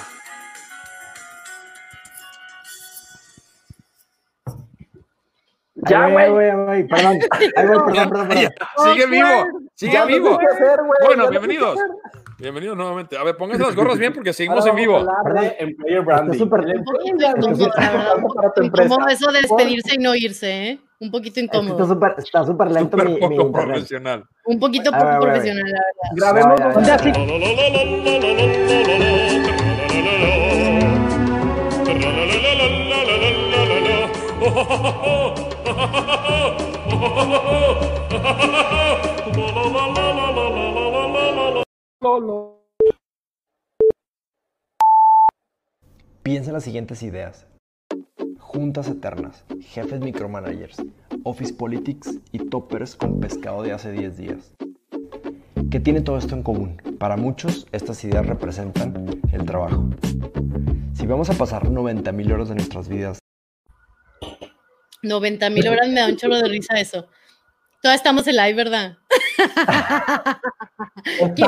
Ya, 5.88 6.08
güey. 6.08 6.30
güey, 6.30 6.50
güey, 6.52 6.86
perdón. 6.88 7.18
Ay, 7.30 7.48
perdón, 7.54 7.84
perdón, 7.86 8.08
perdón. 8.28 8.52
sigue 8.92 9.06
vivo. 9.06 9.28
Sigue 9.74 10.06
vivo. 10.06 10.38
hacer, 10.40 10.78
Bueno, 11.04 11.28
bienvenidos. 11.30 11.78
Bienvenidos 12.38 12.76
nuevamente. 12.76 13.16
A 13.16 13.22
ver, 13.24 13.36
pónganse 13.36 13.62
las 13.64 13.74
gorras 13.74 13.98
bien 13.98 14.12
porque 14.12 14.32
seguimos 14.32 14.58
Ahora 14.60 14.70
en 14.70 14.76
vivo. 14.76 14.98
employer 15.58 16.02
branding. 16.02 16.38
súper- 16.38 16.64
incómodo. 17.04 17.70
Incómodo 18.62 19.08
eso 19.08 19.30
de 19.32 19.40
despedirse 19.40 19.94
y 19.94 19.98
no 19.98 20.14
irse, 20.14 20.68
¿eh? 20.70 20.78
Un 20.98 21.10
poquito 21.10 21.40
Es 21.40 21.48
que 21.50 21.56
Está 21.56 21.58
incómodo. 21.58 21.86
súper 21.86 22.14
está 22.18 22.44
súper 22.44 22.70
lento 22.70 22.96
Súper 22.96 23.08
mi, 23.08 23.14
mi 23.14 23.20
poco 23.20 23.34
internet. 23.34 23.66
profesional. 23.66 24.24
Un 24.46 24.58
poquito 24.60 24.90
poco 24.92 25.04
ver, 25.06 25.18
profesional, 25.20 25.64
la 25.64 25.82
verdad. 25.82 26.54
Grabemos 26.56 26.76
un 26.76 26.90
así. 26.90 27.12
Piensa 46.22 46.50
en 46.50 46.54
las 46.54 46.64
siguientes 46.64 47.02
ideas. 47.02 47.46
Juntas 48.38 48.88
eternas, 48.88 49.44
jefes 49.60 50.00
micromanagers, 50.00 50.82
office 51.24 51.52
politics 51.52 52.18
y 52.32 52.38
toppers 52.38 52.96
con 52.96 53.20
pescado 53.20 53.62
de 53.62 53.72
hace 53.72 53.92
10 53.92 54.16
días. 54.16 54.54
¿Qué 55.70 55.78
tiene 55.80 56.00
todo 56.00 56.16
esto 56.16 56.34
en 56.34 56.42
común? 56.42 56.80
Para 56.98 57.16
muchos, 57.16 57.66
estas 57.72 58.02
ideas 58.04 58.26
representan 58.26 59.20
el 59.32 59.44
trabajo. 59.44 59.84
Si 60.94 61.06
vamos 61.06 61.28
a 61.30 61.34
pasar 61.34 61.68
90.000 61.68 62.32
horas 62.32 62.48
de 62.48 62.54
nuestras 62.54 62.88
vidas 62.88 63.18
90 65.06 65.50
mil 65.50 65.68
horas 65.68 65.88
me 65.88 66.00
da 66.00 66.06
un 66.06 66.16
chorro 66.16 66.36
de 66.36 66.48
risa 66.48 66.74
eso. 66.78 67.08
Todavía 67.82 67.96
estamos 67.96 68.26
en 68.26 68.36
live, 68.36 68.54
¿verdad? 68.54 68.98
¿Quién 71.36 71.44